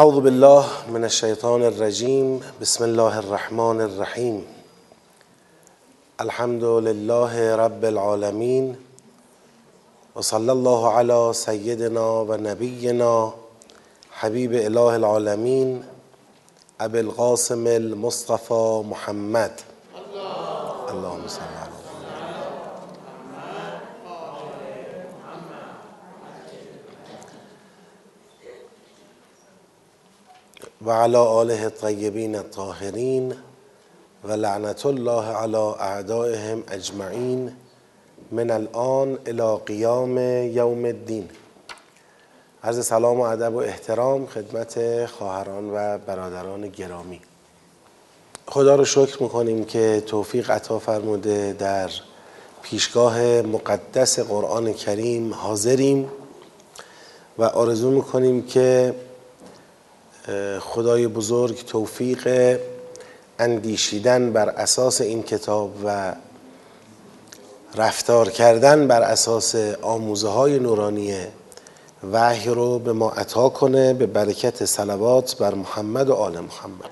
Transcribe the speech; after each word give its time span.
اعوذ 0.00 0.20
بالله 0.20 0.64
من 0.94 1.04
الشیطان 1.04 1.62
الرجیم 1.62 2.40
بسم 2.60 2.84
الله 2.84 3.18
الرحمن 3.18 3.80
الرحیم 3.80 4.42
الحمد 6.24 6.64
لله 6.64 7.56
رب 7.60 7.84
العالمین 7.90 8.76
و 10.16 10.22
صلی 10.22 10.50
الله 10.56 10.92
علی 10.98 11.32
سیدنا 11.32 12.24
و 12.24 12.36
نبینا 12.48 13.32
حبیب 14.20 14.52
اله 14.52 14.92
العالمین 14.98 15.82
ابی 16.80 16.98
القاسم 16.98 17.66
المصطفى 17.66 18.82
محمد. 18.90 19.62
اللهم 20.88 21.28
صل 21.28 21.40
علی 21.40 21.76
و 30.86 30.90
علی 30.90 31.16
آله 31.16 31.62
الطیبین 31.62 32.36
الطاهرین 32.36 33.34
و 34.24 34.32
لعنت 34.32 34.86
الله 34.86 35.24
علی 35.24 35.56
اعدائهم 35.56 36.62
اجمعین 36.68 37.52
من 38.32 38.50
الان 38.50 39.18
الى 39.26 39.56
قیام 39.66 40.18
یوم 40.18 40.84
الدین. 40.84 41.28
عرض 42.64 42.86
سلام 42.86 43.20
و 43.20 43.22
ادب 43.22 43.54
و 43.54 43.58
احترام 43.58 44.26
خدمت 44.26 45.06
خواهران 45.06 45.70
و 45.74 45.98
برادران 45.98 46.68
گرامی. 46.68 47.20
خدا 48.46 48.74
رو 48.74 48.84
شکر 48.84 49.22
می‌کنیم 49.22 49.64
که 49.64 50.02
توفیق 50.06 50.50
عطا 50.50 50.78
فرموده 50.78 51.56
در 51.58 51.90
پیشگاه 52.62 53.20
مقدس 53.42 54.18
قرآن 54.18 54.72
کریم 54.72 55.34
حاضریم 55.34 56.08
و 57.38 57.44
آرزو 57.44 57.90
می‌کنیم 57.90 58.46
که 58.46 58.94
خدای 60.60 61.06
بزرگ 61.06 61.64
توفیق 61.64 62.58
اندیشیدن 63.38 64.32
بر 64.32 64.48
اساس 64.48 65.00
این 65.00 65.22
کتاب 65.22 65.70
و 65.84 66.14
رفتار 67.74 68.30
کردن 68.30 68.88
بر 68.88 69.02
اساس 69.02 69.54
آموزه 69.82 70.28
های 70.28 70.58
نورانی 70.58 71.14
وحی 72.12 72.50
رو 72.50 72.78
به 72.78 72.92
ما 72.92 73.10
عطا 73.10 73.48
کنه 73.48 73.94
به 73.94 74.06
برکت 74.06 74.64
صلوات 74.64 75.38
بر 75.38 75.54
محمد 75.54 76.10
و 76.10 76.14
آل 76.14 76.40
محمد. 76.40 76.90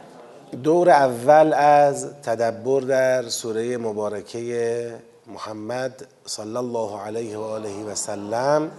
دور 0.63 0.91
اول 0.91 1.53
از 1.53 2.07
تدبر 2.23 2.81
در 2.81 3.29
سوره 3.29 3.77
مبارکه 3.77 4.95
محمد 5.27 6.07
صلی 6.27 6.57
الله 6.57 7.01
علیه 7.01 7.39
و 7.39 7.43
آله 7.43 7.85
و 7.85 7.95
سلم 7.95 8.71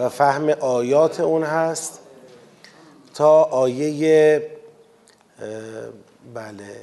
و 0.00 0.08
فهم 0.08 0.48
آیات 0.60 1.20
اون 1.20 1.42
هست. 1.42 2.01
تا 3.14 3.42
آیه 3.42 4.42
بله 6.34 6.76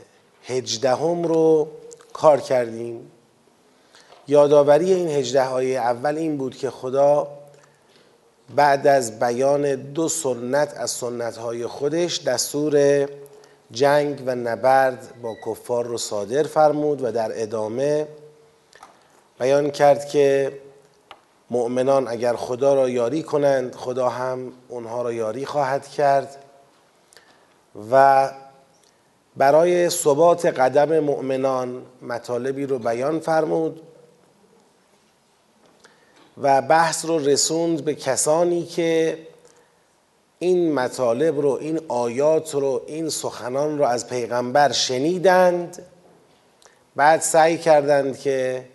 هجدهم 0.43 1.23
رو 1.23 1.67
کار 2.13 2.39
کردیم. 2.39 3.11
یادآوری 4.27 4.93
این 4.93 5.07
هجده 5.07 5.43
آیه 5.43 5.79
اول 5.79 6.17
این 6.17 6.37
بود 6.37 6.57
که 6.57 6.69
خدا 6.69 7.27
بعد 8.55 8.87
از 8.87 9.19
بیان 9.19 9.75
دو 9.75 10.09
سنت 10.09 10.73
از 10.77 10.91
سنت 10.91 11.37
های 11.37 11.67
خودش 11.67 12.23
دستور 12.23 13.07
جنگ 13.71 14.23
و 14.25 14.35
نبرد 14.35 15.13
با 15.21 15.35
کفار 15.45 15.85
رو 15.85 15.97
صادر 15.97 16.43
فرمود 16.43 17.03
و 17.03 17.11
در 17.11 17.41
ادامه 17.41 18.07
بیان 19.39 19.71
کرد 19.71 20.07
که 20.07 20.51
مؤمنان 21.49 22.07
اگر 22.07 22.35
خدا 22.35 22.73
را 22.73 22.89
یاری 22.89 23.23
کنند 23.23 23.75
خدا 23.75 24.09
هم 24.09 24.53
اونها 24.67 25.01
را 25.01 25.13
یاری 25.13 25.45
خواهد 25.45 25.87
کرد. 25.87 26.45
و 27.91 28.29
برای 29.37 29.89
ثبات 29.89 30.45
قدم 30.45 30.99
مؤمنان 30.99 31.81
مطالبی 32.01 32.65
رو 32.65 32.79
بیان 32.79 33.19
فرمود 33.19 33.81
و 36.37 36.61
بحث 36.61 37.05
رو 37.05 37.19
رسوند 37.19 37.85
به 37.85 37.95
کسانی 37.95 38.65
که 38.65 39.17
این 40.39 40.73
مطالب 40.73 41.39
رو 41.39 41.49
این 41.49 41.79
آیات 41.87 42.53
رو 42.53 42.81
این 42.87 43.09
سخنان 43.09 43.77
رو 43.77 43.85
از 43.85 44.07
پیغمبر 44.07 44.71
شنیدند. 44.71 45.85
بعد 46.95 47.21
سعی 47.21 47.57
کردند 47.57 48.19
که 48.19 48.65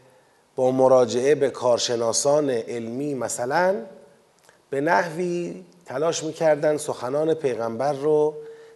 با 0.56 0.70
مراجعه 0.70 1.34
به 1.34 1.50
کارشناسان 1.50 2.50
علمی 2.50 3.14
مثلا 3.14 3.76
به 4.70 4.80
نحوی 4.80 5.64
تلاش 5.86 6.24
می‌کردن 6.24 6.76
سخنان 6.76 7.34
پیغمبر 7.34 7.92
رو 7.92 8.34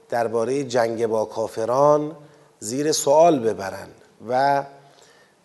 درباره 0.09 0.65
جنگ 0.65 1.07
با 1.07 1.25
کافران 1.25 2.17
زیر 2.59 2.93
سوال 2.93 3.39
ببرند 3.39 3.95
و 4.29 4.65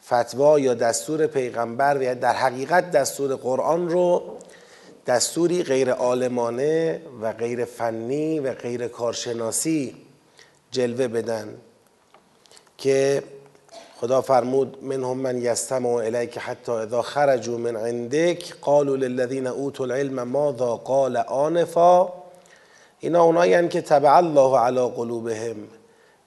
فتوا 0.05 0.59
یا 0.59 0.73
دستور 0.73 1.27
پیغمبر 1.27 2.01
یا 2.01 2.13
در 2.13 2.33
حقیقت 2.33 2.91
دستور 2.91 3.35
قرآن 3.35 3.89
رو 3.89 4.37
دستوری 5.07 5.63
غیر 5.63 5.91
عالمانه 5.91 7.01
و 7.21 7.33
غیر 7.33 7.65
فنی 7.65 8.39
و 8.39 8.53
غیر 8.53 8.87
کارشناسی 8.87 9.95
جلوه 10.71 11.07
بدن 11.07 11.57
که 12.77 13.23
خدا 14.03 14.21
فرمود 14.21 14.77
منهم 14.81 15.17
من 15.17 15.41
یستمع 15.41 15.89
الیک 15.89 16.37
حتی 16.37 16.71
اذا 16.71 17.01
خرجوا 17.01 17.57
من 17.57 17.75
عندك 17.75 18.43
قالوا 18.61 18.95
للذین 18.95 19.47
اوتوا 19.47 19.85
العلم 19.85 20.23
ماذا 20.23 20.75
قال 20.75 21.17
آنفا 21.17 22.13
اینا 22.99 23.23
اونایی 23.23 23.67
که 23.67 23.81
تبع 23.81 24.17
الله 24.17 24.59
علی 24.59 24.89
قلوبهم 24.95 25.55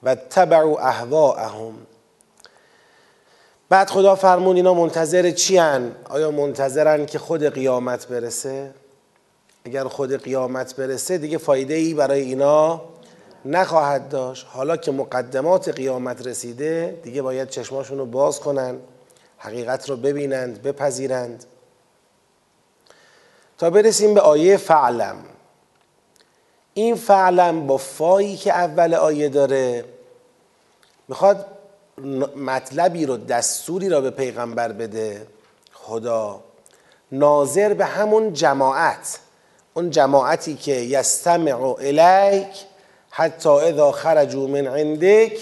و 0.03 0.15
تبعوا 0.15 0.79
اهواءهم 0.79 1.73
بعد 3.69 3.89
خدا 3.89 4.15
فرمود 4.15 4.55
اینا 4.55 4.73
منتظر 4.73 5.31
چی 5.31 5.57
هن؟ 5.57 5.91
آیا 6.09 6.31
منتظرن 6.31 7.05
که 7.05 7.19
خود 7.19 7.45
قیامت 7.53 8.07
برسه؟ 8.07 8.71
اگر 9.65 9.83
خود 9.83 10.23
قیامت 10.23 10.75
برسه 10.75 11.17
دیگه 11.17 11.37
فایده 11.37 11.73
ای 11.73 11.93
برای 11.93 12.21
اینا 12.21 12.81
نخواهد 13.47 14.09
داشت. 14.09 14.45
حالا 14.49 14.77
که 14.77 14.91
مقدمات 14.91 15.69
قیامت 15.69 16.27
رسیده 16.27 16.99
دیگه 17.03 17.21
باید 17.21 17.49
چشماشون 17.49 17.97
رو 17.97 18.05
باز 18.05 18.39
کنن 18.39 18.77
حقیقت 19.37 19.89
رو 19.89 19.97
ببینند 19.97 20.61
بپذیرند. 20.61 21.45
تا 23.57 23.69
برسیم 23.69 24.13
به 24.13 24.21
آیه 24.21 24.57
فعلم. 24.57 25.15
این 26.73 26.95
فعلم 26.95 27.67
با 27.67 27.77
فایی 27.77 28.37
که 28.37 28.53
اول 28.53 28.93
آیه 28.93 29.29
داره 29.29 29.85
می‌خواد 31.07 31.45
مطلبی 32.35 33.05
رو 33.05 33.17
دستوری 33.17 33.89
را 33.89 34.01
به 34.01 34.11
پیغمبر 34.11 34.71
بده. 34.71 35.27
خدا 35.73 36.39
ناظر 37.11 37.73
به 37.73 37.85
همون 37.85 38.33
جماعت 38.33 39.19
اون 39.73 39.89
جماعتی 39.89 40.55
که 40.55 40.71
یستمع 40.71 41.75
الیک 41.79 42.65
حتی 43.17 43.49
اذا 43.49 43.91
خرجوا 43.91 44.47
من 44.47 44.67
عندك 44.67 45.37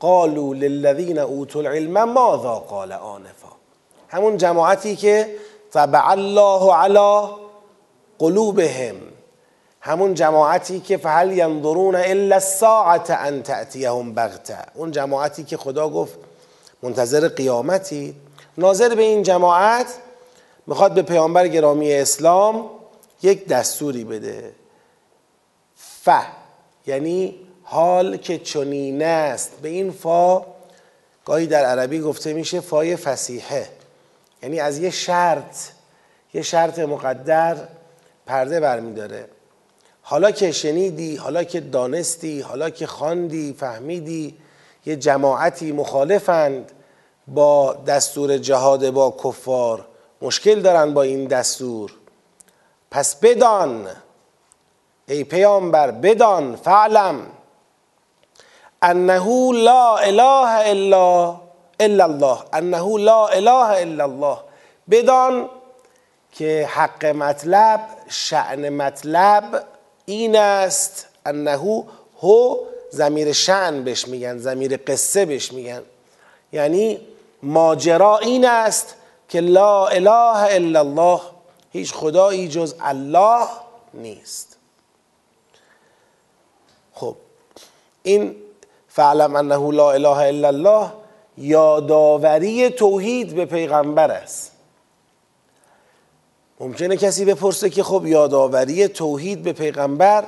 قالوا 0.00 0.54
للذین 0.54 1.18
اوتوا 1.18 1.60
العلم 1.60 2.04
ماذا 2.04 2.54
قال 2.54 2.92
آنفا. 2.92 3.48
همون 4.08 4.36
جماعتی 4.36 4.96
که 4.96 5.36
طبع 5.72 6.10
الله 6.10 6.74
علی 6.74 7.28
قلوبهم. 8.18 8.96
همون 9.80 10.14
جماعتی 10.14 10.80
که 10.80 10.96
فهل 10.96 11.32
ینظرون 11.32 11.94
الا 11.94 12.34
الساعه 12.34 13.10
ان 13.10 13.42
تأتیهم 13.42 14.14
بغته 14.14 14.58
اون 14.74 14.90
جماعتی 14.90 15.44
که 15.44 15.56
خدا 15.56 15.88
گفت 15.88 16.14
منتظر 16.82 17.28
قیامتی. 17.28 18.14
ناظر 18.58 18.94
به 18.94 19.02
این 19.02 19.22
جماعت 19.22 19.86
می‌خواد 20.66 20.92
به 20.94 21.02
پیامبر 21.02 21.48
گرامی 21.48 21.92
اسلام 21.92 22.70
یک 23.22 23.46
دستوری 23.46 24.04
بده. 24.04 24.52
ف 25.76 26.08
یعنی 26.86 27.34
حال 27.62 28.16
که 28.16 28.38
چنین 28.38 29.02
است. 29.02 29.52
به 29.62 29.68
این 29.68 29.92
فا 29.92 30.46
گاهی 31.24 31.46
در 31.46 31.64
عربی 31.64 32.00
گفته 32.00 32.32
میشه 32.32 32.60
فای 32.60 32.96
فسیحه. 32.96 33.68
یعنی 34.42 34.60
از 34.60 34.78
یه 34.78 34.90
شرط 34.90 35.56
یه 36.34 36.42
شرط 36.42 36.78
مقدر 36.78 37.56
پرده 38.26 38.60
برمیداره. 38.60 39.28
حالا 40.02 40.30
که 40.30 40.52
شنیدی 40.52 41.16
حالا 41.16 41.44
که 41.44 41.60
دانستی 41.60 42.40
حالا 42.40 42.70
که 42.70 42.86
خواندی 42.86 43.52
فهمیدی 43.52 44.36
یه 44.86 44.96
جماعتی 44.96 45.72
مخالفند 45.72 46.72
با 47.28 47.74
دستور 47.86 48.38
جهاد 48.38 48.90
با 48.90 49.16
کفار. 49.24 49.86
مشکل 50.22 50.60
دارن 50.60 50.94
با 50.94 51.02
این 51.02 51.24
دستور. 51.24 51.92
پس 52.90 53.16
بدان 53.16 53.86
ای 55.08 55.24
پیامبر 55.24 55.90
بدان 55.90 56.56
فعلم. 56.56 57.26
انه 58.82 59.52
لا 59.52 59.96
اله 59.96 60.70
الا 60.70 61.36
الا 61.80 62.04
الله 62.04 62.38
انه 62.52 62.98
لا 62.98 63.26
اله 63.26 63.82
الا 63.82 64.04
الله 64.04 64.38
بدان 64.90 65.48
که 66.32 66.68
حق 66.70 67.04
مطلب 67.04 67.80
شعن 68.08 68.68
مطلب 68.68 69.64
این 70.06 70.36
است. 70.36 71.06
انهو 71.26 71.82
هو 72.22 72.56
زمیر 72.90 73.32
شن 73.32 73.84
بهش 73.84 74.08
میگن 74.08 74.38
زمیر 74.38 74.76
قصه 74.76 75.24
بهش 75.24 75.52
میگن. 75.52 75.82
یعنی 76.52 77.00
ماجرا 77.42 78.18
این 78.18 78.44
است 78.44 78.94
که 79.28 79.40
لا 79.40 79.86
اله 79.86 80.54
الا 80.54 80.80
الله 80.80 81.20
هیچ 81.72 81.94
خدایی 81.94 82.48
جز 82.48 82.74
الله 82.80 83.46
نیست. 83.94 84.55
این 88.06 88.36
فعلم 88.88 89.36
انه 89.36 89.72
لا 89.72 89.92
اله 89.92 90.18
الا 90.18 90.48
الله 90.48 90.92
یادآوری 91.38 92.70
توحید 92.70 93.34
به 93.34 93.44
پیغمبر 93.44 94.10
است. 94.10 94.52
ممکنه 96.60 96.96
کسی 96.96 97.24
بپرسه 97.24 97.70
که 97.70 97.82
خب 97.82 98.06
یادآوری 98.06 98.88
توحید 98.88 99.42
به 99.42 99.52
پیغمبر 99.52 100.24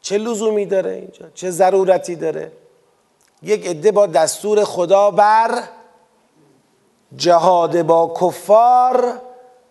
چه 0.00 0.18
لزومی 0.18 0.66
داره 0.66 0.90
اینجا؟ 0.90 1.26
چه 1.34 1.50
ضرورتی 1.50 2.16
داره؟ 2.16 2.52
یک 3.42 3.66
عده 3.66 3.92
با 3.92 4.06
دستور 4.06 4.64
خدا 4.64 5.10
بر 5.10 5.62
جهاد 7.16 7.82
با 7.82 8.14
کفار 8.20 9.20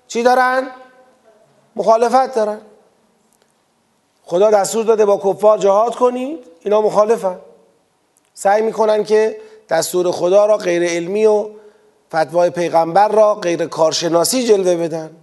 چی 0.08 0.24
دارن؟ 0.24 0.68
مخالفت 1.76 2.36
دارن. 2.36 2.62
خدا 4.24 4.52
دستور 4.52 4.86
داده 4.86 5.06
با 5.06 5.18
کفار 5.18 5.58
جهاد 5.58 5.96
کنید. 5.96 6.57
اینا 6.68 6.82
مخالفن. 6.82 7.40
سعی 8.34 8.62
می‌کنن 8.62 9.04
که 9.04 9.38
دستور 9.70 10.12
خدا 10.12 10.46
را 10.46 10.58
غیر 10.58 10.84
علمی 10.84 11.26
و 11.26 11.50
فتوای 12.16 12.50
پیغمبر 12.50 13.08
را 13.08 13.36
غیر 13.36 13.66
کارشناسی 13.66 14.44
جلوه 14.44 14.76
بدن. 14.76 15.16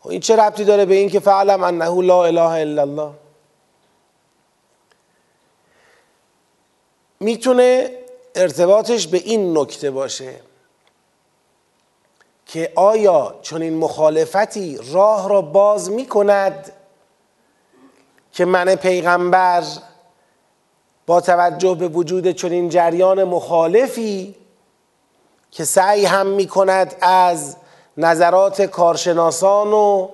خب 0.00 0.08
این 0.08 0.20
چه 0.20 0.36
ربطی 0.36 0.64
داره 0.64 0.84
به 0.84 0.94
این 0.94 1.08
که 1.08 1.20
فعلم 1.20 1.62
انه 1.62 2.02
لا 2.02 2.24
اله 2.24 2.40
الا 2.40 2.82
الله؟ 2.82 3.10
می‌تونه 7.20 7.90
ارتباطش 8.34 9.06
به 9.06 9.18
این 9.18 9.58
نکته 9.58 9.90
باشه 9.90 10.34
که 12.46 12.72
آیا 12.74 13.34
چون 13.42 13.62
این 13.62 13.78
مخالفتی 13.78 14.78
راه 14.92 15.28
را 15.28 15.42
باز 15.42 15.90
می‌کند 15.90 16.72
که 18.32 18.44
من 18.44 18.74
پیغمبر 18.74 19.64
با 21.06 21.20
توجه 21.20 21.74
به 21.74 21.88
وجود 21.88 22.30
چنین 22.30 22.68
جریان 22.68 23.24
مخالفی 23.24 24.34
که 25.50 25.64
سعی 25.64 26.04
هم 26.04 26.26
می 26.26 26.46
کند 26.46 26.94
از 27.00 27.56
نظرات 27.96 28.62
کارشناسان 28.62 29.72
و 29.72 30.08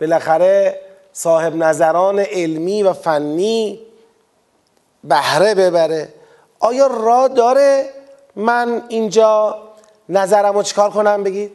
بالاخره 0.00 0.80
صاحب 1.12 1.56
نظران 1.56 2.18
علمی 2.18 2.82
و 2.82 2.92
فنی 2.92 3.80
بهره 5.04 5.54
ببره. 5.54 6.08
آیا 6.60 6.86
را 6.86 7.28
داره؟ 7.28 7.90
من 8.36 8.82
اینجا 8.88 9.58
نظرم 10.08 10.54
رو 10.54 10.62
چکار 10.62 10.90
کنم 10.90 11.22
بگید؟ 11.22 11.52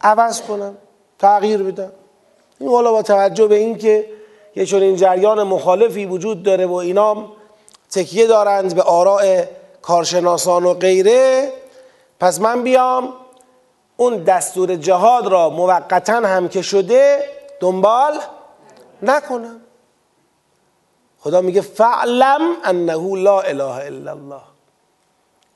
عوض 0.00 0.40
کنم. 0.40 0.76
تغییر 1.18 1.62
بدم 1.62 1.92
این 2.58 2.70
والا 2.70 2.92
با 2.92 3.02
توجه 3.02 3.46
به 3.46 3.54
اینکه 3.54 4.06
یه 4.56 4.66
چون 4.66 4.82
این 4.82 4.96
جریان 4.96 5.42
مخالفی 5.42 6.06
وجود 6.06 6.42
داره 6.42 6.66
و 6.66 6.72
اینام 6.72 7.32
تکیه 7.94 8.26
دارند 8.26 8.74
به 8.74 8.82
آراء 8.82 9.44
کارشناسان 9.82 10.64
و 10.64 10.74
غیره. 10.74 11.52
پس 12.20 12.40
من 12.40 12.62
بیام 12.62 13.12
اون 13.96 14.16
دستور 14.16 14.76
جهاد 14.76 15.26
را 15.26 15.50
موقتا 15.50 16.12
هم 16.12 16.48
که 16.48 16.62
شده 16.62 17.24
دنبال 17.60 18.20
نکنم. 19.02 19.60
خدا 21.18 21.40
میگه 21.40 21.60
فعلم 21.60 22.40
انه 22.64 23.16
لا 23.16 23.40
اله 23.40 23.64
الا 23.64 24.10
الله. 24.10 24.40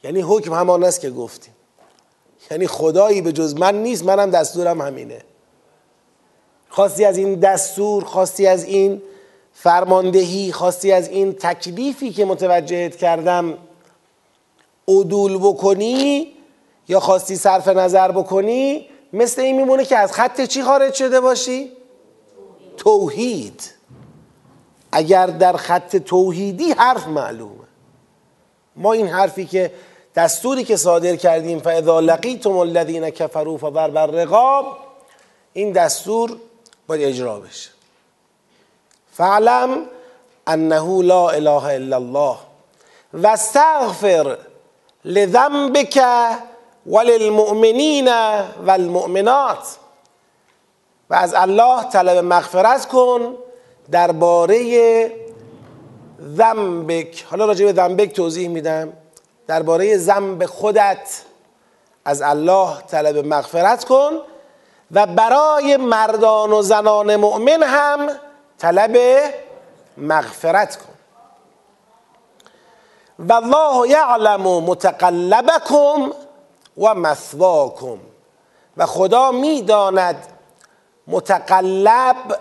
یعنی 0.05 0.21
حکم 0.21 0.53
همان 0.53 0.85
است 0.85 1.01
که 1.01 1.11
گفتیم. 1.11 1.55
یعنی 2.51 2.67
خدایی 2.67 3.23
به 3.23 3.33
جز 3.33 3.55
من 3.55 3.83
نیست 3.83 4.05
منم 4.05 4.31
دستورم 4.31 4.81
همینه. 4.81 5.23
خواستی 6.69 7.05
از 7.05 7.19
این 7.19 7.35
دستور 7.35 8.05
خواستی 8.05 8.47
از 8.47 8.65
این 8.65 9.03
فرماندهی 9.53 10.53
خواستی 10.53 10.93
از 10.93 11.09
این 11.09 11.33
تکلیفی 11.33 12.11
که 12.11 12.25
متوجهت 12.25 12.97
کردم 12.97 13.59
عدول 14.89 15.39
بکنی 15.39 16.33
یا 16.89 17.01
خواستی 17.01 17.37
صرف 17.37 17.69
نظر 17.69 18.13
بکنی 18.13 18.87
مثل 19.13 19.43
این 19.43 19.57
میمونه 19.57 19.85
که 19.85 19.97
از 19.97 20.13
خط 20.13 20.41
چی 20.41 20.63
خارج 20.63 20.95
شده 20.95 21.21
باشی؟ 21.21 21.73
توحید. 22.77 23.63
اگر 24.93 25.27
در 25.27 25.57
خط 25.57 25.97
توحیدی 25.97 26.73
حرف 26.73 27.07
معلومه. 27.07 27.65
ما 28.77 28.93
این 28.93 29.07
حرفی 29.07 29.47
که 29.47 29.73
دستوری 30.15 30.65
که 30.65 30.77
صادر 30.77 31.17
کردیم 31.17 31.59
فاذا 31.59 32.01
لقیتم 32.01 32.57
الذین 32.57 33.11
کفروا 33.11 33.57
فضرب 33.57 33.97
الرقاب 33.97 34.79
این 35.53 35.73
دستور 35.73 36.37
باید 36.87 37.09
اجرا 37.09 37.41
بشه. 37.41 37.78
فعلم 39.19 39.87
انه 40.49 41.03
لا 41.03 41.31
اله 41.31 41.77
الا 41.77 41.97
الله 41.97 42.37
و 43.15 43.27
استغفر 43.27 44.39
لذنبك 45.05 46.03
وللمؤمنین 46.87 48.09
والمؤمنات 48.67 49.67
و 51.11 51.15
از 51.15 51.35
الله 51.35 51.83
طلب 51.83 52.25
مغفرت 52.25 52.87
کن 52.89 53.35
درباره 53.91 55.13
ذنبک. 56.37 57.25
حالا 57.31 57.45
راجع 57.45 57.65
به 57.65 57.73
ذنبک 57.73 58.13
توضیح 58.13 58.49
میدم. 58.49 58.93
درباره 59.47 59.97
ذنب 59.97 60.47
خودت 60.47 61.23
از 62.05 62.23
الله 62.23 62.81
طلب 62.91 63.27
مغفرت 63.27 63.85
کن. 63.85 64.13
و 64.93 65.07
برای 65.07 65.77
مردان 65.77 66.53
و 66.53 66.63
زنان 66.63 67.17
مؤمن 67.17 67.63
هم 67.63 68.11
طلب 68.59 68.99
مغفرت 69.97 70.77
کن. 70.77 70.95
و 73.19 73.33
الله 73.33 73.89
یعلم 73.89 74.43
متقلبکم 74.43 76.11
و 76.79 76.95
مثواکم. 76.95 77.99
و 78.77 78.87
خدا 78.87 79.31
می‌داند 79.31 80.27
متقلب 81.07 82.41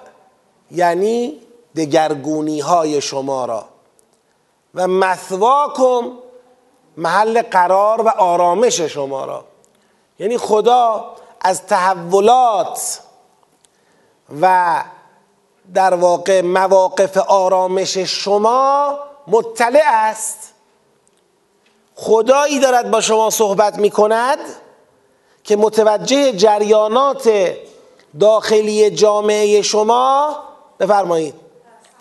یعنی 0.72 1.42
دگرگونی 1.76 2.60
های 2.60 3.02
شما 3.02 3.46
را. 3.46 3.66
و 4.76 4.88
مثواکم 4.88 6.12
محل 6.98 7.42
قرار 7.42 8.02
و 8.02 8.10
آرامش 8.10 8.82
شما 8.82 9.26
را. 9.26 9.46
یعنی 10.20 10.38
خدا 10.38 11.16
از 11.42 11.66
تحولات 11.66 13.02
و 14.42 14.84
در 15.74 15.94
واقع 15.94 16.42
مواقف 16.42 17.18
آرامش 17.18 17.98
شما 17.98 19.00
مطلع 19.28 19.84
است. 19.86 20.54
خدایی 21.96 22.60
دارد 22.60 22.92
با 22.92 23.02
شما 23.02 23.30
صحبت 23.30 23.78
می 23.78 23.90
کند 23.90 24.38
که 25.44 25.56
متوجه 25.56 26.32
جریانات 26.32 27.30
داخلی 28.20 28.90
جامعه 28.92 29.62
شما 29.62 30.36
بفرمایید. 30.80 31.34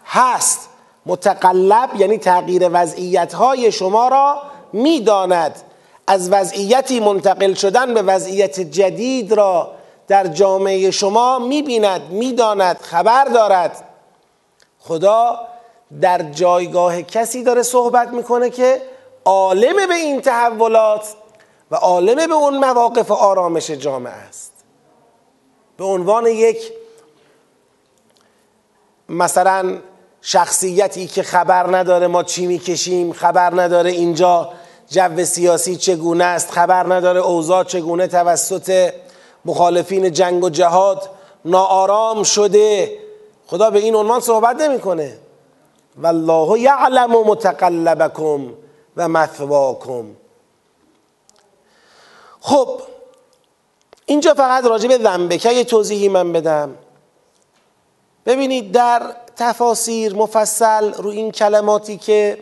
هست. 0.07 0.69
متقلب 1.07 1.91
یعنی 1.97 2.19
تغییر 2.19 2.69
وضعیت 2.73 3.35
های 3.35 3.73
شما 3.73 4.09
را 4.09 4.43
می‌داند. 4.73 5.63
از 6.07 6.33
وضعیتی 6.33 7.01
منتقل 7.01 7.55
شدن 7.55 7.95
به 7.95 8.03
وضعیت 8.03 8.61
جدید 8.61 9.33
را 9.33 9.76
در 10.09 10.27
جامعه 10.27 10.91
شما 10.91 11.39
می‌بیند 11.39 12.11
می‌داند 12.11 12.79
خبر 12.81 13.25
دارد. 13.25 13.85
خدا 14.79 15.41
در 16.01 16.23
جایگاه 16.23 17.03
کسی 17.03 17.43
داره 17.43 17.63
صحبت 17.63 18.09
می‌کنه 18.09 18.51
که 18.51 18.83
عالم 19.25 19.87
به 19.89 19.95
این 19.95 20.21
تحولات 20.21 21.15
و 21.71 21.75
عالم 21.77 22.27
به 22.27 22.35
اون 22.35 22.59
مواقف 22.59 23.11
آرامش 23.11 23.71
جامعه 23.71 24.13
است. 24.13 24.53
به 25.77 25.85
عنوان 25.85 26.27
یک 26.27 26.73
مثلا 29.09 29.79
شخصیتی 30.21 31.07
که 31.07 31.23
خبر 31.23 31.77
نداره 31.77 32.07
ما 32.07 32.23
چی 32.23 32.47
می‌کشیم 32.47 33.13
خبر 33.13 33.63
نداره 33.63 33.91
اینجا 33.91 34.53
جو 34.91 35.25
سیاسی 35.25 35.77
چگونه 35.77 36.25
است 36.25 36.51
خبر 36.51 36.95
نداره 36.95 37.21
اوضاع 37.21 37.65
چگونه 37.65 38.07
توسط 38.07 38.93
مخالفین 39.47 40.13
جنگ 40.13 40.45
و 40.45 40.51
جهاد 40.51 41.11
ناآرام 41.45 42.23
شده. 42.23 42.99
خدا 43.47 43.71
به 43.71 43.79
این 43.79 43.95
عنوان 43.95 44.21
صحبت 44.21 44.61
نمی‌کنه. 44.61 45.19
والله 46.03 46.61
یعلم 46.61 47.11
متقلبکم 47.11 48.53
و 48.97 49.09
مثواکم. 49.09 50.05
خب 52.41 52.81
اینجا 54.07 54.35
فقط 54.35 54.65
راجع 54.65 54.89
به 54.89 54.99
ذنبکه 54.99 55.53
یه 55.53 55.65
توضیحی 55.65 56.09
من 56.09 56.33
بدم. 56.33 56.75
ببینید 58.27 58.73
در 58.73 59.03
تفاسیر 59.37 60.15
مفصل 60.15 60.93
رو 60.93 61.11
این 61.11 61.33
کلماتی 61.33 61.97
که 61.97 62.39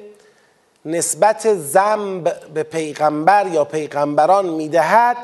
نسبت 0.84 1.54
زنب 1.54 2.50
به 2.54 2.62
پیغمبر 2.62 3.46
یا 3.46 3.64
پیغمبران 3.64 4.46
می‌دهد 4.46 5.16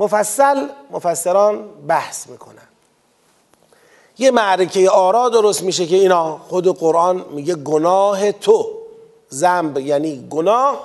مفصل 0.00 0.68
مفسران 0.90 1.68
بحث 1.88 2.26
می‌کنن. 2.26 2.68
یه 4.18 4.30
معرکه 4.30 4.90
آرا 4.90 5.28
درست 5.28 5.62
میشه 5.62 5.86
که 5.86 5.96
اینا 5.96 6.38
خود 6.48 6.78
قرآن 6.78 7.24
میگه 7.30 7.54
گناه 7.54 8.32
تو. 8.32 8.70
زنب 9.28 9.78
یعنی 9.78 10.26
گناه. 10.30 10.80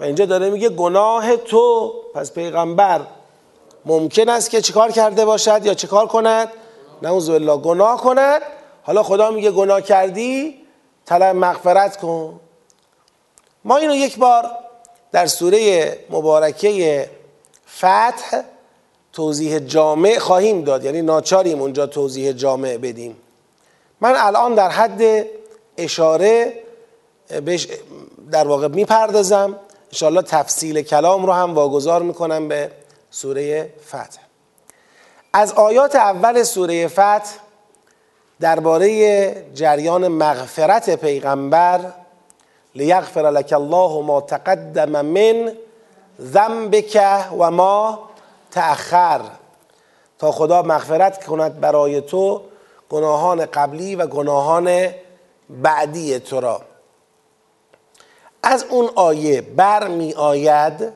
و 0.00 0.04
اینجا 0.04 0.26
داره 0.26 0.50
میگه 0.50 0.68
گناه 0.68 1.36
تو. 1.36 1.94
پس 2.14 2.32
پیغمبر 2.32 3.00
ممکن 3.84 4.28
است 4.28 4.50
که 4.50 4.60
چیکار 4.60 4.90
کرده 4.90 5.24
باشد 5.24 5.66
یا 5.66 5.74
چیکار 5.74 6.06
کند؟ 6.06 6.48
نعوذ 7.02 7.30
بالله 7.30 7.56
گناه 7.56 8.00
کند. 8.00 8.42
حالا 8.82 9.02
خدا 9.02 9.30
میگه 9.30 9.50
گناه 9.50 9.82
کردی؟ 9.82 10.58
طلب 11.06 11.36
مغفرت 11.36 11.96
کن. 11.96 12.40
ما 13.64 13.76
اینو 13.76 13.94
یک 13.94 14.18
بار 14.18 14.50
در 15.12 15.26
سوره 15.26 15.98
مبارکه 16.10 17.10
فتح 17.78 18.42
توضیح 19.12 19.58
جامع 19.58 20.18
خواهیم 20.18 20.64
داد. 20.64 20.84
یعنی 20.84 21.02
ناچاریم 21.02 21.62
اونجا 21.62 21.86
توضیح 21.86 22.32
جامع 22.32 22.76
بدیم. 22.76 23.16
من 24.00 24.14
الان 24.16 24.54
در 24.54 24.68
حد 24.68 25.26
اشاره 25.76 26.52
بهش 27.44 27.68
در 28.30 28.48
واقع 28.48 28.68
می‌پردازم. 28.68 29.56
انشاءالله 29.92 30.22
تفصیل 30.22 30.82
کلام 30.82 31.26
رو 31.26 31.32
هم 31.32 31.54
واگذار 31.54 32.02
می‌کنم 32.02 32.48
به 32.48 32.70
سوره 33.10 33.70
فتح. 33.88 34.20
از 35.32 35.52
آیات 35.52 35.96
اول 35.96 36.42
سوره 36.42 36.88
فتح 36.88 37.30
درباره 38.40 39.30
جریان 39.54 40.08
مغفرت 40.08 40.90
پیغمبر 40.90 41.80
لیغفر 42.74 43.30
لك 43.30 43.52
الله 43.52 44.02
ما 44.02 44.20
تقدم 44.20 45.06
من 45.06 45.52
ذنبک 46.20 47.02
و 47.38 47.50
ما 47.50 48.08
تأخر. 48.50 49.20
تا 50.18 50.32
خدا 50.32 50.62
مغفرت 50.62 51.26
کند 51.26 51.60
برای 51.60 52.00
تو 52.00 52.42
گناهان 52.88 53.46
قبلی 53.46 53.96
و 53.96 54.06
گناهان 54.06 54.88
بعدی 55.50 56.18
تو 56.18 56.40
را. 56.40 56.62
از 58.42 58.64
اون 58.64 58.90
آیه 58.94 59.40
بر 59.40 59.88
می 59.88 60.14
آید 60.14 60.92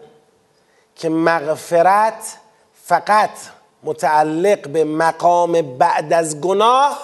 که 0.97 1.09
مغفرت 1.09 2.39
فقط 2.85 3.31
متعلق 3.83 4.69
به 4.69 4.85
مقام 4.85 5.63
بعد 5.79 6.13
از 6.13 6.41
گناه 6.41 6.99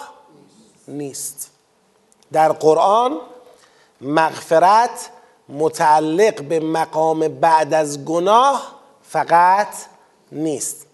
نیست. 0.89 1.51
در 2.33 2.53
قرآن 2.53 3.19
مغفرت 4.01 5.11
متعلق 5.49 6.43
به 6.43 6.61
مقام 6.61 7.29
بعد 7.29 7.75
از 7.75 8.05
گناه 8.05 8.75
فقط 9.03 9.69
نیست. 10.33 10.87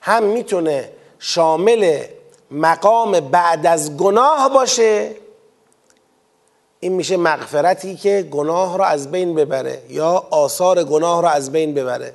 هم 0.00 0.22
می‌تونه 0.22 0.92
شامل 1.18 2.04
مقام 2.50 3.20
بعد 3.20 3.66
از 3.66 3.96
گناه 3.96 4.48
باشه. 4.54 5.16
این 6.80 6.92
میشه 6.92 7.16
مغفرتی 7.16 7.96
که 7.96 8.28
گناه 8.30 8.78
را 8.78 8.86
از 8.86 9.10
بین 9.10 9.34
ببره 9.34 9.82
یا 9.88 10.26
آثار 10.30 10.84
گناه 10.84 11.22
را 11.22 11.30
از 11.30 11.52
بین 11.52 11.74
ببره. 11.74 12.14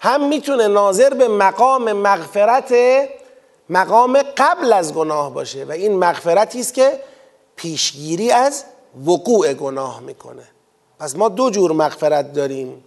هم 0.00 0.28
می‌تونه 0.28 0.68
ناظر 0.68 1.14
به 1.14 1.28
مقام 1.28 1.92
مغفرت 1.92 2.74
مقام 3.70 4.22
قبل 4.36 4.72
از 4.72 4.94
گناه 4.94 5.34
باشه 5.34 5.64
و 5.64 5.70
این 5.72 5.98
مغفرتی 5.98 6.60
است 6.60 6.74
که 6.74 7.00
پیشگیری 7.56 8.30
از 8.30 8.64
وقوع 9.06 9.52
گناه 9.52 10.00
می‌کنه. 10.00 10.42
پس 11.02 11.16
ما 11.16 11.28
دو 11.28 11.50
جور 11.50 11.72
مغفرت 11.72 12.32
داریم. 12.32 12.84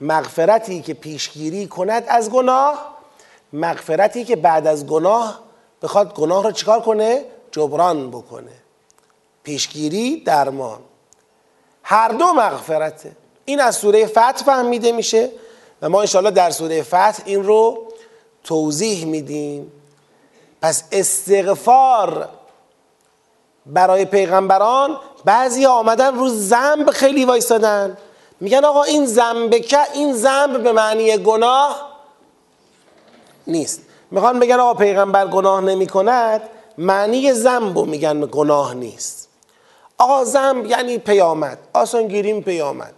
مغفرتی 0.00 0.82
که 0.82 0.94
پیشگیری 0.94 1.66
کند 1.66 2.04
از 2.08 2.30
گناه 2.30 2.96
مغفرتی 3.52 4.24
که 4.24 4.36
بعد 4.36 4.66
از 4.66 4.86
گناه 4.86 5.40
بخواد 5.82 6.14
گناه 6.14 6.44
رو 6.44 6.52
چیکار 6.52 6.80
کنه؟ 6.80 7.24
جبران 7.50 8.10
بکنه. 8.10 8.52
پیشگیری 9.42 10.20
درمان. 10.20 10.78
هر 11.82 12.08
دو 12.08 12.32
مغفرته. 12.32 13.12
این 13.44 13.60
از 13.60 13.76
سوره 13.76 14.06
فتح 14.06 14.32
فهمیده 14.32 14.92
میشه 14.92 15.30
و 15.82 15.88
ما 15.88 16.00
انشاءالله 16.00 16.30
در 16.30 16.50
سوره 16.50 16.82
فتح 16.82 17.22
این 17.24 17.44
رو 17.44 17.86
توضیح 18.44 19.06
میدیم. 19.06 19.72
پس 20.62 20.84
استغفار 20.92 22.28
برای 23.66 24.04
پیغمبران 24.04 24.98
بعضی 25.24 25.66
آمدن 25.66 26.14
رو 26.14 26.28
زنب 26.28 26.90
خیلی 26.90 27.24
وایستادن 27.24 27.96
میگن 28.40 28.64
آقا 28.64 28.82
این 28.82 29.06
زنب 29.06 29.56
که 29.56 29.78
این 29.94 30.12
زنب 30.12 30.62
به 30.62 30.72
معنی 30.72 31.16
گناه 31.16 31.90
نیست. 33.46 33.82
می‌خوان 34.10 34.38
بگن 34.38 34.60
آقا 34.60 34.74
پیغمبر 34.74 35.26
گناه 35.26 35.60
نمی 35.60 35.86
کند 35.86 36.42
معنی 36.78 37.32
زنب 37.32 37.78
میگن 37.78 38.28
گناه 38.32 38.74
نیست. 38.74 39.28
آقا 39.98 40.24
زنب 40.24 40.66
یعنی 40.66 40.98
پیامد 40.98 41.58
آسان 41.74 42.08
گیریم 42.08 42.42
پیامد. 42.42 42.94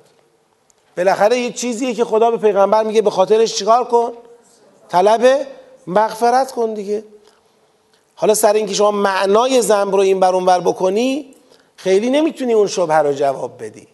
بالاخره 0.96 1.38
یه 1.38 1.52
چیزیه 1.52 1.94
که 1.94 2.04
خدا 2.04 2.30
به 2.30 2.36
پیغمبر 2.36 2.82
میگه 2.82 3.02
به 3.02 3.10
خاطرش 3.10 3.54
چیکار 3.54 3.84
کن؟ 3.84 4.12
طلب 4.88 5.46
مغفرت 5.86 6.52
کن 6.52 6.74
دیگه. 6.74 7.04
حالا 8.14 8.34
سر 8.34 8.52
اینکه 8.52 8.74
شما 8.74 8.90
معنای 8.90 9.62
زنب 9.62 9.94
رو 9.94 10.00
این 10.00 10.20
بر 10.20 10.60
بکنی 10.60 11.35
خیلی 11.76 12.10
نمی‌تونی 12.10 12.52
اون 12.52 12.66
شبه 12.66 12.94
رو 12.94 13.12
جواب 13.12 13.62
بدی. 13.62 13.88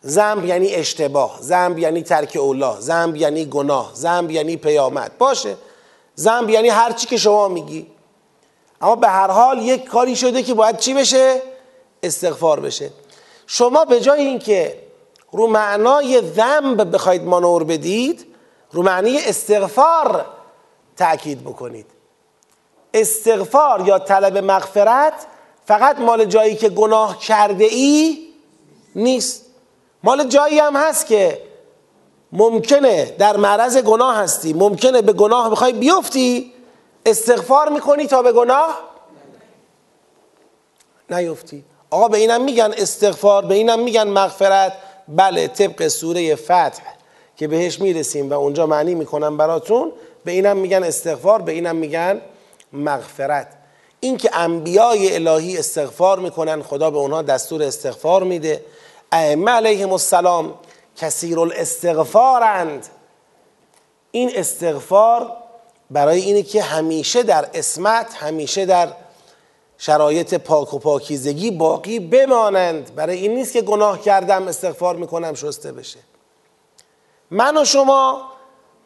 زنب 0.00 0.44
یعنی 0.44 0.74
اشتباه 0.74 1.38
زنب 1.40 1.78
یعنی 1.78 2.02
ترک 2.02 2.36
اولا 2.40 2.80
زنب 2.80 3.16
یعنی 3.16 3.44
گناه 3.44 3.90
زنب 3.94 4.30
یعنی 4.30 4.56
پیامد. 4.56 5.18
باشه. 5.18 5.56
زنب 6.14 6.50
یعنی 6.50 6.68
هر 6.68 6.92
چی 6.92 7.06
که 7.06 7.16
شما 7.16 7.48
میگی. 7.48 7.86
اما 8.80 8.96
به 8.96 9.08
هر 9.08 9.30
حال 9.30 9.62
یک 9.62 9.84
کاری 9.84 10.16
شده 10.16 10.42
که 10.42 10.54
باید 10.54 10.78
چی 10.78 10.94
بشه؟ 10.94 11.42
استغفار 12.02 12.60
بشه. 12.60 12.90
شما 13.46 13.84
به 13.84 14.00
جای 14.00 14.20
اینکه 14.20 14.78
رو 15.32 15.46
معنای 15.46 16.22
ذنب 16.22 16.94
بخواید 16.94 17.22
مانور 17.22 17.64
بدید 17.64 18.26
رو 18.72 18.82
معنی 18.82 19.18
استغفار 19.18 20.26
تأکید 20.96 21.44
بکنید. 21.44 21.86
استغفار 22.94 23.88
یا 23.88 23.98
طلب 23.98 24.38
مغفرت 24.38 25.26
فقط 25.68 25.98
مال 25.98 26.24
جایی 26.24 26.56
که 26.56 26.68
گناه 26.68 27.18
کرده 27.18 27.64
ای 27.64 28.18
نیست. 28.94 29.44
مال 30.02 30.28
جایی 30.28 30.58
هم 30.58 30.76
هست 30.76 31.06
که 31.06 31.42
ممکنه 32.32 33.04
در 33.18 33.36
معرض 33.36 33.78
گناه 33.78 34.16
هستی. 34.16 34.52
ممکنه 34.52 35.02
به 35.02 35.12
گناه 35.12 35.50
بخوای 35.50 35.72
بیفتی 35.72 36.52
استغفار 37.06 37.68
می‌کنی 37.68 38.06
تا 38.06 38.22
به 38.22 38.32
گناه 38.32 38.80
نیفتی. 41.10 41.64
آقا 41.90 42.08
به 42.08 42.18
اینم 42.18 42.44
میگن 42.44 42.74
استغفار 42.76 43.44
به 43.44 43.54
اینم 43.54 43.80
میگن 43.80 44.08
مغفرت. 44.08 44.72
بله 45.08 45.48
طبق 45.48 45.88
سوره 45.88 46.34
فتح 46.34 46.82
که 47.36 47.48
بهش 47.48 47.80
می‌رسیم 47.80 48.30
و 48.30 48.32
اونجا 48.32 48.66
معنی 48.66 48.94
می‌کنم 48.94 49.36
براتون 49.36 49.92
به 50.24 50.32
اینم 50.32 50.56
میگن 50.56 50.84
استغفار 50.84 51.42
به 51.42 51.52
اینم 51.52 51.76
میگن 51.76 52.20
مغفرت. 52.72 53.57
اینکه 54.00 54.30
انبیای 54.32 55.14
الهی 55.14 55.58
استغفار 55.58 56.18
می‌کنن 56.18 56.62
خدا 56.62 56.90
به 56.90 56.98
اونها 56.98 57.22
دستور 57.22 57.62
استغفار 57.62 58.22
میده. 58.22 58.64
ائمه 59.12 59.50
علیهم 59.50 59.92
السلام 59.92 60.54
کثیر 60.96 61.40
الاستغفارند 61.40 62.86
این 64.10 64.30
استغفار 64.34 65.32
برای 65.90 66.20
اینه 66.20 66.42
که 66.42 66.62
همیشه 66.62 67.22
در 67.22 67.48
اسمت 67.54 68.14
همیشه 68.14 68.66
در 68.66 68.88
شرایط 69.78 70.34
پاک 70.34 70.74
و 70.74 70.78
پاکیزگی 70.78 71.50
باقی 71.50 72.00
بمانند. 72.00 72.94
برای 72.94 73.18
این 73.18 73.34
نیست 73.34 73.52
که 73.52 73.62
گناه 73.62 74.00
کردم 74.00 74.48
استغفار 74.48 74.96
می‌کنم 74.96 75.34
شسته 75.34 75.72
بشه. 75.72 75.98
من 77.30 77.56
و 77.56 77.64
شما 77.64 78.22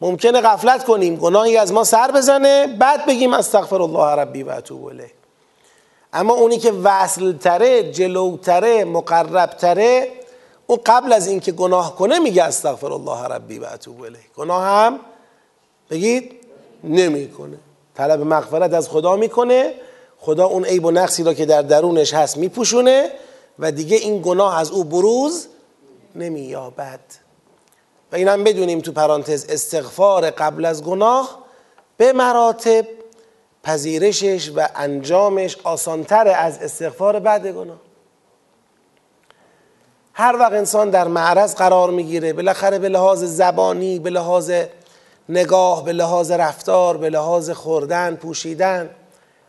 ممکنه 0.03 0.41
غفلت 0.41 0.83
کنیم 0.83 1.15
گناهی 1.15 1.57
از 1.57 1.73
ما 1.73 1.83
سر 1.83 2.11
بزنه 2.11 2.67
بعد 2.67 3.05
بگیم 3.05 3.33
استغفر 3.33 3.81
الله 3.81 4.09
ربی 4.21 4.43
و 4.43 4.49
اتوب 4.49 4.85
الیه. 4.85 5.11
اما 6.13 6.33
اونی 6.33 6.57
که 6.57 6.71
وصل 6.71 7.37
تره 7.37 7.91
جلوتره 7.91 8.83
مقربتره 8.83 10.07
اون 10.67 10.79
قبل 10.85 11.13
از 11.13 11.27
اینکه 11.27 11.51
گناه 11.51 11.95
کنه 11.95 12.19
میگه 12.19 12.43
استغفر 12.43 12.93
الله 12.93 13.23
ربی 13.23 13.59
و 13.59 13.65
اتوب 13.73 14.01
الیه. 14.01 14.21
گناه 14.37 14.63
هم 14.63 14.99
بگید 15.89 16.31
نمی‌کنه. 16.83 17.57
طلب 17.95 18.21
مغفرت 18.21 18.73
از 18.73 18.89
خدا 18.89 19.15
می‌کنه. 19.15 19.73
خدا 20.19 20.45
اون 20.45 20.65
عیب 20.65 20.85
و 20.85 20.91
نقصی 20.91 21.23
را 21.23 21.33
که 21.33 21.45
در 21.45 21.61
درونش 21.61 22.13
هست 22.13 22.37
میپوشونه 22.37 23.11
و 23.59 23.71
دیگه 23.71 23.97
این 23.97 24.21
گناه 24.21 24.59
از 24.59 24.71
او 24.71 24.83
بروز 24.83 25.47
نمییابد. 26.15 26.99
و 28.13 28.15
اینم 28.15 28.43
بدونیم 28.43 28.79
تو 28.79 28.91
پرانتز 28.91 29.45
استغفار 29.49 30.29
قبل 30.29 30.65
از 30.65 30.83
گناه 30.83 31.43
به 31.97 32.13
مراتب 32.13 32.85
پذیرشش 33.63 34.51
و 34.55 34.67
انجامش 34.75 35.57
آسانتر 35.63 36.27
از 36.27 36.57
استغفار 36.57 37.19
بعد 37.19 37.47
گناه. 37.47 37.77
هر 40.13 40.35
وقت 40.39 40.51
انسان 40.51 40.89
در 40.89 41.07
معرض 41.07 41.55
قرار 41.55 41.89
می‌گیره 41.89 42.33
بالاخره 42.33 42.79
به 42.79 42.89
لحاظ 42.89 43.23
زبانی 43.23 43.99
به 43.99 44.09
لحاظ 44.09 44.51
نگاه 45.29 45.85
به 45.85 45.93
لحاظ 45.93 46.31
رفتار 46.31 46.97
به 46.97 47.09
لحاظ 47.09 47.49
خوردن 47.49 48.15
پوشیدن 48.15 48.89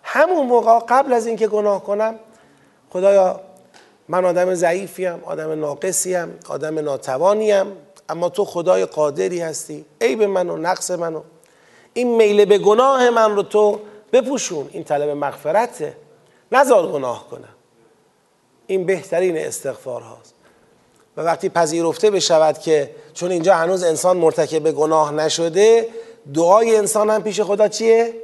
همون 0.03 0.47
موقع 0.47 0.79
قبل 0.89 1.13
از 1.13 1.27
اینکه 1.27 1.49
گناه 1.49 1.85
کنم 1.85 2.15
خدایا 2.91 3.41
من 4.09 4.25
آدم 4.25 4.55
ضعیفیم 4.55 5.21
آدم 5.25 5.61
ناقصیم 5.61 6.39
آدم 6.49 6.79
ناتوانیم 6.79 7.67
اما 8.09 8.29
تو 8.29 8.45
خدای 8.45 8.85
قادری 8.85 9.41
هستی. 9.41 9.85
عیب 10.01 10.23
من 10.23 10.51
و 10.51 10.57
نقص 10.57 10.91
منو. 10.91 11.23
این 11.95 12.17
میل 12.17 12.45
به 12.45 12.59
گناه 12.59 13.11
من 13.11 13.37
رو 13.37 13.43
تو 13.43 13.81
بپوشون. 14.13 14.69
این 14.73 14.85
طلب 14.85 15.09
مغفرته. 15.09 15.97
نزار 16.53 16.93
گناه 16.93 17.29
کنم. 17.31 17.55
این 18.67 18.87
بهترین 18.87 19.37
استغفار 19.37 20.01
هاست. 20.01 20.35
و 21.17 21.21
وقتی 21.21 21.49
پذیرفته 21.49 22.11
بشود 22.11 22.59
که 22.59 22.91
چون 23.15 23.31
اینجا 23.31 23.55
هنوز 23.55 23.83
انسان 23.83 24.17
مرتکب 24.17 24.71
گناه 24.71 25.13
نشده 25.13 25.89
دعای 26.35 26.77
انسان 26.77 27.11
هم 27.11 27.23
پیش 27.23 27.41
خدا 27.41 27.69
چیه؟ 27.69 28.15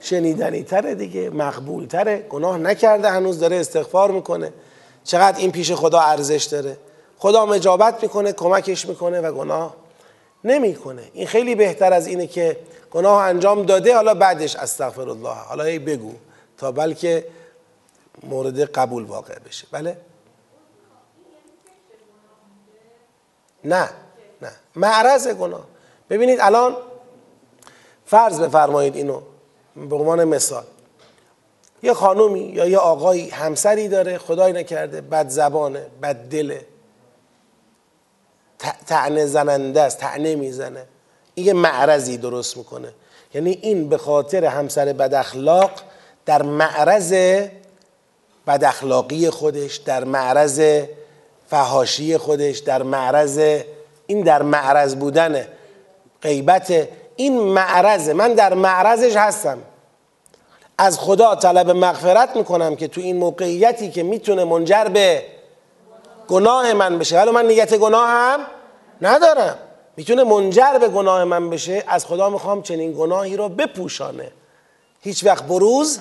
شنیدنی 0.00 0.62
تره 0.62 0.94
دیگه 0.94 1.30
مقبول 1.30 1.86
تره 1.86 2.26
گناه 2.28 2.58
نکرده 2.58 3.10
هنوز 3.10 3.40
داره 3.40 3.56
استغفار 3.56 4.10
می‌کنه. 4.10 4.52
چقدر 5.04 5.38
این 5.38 5.52
پیش 5.52 5.72
خدا 5.72 6.00
ارزش 6.00 6.44
داره؟ 6.44 6.76
خدا 7.18 7.46
مجابت 7.46 8.02
می‌کنه 8.02 8.32
کمکش 8.32 8.86
می‌کنه 8.86 9.20
و 9.20 9.32
گناه 9.32 9.76
نمی‌کنه. 10.44 11.02
این 11.12 11.26
خیلی 11.26 11.54
بهتر 11.54 11.92
از 11.92 12.06
اینه 12.06 12.26
که 12.26 12.56
گناه 12.90 13.22
انجام 13.22 13.62
داده 13.62 13.94
حالا 13.94 14.14
بعدش 14.14 14.56
استغفر 14.56 15.08
الله 15.08 15.34
حالا 15.34 15.64
ای 15.64 15.78
بگو 15.78 16.14
تا 16.58 16.72
بلکه 16.72 17.26
مورد 18.22 18.60
قبول 18.60 19.04
واقع 19.04 19.38
بشه. 19.38 19.66
بله؟ 19.70 19.96
نه 23.64 23.90
نه. 24.42 24.52
معرض 24.76 25.28
گناه. 25.28 25.64
ببینید 26.10 26.38
الان 26.40 26.76
فرض 28.06 28.40
بفرمایید 28.40 28.96
اینو 28.96 29.20
به 29.76 29.96
عنوان 29.96 30.24
مثال. 30.24 30.64
یه 31.82 31.94
خانومی 31.94 32.40
یا 32.40 32.66
یه 32.66 32.78
آقایی 32.78 33.30
همسری 33.30 33.88
داره 33.88 34.18
خدای 34.18 34.52
نکرده 34.52 35.00
بد 35.00 35.28
زبانه 35.28 35.86
بد 36.02 36.16
دله. 36.16 36.66
تعنه 38.86 39.26
زننده 39.26 39.82
است 39.82 39.98
تعنه 39.98 40.34
می‌زنه. 40.34 40.84
این 41.34 41.46
یه 41.46 41.52
معرضی 41.52 42.16
درست 42.16 42.56
می‌کنه. 42.56 42.88
یعنی 43.34 43.58
این 43.62 43.88
به 43.88 43.98
خاطر 43.98 44.44
همسر 44.44 44.92
بد 44.92 45.14
اخلاق 45.14 45.70
در 46.26 46.42
معرض 46.42 47.12
بد 48.46 48.64
اخلاقی 48.64 49.30
خودش 49.30 49.76
در 49.76 50.04
معرض 50.04 50.82
فهاشی 51.50 52.16
خودش 52.16 52.58
در 52.58 52.82
معرض 52.82 53.60
این 54.06 54.20
در 54.22 54.42
معرض 54.42 54.94
بودن 54.94 55.46
غیبت 56.22 56.88
این 57.16 57.40
معرضه 57.40 58.12
من 58.12 58.34
در 58.34 58.54
معرضش 58.54 59.16
هستم. 59.16 59.58
از 60.78 60.98
خدا 60.98 61.34
طلب 61.34 61.70
مغفرت 61.70 62.36
می‌کنم 62.36 62.76
که 62.76 62.88
تو 62.88 63.00
این 63.00 63.16
موقعیتی 63.16 63.90
که 63.90 64.02
می‌تونه 64.02 64.44
منجر 64.44 64.84
به 64.84 65.22
گناه 66.28 66.72
من 66.72 66.98
بشه. 66.98 67.20
ولی 67.20 67.30
من 67.30 67.46
نیت 67.46 67.74
گناه 67.74 68.08
هم 68.08 68.40
ندارم. 69.02 69.58
می‌تونه 69.96 70.24
منجر 70.24 70.78
به 70.80 70.88
گناه 70.88 71.24
من 71.24 71.50
بشه. 71.50 71.84
از 71.88 72.06
خدا 72.06 72.30
می‌خوام 72.30 72.62
چنین 72.62 72.92
گناهی 72.92 73.36
رو 73.36 73.48
بپوشانه. 73.48 74.30
هیچ 75.00 75.24
وقت 75.24 75.44
بروز 75.44 75.98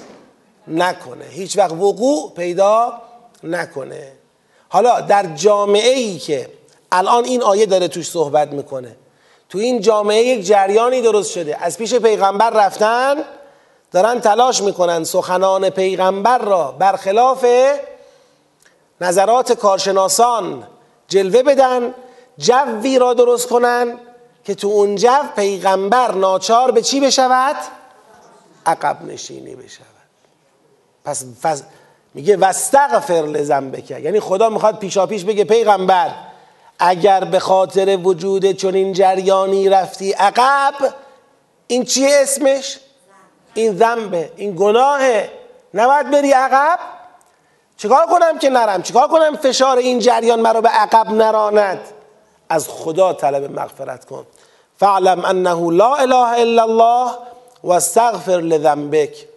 نکنه. 0.67 1.25
هیچ 1.29 1.57
وقت 1.57 1.71
وقوع 1.71 2.33
پیدا 2.35 2.93
نکنه. 3.43 4.11
حالا 4.69 5.01
در 5.01 5.25
جامعه 5.35 5.93
ای 5.93 6.17
که 6.17 6.49
الان 6.91 7.23
این 7.23 7.43
آیه 7.43 7.65
داره 7.65 7.87
توش 7.87 8.09
صحبت 8.09 8.51
می‌کنه. 8.51 8.95
تو 9.49 9.57
این 9.57 9.81
جامعه 9.81 10.23
یک 10.23 10.45
جریانی 10.45 11.01
درست 11.01 11.31
شده. 11.31 11.57
از 11.63 11.77
پیش 11.77 11.93
پیغمبر 11.93 12.49
رفتن 12.49 13.15
دارن 13.91 14.19
تلاش 14.19 14.61
می‌کنن 14.61 15.03
سخنان 15.03 15.69
پیغمبر 15.69 16.37
را 16.37 16.75
برخلاف 16.79 17.45
نظرات 19.01 19.51
کارشناسان 19.51 20.67
جلوه 21.07 21.43
بدن 21.43 21.93
جوی 22.37 22.99
را 22.99 23.13
درست 23.13 23.47
کنن 23.47 23.99
که 24.43 24.55
تو 24.55 24.67
اون 24.67 24.95
جو 24.95 25.23
پیغمبر 25.35 26.11
ناچار 26.11 26.71
به 26.71 26.81
چی 26.81 26.99
بشود؟ 26.99 27.55
عقب 28.65 29.05
نشینی 29.05 29.55
بشود. 29.55 29.85
پس, 31.05 31.25
پس 31.43 31.63
میگه 32.13 32.37
وستغفر 32.37 33.13
لذنبک. 33.13 33.91
یعنی 33.91 34.19
خدا 34.19 34.49
می‌خواد 34.49 34.79
پیشا 34.79 35.05
پیش 35.05 35.23
بگه 35.23 35.43
پیغمبر 35.43 36.11
اگر 36.79 37.23
به 37.23 37.39
خاطر 37.39 37.97
وجود 38.03 38.51
چنین 38.51 38.93
جریانی 38.93 39.69
رفتی 39.69 40.11
عقب 40.11 40.73
این 41.67 41.85
چیه 41.85 42.09
اسمش؟ 42.11 42.79
این 43.53 43.77
ذنبه. 43.77 44.31
این 44.35 44.55
گناهه. 44.55 45.31
نباید 45.73 46.11
بری 46.11 46.31
عقب؟ 46.31 46.79
چیکار 47.77 48.05
کنم 48.05 48.39
که 48.39 48.49
نرم؟ 48.49 48.81
چیکار 48.81 49.07
کنم 49.07 49.35
فشار 49.35 49.77
این 49.77 49.99
جریان 49.99 50.39
مرا 50.39 50.61
به 50.61 50.69
عقب 50.69 51.11
نراند؟ 51.11 51.79
از 52.49 52.67
خدا 52.69 53.13
طلب 53.13 53.59
مغفرت 53.59 54.05
کن. 54.05 54.25
فعلم 54.79 55.25
انه 55.25 55.71
لا 55.71 55.95
اله 55.95 56.39
الا 56.39 56.63
الله 56.63 57.11
و 57.63 57.71
استغفر 57.71 58.39
لذنبک. 58.39 59.27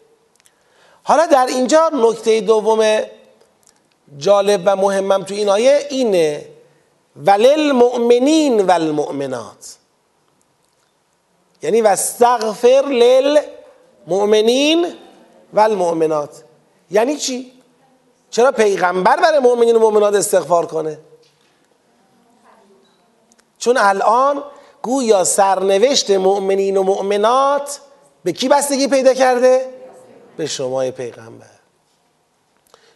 حالا 1.02 1.26
در 1.26 1.46
اینجا 1.46 1.90
نکته 1.92 2.40
دوم 2.40 3.00
جالب 4.18 4.62
و 4.64 4.76
مهمم 4.76 5.22
تو 5.22 5.34
این 5.34 5.48
آیه 5.48 5.86
اینه 5.90 6.46
وللمؤمنین 7.16 8.66
والمؤمنات. 8.66 9.76
یعنی 11.62 11.80
واستغفر 11.80 12.84
للمؤمنین 14.06 14.86
والمؤمنات. 15.52 16.42
یعنی 16.90 17.16
چی؟ 17.16 17.59
چرا 18.30 18.52
پیغمبر 18.52 19.16
برای 19.16 19.38
مؤمنین 19.38 19.76
و 19.76 19.78
مؤمنات 19.78 20.14
استغفار 20.14 20.66
کنه؟ 20.66 20.98
چون 23.58 23.76
الان 23.76 24.42
گویا 24.82 25.24
سرنوشت 25.24 26.10
مؤمنین 26.10 26.76
و 26.76 26.82
مؤمنات 26.82 27.80
به 28.24 28.32
کی 28.32 28.48
بستگی 28.48 28.88
پیدا 28.88 29.14
کرده؟ 29.14 29.66
به 30.36 30.46
شما 30.46 30.90
پیغمبر 30.90 31.46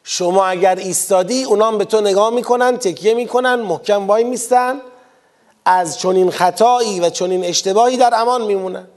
شما 0.04 0.46
اگر 0.46 0.76
ایستادی 0.76 1.44
اونام 1.44 1.78
به 1.78 1.84
تو 1.84 2.00
نگاه 2.00 2.30
می‌کنن 2.30 2.76
تکیه 2.76 3.14
می‌کنن 3.14 3.54
محکم 3.54 4.06
وای 4.06 4.24
میستن 4.24 4.80
از 5.64 5.98
چنین 5.98 6.30
خطایی 6.30 7.00
و 7.00 7.10
چنین 7.10 7.44
اشتباهی 7.44 7.96
در 7.96 8.14
امان 8.14 8.42
میمونن 8.42 8.88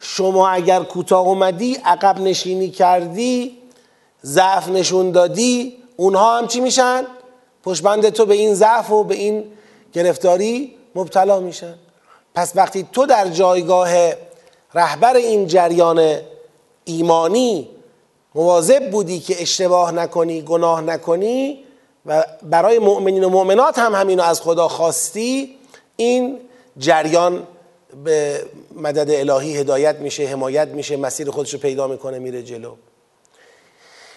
شما 0.00 0.48
اگر 0.48 0.82
کوتاه 0.82 1.26
اومدی 1.26 1.74
عقب 1.74 2.20
نشینی 2.20 2.70
کردی 2.70 3.63
ضعف 4.24 4.68
نشون 4.68 5.10
دادی 5.10 5.76
اونها 5.96 6.38
هم 6.38 6.46
چی 6.46 6.60
میشن؟ 6.60 7.06
پشبند 7.64 8.08
تو 8.08 8.26
به 8.26 8.34
این 8.34 8.54
ضعف 8.54 8.90
و 8.90 9.04
به 9.04 9.14
این 9.14 9.44
گرفتاری 9.92 10.74
مبتلا 10.94 11.40
میشن. 11.40 11.74
پس 12.34 12.52
وقتی 12.54 12.86
تو 12.92 13.06
در 13.06 13.28
جایگاه 13.28 13.90
رهبر 14.74 15.16
این 15.16 15.46
جریان 15.46 16.18
ایمانی 16.84 17.68
مواظب 18.34 18.90
بودی 18.90 19.20
که 19.20 19.42
اشتباه 19.42 19.92
نکنی 19.92 20.42
گناه 20.42 20.80
نکنی 20.80 21.64
و 22.06 22.24
برای 22.42 22.78
مؤمنین 22.78 23.24
و 23.24 23.28
مؤمنات 23.28 23.78
هم 23.78 23.94
همینو 23.94 24.22
از 24.22 24.40
خدا 24.40 24.68
خواستی 24.68 25.56
این 25.96 26.40
جریان 26.78 27.46
به 28.04 28.44
مدد 28.74 29.10
الهی 29.10 29.56
هدایت 29.56 29.96
میشه 29.96 30.26
حمایت 30.26 30.68
میشه 30.68 30.96
مسیر 30.96 31.30
خودش 31.30 31.54
رو 31.54 31.60
پیدا 31.60 31.86
می‌کنه 31.86 32.18
میره 32.18 32.42
جلو. 32.42 32.74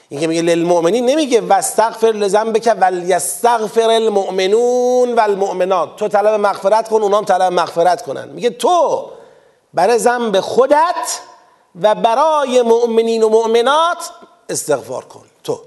این 0.09 0.19
که 0.19 0.27
میگه 0.27 0.41
للمؤمنین 0.41 1.05
نمیگه 1.05 1.41
واستغفر 1.41 2.07
لذنبک 2.07 2.75
ولیستغفر 2.81 3.89
المؤمنون 3.89 5.15
والمؤمنات. 5.15 5.95
تو 5.95 6.07
طلب 6.07 6.39
مغفرت 6.39 6.89
کن 6.89 7.01
اونام 7.01 7.25
طلب 7.25 7.53
مغفرت 7.53 8.01
کنن. 8.01 8.29
میگه 8.29 8.49
تو 8.49 9.05
برای 9.73 9.97
ذنب 9.97 10.39
خودت 10.39 11.19
و 11.81 11.95
برای 11.95 12.61
مؤمنین 12.61 13.23
و 13.23 13.29
مؤمنات 13.29 13.97
استغفار 14.49 15.05
کن. 15.05 15.23
تو. 15.43 15.59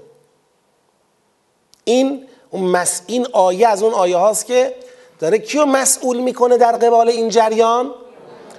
این 1.83 2.27
مس... 2.53 3.01
این 3.07 3.27
آیه 3.33 3.67
از 3.67 3.83
اون 3.83 3.93
آیه 3.93 4.17
هاست 4.17 4.45
که 4.45 4.75
داره 5.19 5.37
کیو 5.37 5.65
مسئول 5.65 6.17
می‌کنه 6.17 6.57
در 6.57 6.71
قبال 6.71 7.09
این 7.09 7.29
جریان؟ 7.29 7.91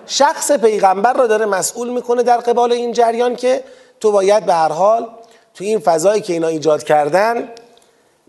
شخص 0.06 0.52
پیغمبر 0.52 1.12
رو 1.12 1.26
داره 1.26 1.46
مسئول 1.46 1.88
می‌کنه 1.88 2.22
در 2.22 2.36
قبال 2.36 2.72
این 2.72 2.92
جریان 2.92 3.36
که 3.36 3.64
تو 4.00 4.12
باید 4.12 4.46
به 4.46 4.54
هر 4.54 4.72
حال 4.72 5.08
تو 5.54 5.64
این 5.64 5.78
فضایی 5.78 6.22
که 6.22 6.32
اینا 6.32 6.48
ایجاد 6.48 6.82
کردن 6.82 7.48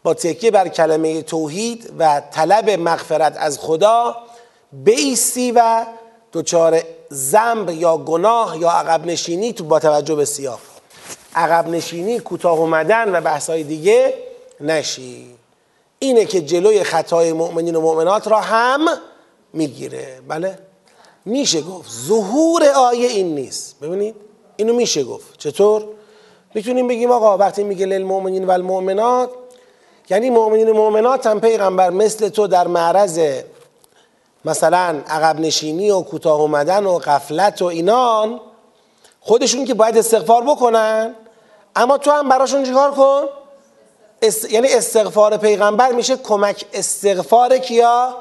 با 0.04 0.14
تکیه 0.14 0.52
بر 0.52 0.68
کلمه 0.68 1.22
توحید 1.22 1.94
و 2.00 2.22
طلب 2.32 2.70
مغفرت 2.70 3.38
از 3.38 3.60
خدا 3.60 4.16
بیستی 4.72 5.52
و 5.52 5.86
دچار 6.34 6.82
زنب 7.10 7.70
یا 7.70 7.98
گناه 7.98 8.58
یا 8.60 8.70
عقب 8.70 9.06
نشینی 9.06 9.54
تو 9.54 9.64
با 9.64 9.80
توجه 9.80 10.16
به 10.16 10.26
سیاق 10.26 10.60
عقب 11.36 11.68
نشینی 11.68 12.20
کوتاه 12.20 12.60
اومدن 12.60 13.16
و 13.16 13.22
بحثای 13.22 13.64
دیگه 13.64 14.14
نشی. 14.62 15.36
اینه 16.00 16.26
که 16.26 16.42
جلوی 16.42 16.84
خطای 16.84 17.34
مؤمنین 17.34 17.76
و 17.76 17.82
مؤمنات 17.82 18.28
را 18.28 18.40
هم 18.40 18.86
می‌گیره. 19.54 20.22
بله؟ 20.28 20.60
میشه 21.26 21.62
گفت. 21.62 21.92
ظهور 22.08 22.64
آیه 22.64 23.08
این 23.08 23.36
نیست. 23.36 23.80
ببینید؟ 23.80 24.16
اینو 24.56 24.74
میشه 24.74 25.04
گفت. 25.04 25.38
چطور؟ 25.38 25.88
می‌تونیم 26.56 26.88
بگیم 26.88 27.12
آقا 27.12 27.38
وقتی 27.38 27.64
میگه 27.64 27.86
للمؤمنین 27.86 28.46
و 28.46 28.52
المؤمنات 28.52 29.30
یعنی 30.10 30.30
مؤمنین 30.30 30.70
و 30.70 30.74
مؤمنات 30.74 31.28
هم 31.28 31.40
پیغمبر 31.40 31.90
مثل 31.90 32.30
تو 32.30 32.48
در 32.48 32.68
معرض 32.68 33.20
مثلا 34.46 35.02
عقب 35.08 35.40
نشینی 35.40 35.92
و 35.92 36.02
کوتاه 36.02 36.42
اومدن 36.42 36.86
و 36.86 37.00
غفلت 37.00 37.62
و 37.62 37.66
اینان 37.66 38.40
خودشون 39.22 39.66
که 39.66 39.74
باید 39.74 39.98
استغفار 39.98 40.44
بکنن 40.44 41.16
اما 41.76 41.98
تو 41.98 42.12
هم 42.12 42.30
براشون 42.30 42.64
چیکار 42.64 42.92
کن؟ 42.92 43.22
یعنی 44.50 44.68
استغفار 44.74 45.38
پیغمبر 45.38 45.92
میشه 45.92 46.18
کمک 46.18 46.66
استغفار 46.74 47.58
کیا؟ 47.58 48.16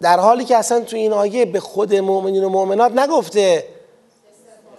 در 0.00 0.20
حالی 0.20 0.44
که 0.44 0.56
اصلا 0.56 0.80
تو 0.80 0.96
این 0.96 1.12
آیه 1.12 1.44
به 1.44 1.60
خود 1.60 1.94
مؤمنین 1.94 2.44
و 2.44 2.48
مؤمنات 2.48 2.92
نگفته 2.92 3.64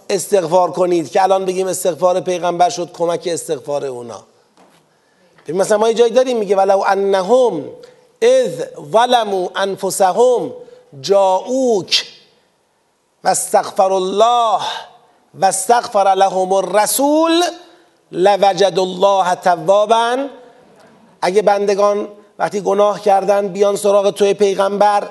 استغفار 0.09 0.71
کنید 0.71 1.11
که 1.11 1.23
الان 1.23 1.45
بگیم 1.45 1.67
استغفار 1.67 2.19
پیغمبر 2.19 2.69
شد 2.69 2.91
کمک 2.91 3.29
استغفار 3.31 3.85
اونا. 3.85 4.23
مثلا 5.49 5.77
ما 5.77 5.87
یه 5.87 5.93
جایی 5.93 6.11
داریم 6.11 6.37
میگه 6.37 6.55
ولو 6.55 6.83
انهم 6.87 7.65
اذ 8.21 8.63
ظلموا 8.91 9.49
انفسهم 9.55 10.53
جاؤوک 11.01 12.05
و 13.23 13.27
استغفر 13.27 13.93
الله 13.93 14.61
و 15.33 15.45
استغفر 15.45 16.13
لهم 16.13 16.53
الرسول 16.53 17.43
لوجد 18.11 18.79
الله 18.79 19.35
توابا. 19.35 20.17
اگه 21.21 21.41
بندگان 21.41 22.07
وقتی 22.39 22.61
گناه 22.61 23.01
کردن 23.01 23.47
بیان 23.47 23.75
سراغ 23.75 24.09
توی 24.09 24.33
پیغمبر 24.33 25.09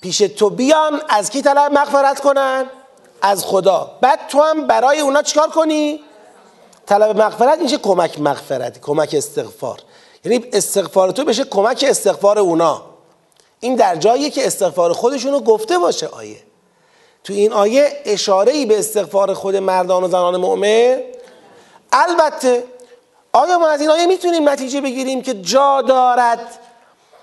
پیش 0.00 0.18
تو 0.18 0.50
بیان 0.50 1.00
از 1.08 1.30
کی 1.30 1.42
طلب 1.42 1.72
مغفرت 1.72 2.20
کنن؟ 2.20 2.66
از 3.22 3.44
خدا. 3.44 3.90
بعد 4.00 4.20
تو 4.28 4.42
هم 4.42 4.66
برای 4.66 5.00
اونا 5.00 5.22
چیکار 5.22 5.48
کنی؟ 5.48 6.00
طلب 6.86 7.22
مغفرت 7.22 7.58
میشه 7.58 7.78
کمک 7.78 8.20
مغفرت 8.20 8.80
کمک 8.80 9.14
استغفار. 9.18 9.78
یعنی 10.24 10.44
استغفار 10.52 11.10
تو 11.10 11.24
بشه 11.24 11.44
کمک 11.44 11.84
استغفار 11.88 12.38
اونا. 12.38 12.82
این 13.60 13.74
در 13.74 13.96
جایی 13.96 14.30
که 14.30 14.46
استغفار 14.46 14.92
خودشونو 14.92 15.40
گفته 15.40 15.78
باشه 15.78 16.06
آیه. 16.06 16.42
تو 17.24 17.32
این 17.32 17.52
آیه 17.52 18.02
اشاره 18.04 18.52
ای 18.52 18.66
به 18.66 18.78
استغفار 18.78 19.34
خود 19.34 19.56
مردان 19.56 20.04
و 20.04 20.08
زنان 20.08 20.36
مؤمن. 20.36 20.98
البته 21.92 22.64
آیا 23.32 23.58
ما 23.58 23.68
از 23.68 23.80
این 23.80 23.90
آیه 23.90 24.06
می‌تونیم 24.06 24.48
نتیجه 24.48 24.80
بگیریم 24.80 25.22
که 25.22 25.34
جا 25.34 25.82
دارد 25.82 26.58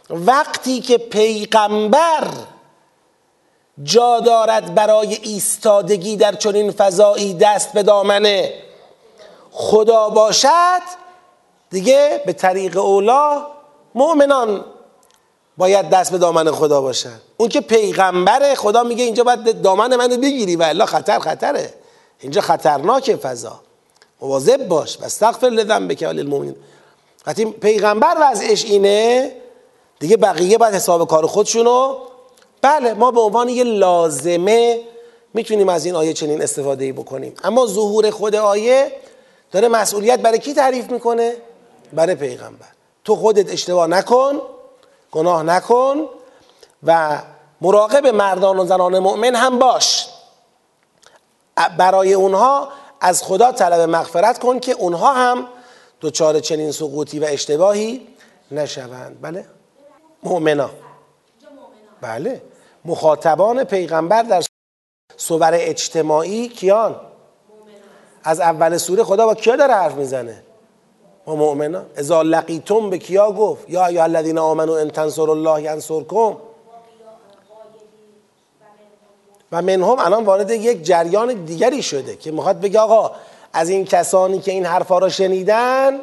وقتی 0.09 0.81
که 0.81 0.97
پیغمبر 0.97 2.27
جا 3.83 4.19
دارد 4.19 4.75
برای 4.75 5.17
ایستادگی 5.23 6.17
در 6.17 6.35
چنین 6.35 6.71
فضایی 6.71 7.33
دست 7.33 7.73
به 7.73 7.83
دامن 7.83 8.49
خدا 9.51 10.09
باشد 10.09 10.81
دیگه 11.69 12.21
به 12.25 12.33
طریق 12.33 12.77
اولا 12.77 13.45
مؤمنان 13.95 14.65
باید 15.57 15.89
دست 15.89 16.11
به 16.11 16.17
دامن 16.17 16.51
خدا 16.51 16.81
باشن. 16.81 17.19
اون 17.37 17.49
که 17.49 17.61
پیغمبره 17.61 18.55
خدا 18.55 18.83
میگه 18.83 19.03
اینجا 19.03 19.23
باید 19.23 19.61
دامن 19.61 19.95
منو 19.95 20.17
بگیری 20.17 20.55
و 20.55 20.63
الا 20.63 20.85
خطر 20.85 21.19
خطره. 21.19 21.73
اینجا 22.19 22.41
خطرناک 22.41 23.15
فضا. 23.15 23.59
مواظب 24.21 24.67
باش 24.67 24.99
و 25.01 25.05
استغفر 25.05 25.47
لذنب 25.47 25.93
که 25.93 26.07
المؤمنین 26.07 26.55
وقتی 27.27 27.45
پیغمبر 27.45 28.17
وضعش 28.21 28.65
اینه 28.65 29.31
دیگه 29.99 30.17
بقیه 30.17 30.57
باید 30.57 30.73
حساب 30.73 31.07
کار 31.07 31.27
خودشونو 31.27 31.97
بله 32.65 32.93
ما 32.93 33.11
به 33.11 33.21
عنوان 33.21 33.49
یه 33.49 33.63
لازمه 33.63 34.81
می‌تونیم 35.33 35.69
از 35.69 35.85
این 35.85 35.95
آیه 35.95 36.13
چنین 36.13 36.41
استفاده 36.41 36.93
بکنیم. 36.93 37.33
اما 37.43 37.65
ظهور 37.67 38.09
خود 38.09 38.35
آیه 38.35 38.91
داره 39.51 39.67
مسئولیت 39.67 40.19
برای 40.19 40.39
کی 40.39 40.53
تعریف 40.53 40.91
می‌کنه؟ 40.91 41.33
برای 41.93 42.15
پیغمبر. 42.15 42.65
تو 43.03 43.15
خودت 43.15 43.51
اشتباه 43.51 43.87
نکن 43.87 44.41
گناه 45.11 45.43
نکن 45.43 46.05
و 46.83 47.21
مراقب 47.61 48.07
مردان 48.07 48.59
و 48.59 48.65
زنان 48.65 48.99
مؤمن 48.99 49.35
هم 49.35 49.59
باش. 49.59 50.07
برای 51.77 52.13
اونها 52.13 52.69
از 53.01 53.23
خدا 53.23 53.51
طلب 53.51 53.89
مغفرت 53.89 54.39
کن 54.39 54.59
که 54.59 54.71
اونها 54.71 55.13
هم 55.13 55.47
دوچار 55.99 56.39
چنین 56.39 56.71
سقوطی 56.71 57.19
و 57.19 57.25
اشتباهی 57.29 58.07
نشوند. 58.51 59.17
بله؟ 59.21 59.45
مؤمنا. 60.23 60.69
بله. 62.01 62.41
مخاطبان 62.85 63.63
پیغمبر 63.63 64.23
در 64.23 64.43
صور 65.17 65.51
اجتماعی 65.53 66.47
کیان؟ 66.47 66.95
از 68.23 68.39
اول 68.39 68.77
سوره 68.77 69.03
خدا 69.03 69.25
با 69.25 69.35
کیا 69.35 69.55
داره 69.55 69.73
حرف 69.73 69.95
می‌زنه؟ 69.95 70.43
با 71.25 71.35
مؤمنا 71.35 71.81
اذا 71.97 72.21
لقیتم 72.21 72.89
به 72.89 72.97
کیا 72.97 73.31
گفت؟ 73.31 73.69
یا 73.69 73.91
یا 73.91 74.03
الذین 74.03 74.37
آمنوا 74.37 74.77
ان 74.77 74.89
تنصروا 74.89 75.33
الله 75.33 75.61
ینصرکم. 75.61 76.37
و 79.51 79.61
منهم 79.61 79.99
الان 79.99 80.25
وارد 80.25 80.51
یک 80.51 80.83
جریان 80.83 81.45
دیگری 81.45 81.81
شده 81.81 82.15
که 82.15 82.31
می‌خواد 82.31 82.61
بگه 82.61 82.79
آقا 82.79 83.11
از 83.53 83.69
این 83.69 83.85
کسانی 83.85 84.39
که 84.39 84.51
این 84.51 84.65
حرفا 84.65 84.97
را 84.97 85.09
شنیدن 85.09 85.99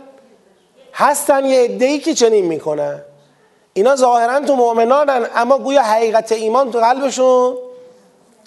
هستن 0.95 1.45
یه 1.45 1.64
عده‌ای 1.64 1.99
که 1.99 2.14
چنین 2.14 2.47
می‌کنن. 2.47 3.01
اینا 3.74 3.96
ظاهرا 3.96 4.40
تو 4.40 4.56
مؤمنانن 4.56 5.26
اما 5.35 5.58
گویا 5.58 5.82
حقیقت 5.82 6.32
ایمان 6.32 6.70
تو 6.70 6.80
قلبشون؟ 6.80 7.56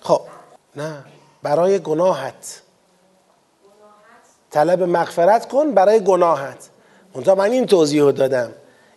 خب 0.01 0.21
نه. 0.75 1.03
برای 1.43 1.79
گناهت. 1.79 2.61
طلب 4.51 4.83
مغفرت 4.83 5.47
کن 5.47 5.71
برای 5.71 6.03
گناهت. 6.03 6.69
منتها 7.15 7.35
من 7.35 7.51
این 7.51 7.65
توضیح 7.65 8.11
دادم. 8.11 8.51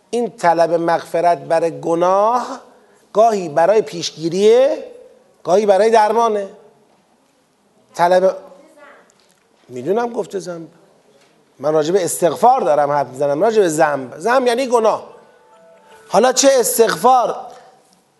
این 0.09 0.29
طلب 0.29 0.73
مغفرت 0.73 1.37
برای 1.37 1.81
گناه 1.81 2.59
گاهی 3.13 3.49
برای 3.49 3.81
پیشگیریه 3.81 4.83
گاهی 5.43 5.65
برای 5.65 5.89
درمانه. 5.89 6.49
طلب 7.95 8.35
می‌دونم 9.69 10.13
گفته 10.13 10.39
زنب. 10.39 10.67
من 11.59 11.73
راجع 11.73 11.93
به 11.93 12.05
استغفار 12.05 12.61
دارم 12.61 12.91
حرف 12.91 13.07
می‌زنم 13.07 13.43
راجع 13.43 13.61
به 13.61 13.69
زنب. 13.69 14.17
زنب 14.17 14.47
یعنی 14.47 14.67
گناه. 14.67 15.18
حالا 16.11 16.33
چه 16.33 16.49
استغفار 16.53 17.35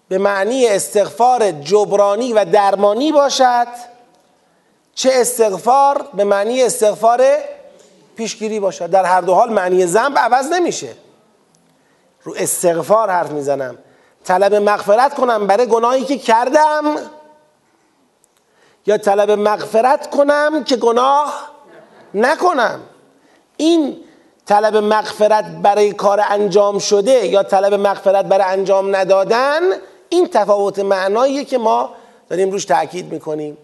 به 0.09 0.17
معنی 0.17 0.67
استغفار 0.67 1.51
جبرانی 1.51 2.33
و 2.33 2.45
درمانی 2.45 3.11
باشد؟ 3.11 3.67
چه 4.95 5.09
استغفار 5.13 6.07
به 6.13 6.23
معنی 6.23 6.63
استغفار 6.63 7.25
پیشگیری 8.15 8.59
باشد؟ 8.59 8.89
در 8.89 9.05
هر 9.05 9.21
دو 9.21 9.33
حال 9.33 9.53
معنی 9.53 9.85
ذنب 9.85 10.19
عوض 10.19 10.47
نمیشه. 10.47 10.93
رو 12.23 12.33
استغفار 12.37 13.09
حرف 13.09 13.31
می‌زنم. 13.31 13.77
طلب 14.23 14.55
مغفرت 14.55 15.13
کنم 15.13 15.47
برای 15.47 15.65
گناهی 15.65 16.05
که 16.05 16.17
کردم؟ 16.17 16.95
یا 18.85 18.97
طلب 18.97 19.31
مغفرت 19.31 20.09
کنم 20.09 20.63
که 20.63 20.75
گناه 20.75 21.49
نکنم؟ 22.13 22.79
این 23.57 23.97
طلب 24.49 24.77
مغفرت 24.77 25.45
برای 25.45 25.93
کار 25.93 26.21
انجام 26.29 26.79
شده 26.79 27.27
یا 27.27 27.43
طلب 27.43 27.73
مغفرت 27.73 28.25
برای 28.25 28.53
انجام 28.53 28.95
ندادن 28.95 29.61
این 30.09 30.27
تفاوت 30.27 30.79
معناییه 30.79 31.45
که 31.45 31.57
ما 31.57 31.89
داریم 32.29 32.51
روش 32.51 32.65
تاکید 32.65 33.13
می‌کنیم. 33.13 33.57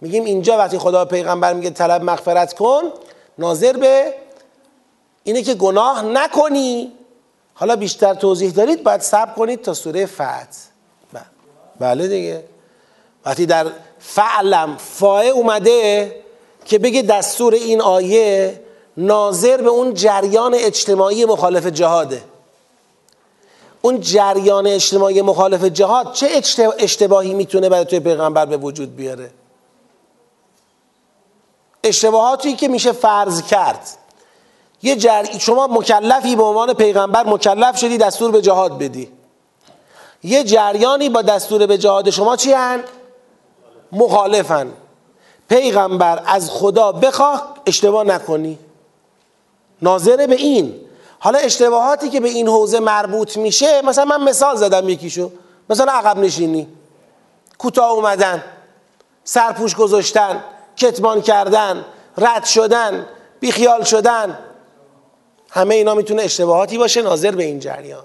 میگیم 0.00 0.24
اینجا 0.24 0.58
وقتی 0.58 0.78
خدا 0.78 1.04
پیغمبر 1.04 1.52
میگه 1.52 1.70
طلب 1.70 2.02
مغفرت 2.02 2.52
کن 2.52 2.82
ناظر 3.38 3.72
به 3.72 4.14
اینه 5.24 5.42
که 5.42 5.54
گناه 5.54 6.04
نکنی. 6.04 6.92
حالا 7.54 7.76
بیشتر 7.76 8.14
توضیح 8.14 8.50
دارید 8.50 8.82
باید 8.82 9.00
صبر 9.00 9.34
کنید 9.34 9.62
تا 9.62 9.74
سوره 9.74 10.06
فتح 10.06 10.44
بله. 11.80 12.08
دیگه. 12.08 12.44
وقتی 13.26 13.46
در 13.46 13.66
فعلم 13.98 14.76
فائه 14.78 15.28
اومده 15.28 16.14
که 16.64 16.78
بگه 16.78 17.02
دستور 17.02 17.54
این 17.54 17.80
آیه 17.80 18.63
ناظر 18.96 19.56
به 19.56 19.68
اون 19.68 19.94
جریان 19.94 20.54
اجتماعی 20.54 21.24
مخالف 21.24 21.66
جهاده. 21.66 22.24
اون 23.82 24.00
جریان 24.00 24.66
اجتماعی 24.66 25.22
مخالف 25.22 25.64
جهاد 25.64 26.12
چه 26.12 26.42
اشتباهی 26.78 27.34
می‌تونه 27.34 27.68
برای 27.68 27.84
توی 27.84 28.00
پیغمبر 28.00 28.46
به 28.46 28.56
وجود 28.56 28.96
بیاره؟ 28.96 29.30
اشتباهاتی 31.84 32.56
که 32.56 32.68
میشه 32.68 32.92
فرض 32.92 33.42
کرد. 33.42 33.88
یه 34.82 34.96
جر... 34.96 35.38
شما 35.38 35.66
مکلفی 35.66 36.36
به 36.36 36.42
عنوان 36.42 36.74
پیغمبر 36.74 37.26
مکلف 37.26 37.78
شدی 37.78 37.98
دستور 37.98 38.30
به 38.30 38.42
جهاد 38.42 38.78
بدی. 38.78 39.12
یه 40.22 40.44
جریانی 40.44 41.08
با 41.08 41.22
دستور 41.22 41.66
به 41.66 41.78
جهاد 41.78 42.10
شما 42.10 42.36
چی 42.36 42.52
هن؟ 42.52 42.84
مخالفن. 43.92 44.72
پیغمبر 45.48 46.22
از 46.26 46.50
خدا 46.50 46.92
بخواه 46.92 47.54
اشتباه 47.66 48.04
نکنی. 48.04 48.58
ناظره 49.84 50.26
به 50.26 50.34
این. 50.34 50.80
حالا 51.18 51.38
اشتباهاتی 51.38 52.08
که 52.08 52.20
به 52.20 52.28
این 52.28 52.48
حوزه 52.48 52.80
مربوط 52.80 53.36
میشه 53.36 53.82
مثلا 53.82 54.04
من 54.04 54.22
مثال 54.22 54.56
زدم 54.56 54.88
یکیشو. 54.88 55.30
مثلا 55.70 55.92
عقب 55.92 56.18
نشینی. 56.18 56.68
کوتاه 57.58 57.90
اومدن 57.90 58.44
سرپوش 59.24 59.76
گذاشتن 59.76 60.44
کتمان 60.76 61.22
کردن 61.22 61.84
رد 62.18 62.44
شدن 62.44 63.06
بیخیال 63.40 63.84
شدن. 63.84 64.38
همه 65.50 65.74
اینا 65.74 65.94
می‌تونه 65.94 66.22
اشتباهاتی 66.22 66.78
باشه 66.78 67.02
ناظر 67.02 67.30
به 67.30 67.44
این 67.44 67.58
جریان. 67.58 68.04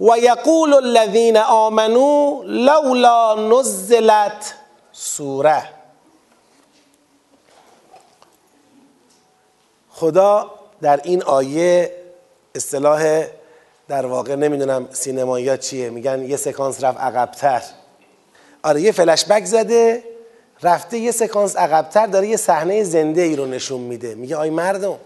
و 0.00 0.18
یقول 0.18 0.74
الذین 0.74 1.36
آمنو 1.36 2.42
لولا 2.44 3.34
نزلت 3.34 4.54
سوره. 4.92 5.68
خدا 9.90 10.50
در 10.82 11.00
این 11.04 11.22
آیه 11.22 11.92
اصطلاح 12.54 13.24
در 13.88 14.06
واقع 14.06 14.34
نمی‌دونم 14.34 14.88
سینمایی 14.92 15.58
چیه. 15.58 15.90
میگن 15.90 16.22
یه 16.22 16.36
سکانس 16.36 16.84
رفت 16.84 16.98
عقبتر. 16.98 17.62
آره 18.62 18.80
یه 18.80 18.92
فلش 18.92 19.24
بک 19.24 19.44
زده 19.44 20.04
رفته 20.62 20.98
یه 20.98 21.10
سکانس 21.10 21.56
عقبتر 21.56 22.06
داره 22.06 22.28
یه 22.28 22.36
صحنه 22.36 22.84
زنده 22.84 23.22
ای 23.22 23.36
رو 23.36 23.46
نشون 23.46 23.80
میده. 23.80 24.14
میگه 24.14 24.36
آی 24.36 24.50
مردم 24.50 24.96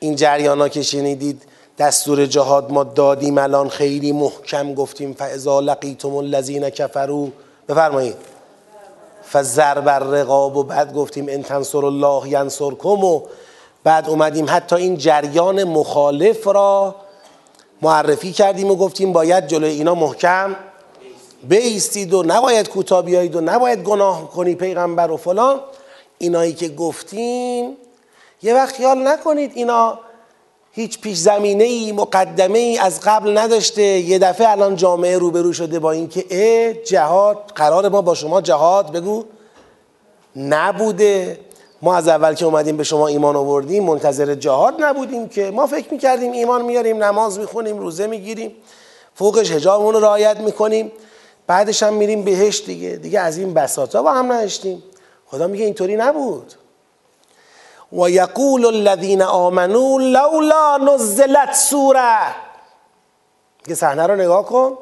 این 0.00 0.16
جریانا 0.16 0.68
که 0.68 0.82
شنیدید 0.82 1.42
دستور 1.78 2.26
جهاد 2.26 2.72
ما 2.72 2.84
دادیم 2.84 3.38
الان 3.38 3.68
خیلی 3.68 4.12
محکم 4.12 4.74
گفتیم 4.74 5.14
فاذا 5.14 5.60
لقیتم 5.60 6.16
الذین 6.16 6.70
کفروا 6.70 7.28
بفرمایید. 7.68 8.16
فضرب 9.32 9.88
الرقاب 9.88 10.56
و 10.56 10.62
بعد 10.62 10.94
گفتیم 10.94 11.26
ان 11.28 11.42
تنصر 11.42 11.84
الله 11.84 12.28
ینصرکم 12.28 13.04
و 13.04 13.22
بعد 13.84 14.08
اومدیم 14.08 14.46
حتی 14.48 14.76
این 14.76 14.96
جریان 14.96 15.64
مخالف 15.64 16.46
را 16.46 16.94
معرفی 17.82 18.32
کردیم 18.32 18.70
و 18.70 18.76
گفتیم 18.76 19.12
باید 19.12 19.46
جلوی 19.46 19.70
اینا 19.70 19.94
محکم 19.94 20.56
بیستید 21.48 22.14
و 22.14 22.22
نباید 22.26 22.68
کوتاه 22.68 23.02
بیایید 23.02 23.36
و 23.36 23.40
نباید 23.40 23.82
گناه 23.82 24.30
کنی 24.30 24.54
پیغمبر 24.54 25.10
و 25.10 25.16
فلان. 25.16 25.60
اینایی 26.18 26.52
که 26.52 26.68
گفتیم 26.68 27.76
یه 28.42 28.54
وقت 28.54 28.74
خیال 28.74 29.08
نکنید 29.08 29.52
اینا 29.54 29.98
هیچ 30.72 31.00
پیش 31.00 31.18
زمینه 31.18 31.64
ای 31.64 31.92
مقدمه 31.92 32.58
ای 32.58 32.78
از 32.78 33.00
قبل 33.00 33.38
نداشته. 33.38 33.82
یه 33.82 34.18
دفعه 34.18 34.50
الان 34.50 34.76
جامعه 34.76 35.18
روبرو 35.18 35.52
شده 35.52 35.78
با 35.78 35.92
اینکه 35.92 36.24
اه 36.30 36.72
جهاد 36.72 37.52
قرار 37.54 37.88
ما 37.88 38.02
با 38.02 38.14
شما 38.14 38.40
جهاد 38.40 38.92
بگو. 38.92 39.24
نبوده. 40.36 41.40
ما 41.82 41.96
از 41.96 42.08
اول 42.08 42.34
که 42.34 42.44
اومدیم 42.44 42.76
به 42.76 42.84
شما 42.84 43.08
ایمان 43.08 43.36
آوردیم 43.36 43.84
منتظر 43.84 44.34
جهاد 44.34 44.74
نبودیم 44.82 45.28
که 45.28 45.50
ما 45.50 45.66
فکر 45.66 45.92
می‌کردیم 45.92 46.32
ایمان 46.32 46.62
میاریم 46.62 47.04
نماز 47.04 47.38
می‌خونیم 47.38 47.78
روزه 47.78 48.06
می‌گیریم 48.06 48.54
فوقش 49.14 49.52
هجابمون 49.52 49.94
رو 49.94 50.00
رعایت 50.00 50.36
می‌کنیم 50.36 50.92
بعدش 51.46 51.82
هم 51.82 51.94
میریم 51.94 52.24
بهش 52.24 52.62
دیگه. 52.66 52.90
دیگه 52.90 53.20
از 53.20 53.38
این 53.38 53.54
بساطا 53.54 54.02
با 54.02 54.12
هم 54.12 54.32
نداشتیم 54.32 54.82
خدا 55.26 55.46
میگه 55.46 55.64
اینطوری 55.64 55.96
نبود. 55.96 56.52
و 57.92 58.10
یقول 58.10 58.66
الذین 58.66 59.22
آمنو 59.22 59.98
لولا 59.98 60.76
نزلت 60.76 61.54
سوره. 61.54 62.18
که 63.68 63.74
صحنه 63.74 64.06
رو 64.06 64.16
نگاه 64.16 64.46
کن. 64.46 64.78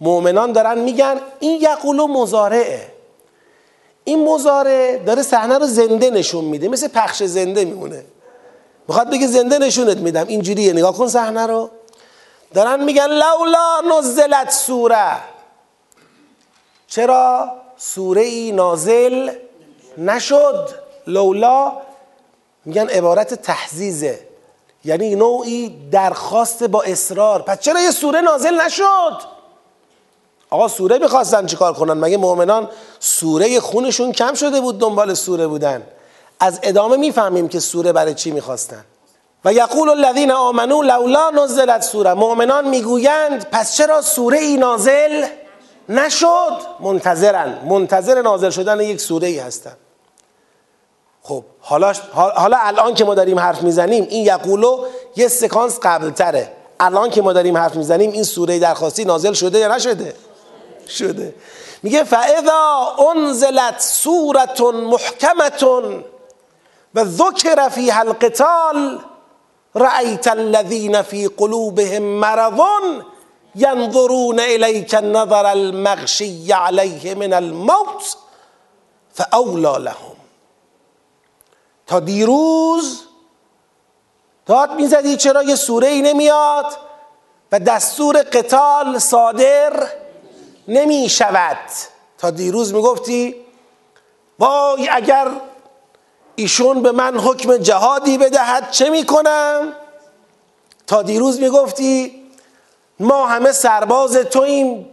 مؤمنان 0.00 0.52
دارن 0.52 0.78
میگن 0.78 1.20
این 1.40 1.60
یقولو 1.60 2.06
مزارعه 2.06 2.95
این 4.08 4.24
مزاره 4.24 5.02
داره 5.06 5.22
صحنه 5.22 5.58
رو 5.58 5.66
زنده 5.66 6.10
نشون 6.10 6.44
میده. 6.44 6.68
مثل 6.68 6.88
پخش 6.88 7.22
زنده 7.22 7.64
میمونه. 7.64 8.04
می‌خواد 8.88 9.10
بگه 9.10 9.26
زنده 9.26 9.58
نشونت 9.58 9.96
میدم. 9.96 10.26
اینجوریه. 10.26 10.72
نگاه 10.72 10.96
کن 10.96 11.08
صحنه 11.08 11.46
رو. 11.46 11.70
دارن 12.54 12.84
میگن 12.84 13.06
لولا 13.06 13.80
نزلت 13.98 14.50
سوره. 14.50 15.16
چرا 16.86 17.52
سوره 17.76 18.22
ای 18.22 18.52
نازل 18.52 19.30
نشد؟ 19.98 20.68
لولا 21.06 21.72
میگن 22.64 22.88
عبارت 22.88 23.34
تحزیزه. 23.34 24.18
یعنی 24.84 25.14
نوعی 25.14 25.88
درخواست 25.92 26.64
با 26.64 26.82
اصرار. 26.82 27.42
پس 27.42 27.60
چرا 27.60 27.80
یه 27.80 27.90
سوره 27.90 28.20
نازل 28.20 28.60
نشد؟ 28.60 29.35
آقا 30.56 30.68
سوره 30.68 30.98
می‌خواستن 30.98 31.46
چیکار 31.46 31.72
کنن؟ 31.72 31.92
مگه 31.92 32.16
مؤمنان 32.16 32.68
سوره 33.00 33.60
خونشون 33.60 34.12
کم 34.12 34.34
شده 34.34 34.60
بود 34.60 34.78
دنبال 34.78 35.14
سوره 35.14 35.46
بودن؟ 35.46 35.82
از 36.40 36.60
ادامه 36.62 36.96
می‌فهمیم 36.96 37.48
که 37.48 37.60
سوره 37.60 37.92
برای 37.92 38.14
چی 38.14 38.30
می‌خواستن. 38.30 38.84
و 39.44 39.52
یقول 39.52 39.88
الذین 39.88 40.30
آمنو 40.32 40.82
لولا 40.82 41.30
نزلت 41.30 41.82
سوره. 41.82 42.14
مؤمنان 42.14 42.68
می‌گویند 42.68 43.46
پس 43.52 43.76
چرا 43.76 44.02
سوره 44.02 44.38
ای 44.38 44.56
نازل 44.56 45.26
نشد؟ 45.88 46.52
منتظرن. 46.80 47.58
منتظر 47.68 48.22
نازل 48.22 48.50
شدن 48.50 48.80
یک 48.80 49.00
سوره 49.00 49.28
ای 49.28 49.38
هستن. 49.38 49.76
خب 51.22 51.44
حالا 51.60 51.92
حالا 52.12 52.56
الان 52.60 52.94
که 52.94 53.04
ما 53.04 53.14
داریم 53.14 53.38
حرف 53.38 53.62
می‌زنیم 53.62 54.06
این 54.10 54.26
یقولو 54.26 54.84
یه 55.16 55.28
سکانس 55.28 55.78
قبل 55.82 56.10
تره 56.10 56.52
الان 56.80 57.10
که 57.10 57.22
ما 57.22 57.32
داریم 57.32 57.56
حرف 57.56 57.74
می‌زنیم 57.74 58.12
این 58.12 58.22
سوره 58.22 58.58
درخواستی 58.58 59.04
نازل 59.04 59.32
شده 59.32 59.58
یا 59.58 59.74
نشده؟ 59.76 60.14
شده. 60.88 61.34
میگه 61.82 62.04
فاذا 62.04 62.96
انزلت 63.14 63.80
سورت 63.80 64.60
محکمت 64.60 65.62
و 66.94 67.04
ذکر 67.04 67.68
فیها 67.68 68.00
القتال 68.00 68.98
رأیت 69.74 70.28
الذین 70.28 71.02
فی 71.02 71.28
قلوبهم 71.28 72.02
مرض 72.02 72.60
ینظرون 73.54 74.40
الیک 74.40 74.94
النظر 74.94 75.46
المغشی 75.46 76.52
علیه 76.52 77.14
من 77.14 77.32
الموت 77.32 78.16
فاولا 79.12 79.76
لهم. 79.76 80.16
تا 81.86 82.00
دیروز 82.00 83.02
داد 84.46 84.72
می‌زدی 84.72 85.16
چرا 85.16 85.42
یه 85.42 85.54
سوره 85.54 85.88
ای 85.88 86.02
نمیاد؟ 86.02 86.66
و 87.52 87.58
دستور 87.58 88.22
قتال 88.22 88.98
صادر 88.98 89.88
نمی 90.68 91.08
شود 91.08 91.58
تا 92.18 92.30
دیروز 92.30 92.74
می‌گفتی 92.74 93.34
وای 94.38 94.88
اگر 94.88 95.28
ایشون 96.34 96.82
به 96.82 96.92
من 96.92 97.18
حکم 97.18 97.56
جهادی 97.56 98.18
بدهد 98.18 98.70
چه 98.70 98.90
می‌کنم؟ 98.90 99.72
تا 100.86 101.02
دیروز 101.02 101.40
می‌گفتی 101.40 102.22
ما 103.00 103.26
همه 103.26 103.52
سرباز 103.52 104.16
توییم 104.16 104.88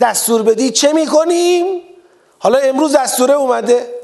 دستور 0.00 0.42
بدی 0.42 0.70
چه 0.70 0.92
می‌کنیم؟ 0.92 1.82
حالا 2.38 2.58
امروز 2.58 2.96
دستوره 2.96 3.34
اومده. 3.34 3.94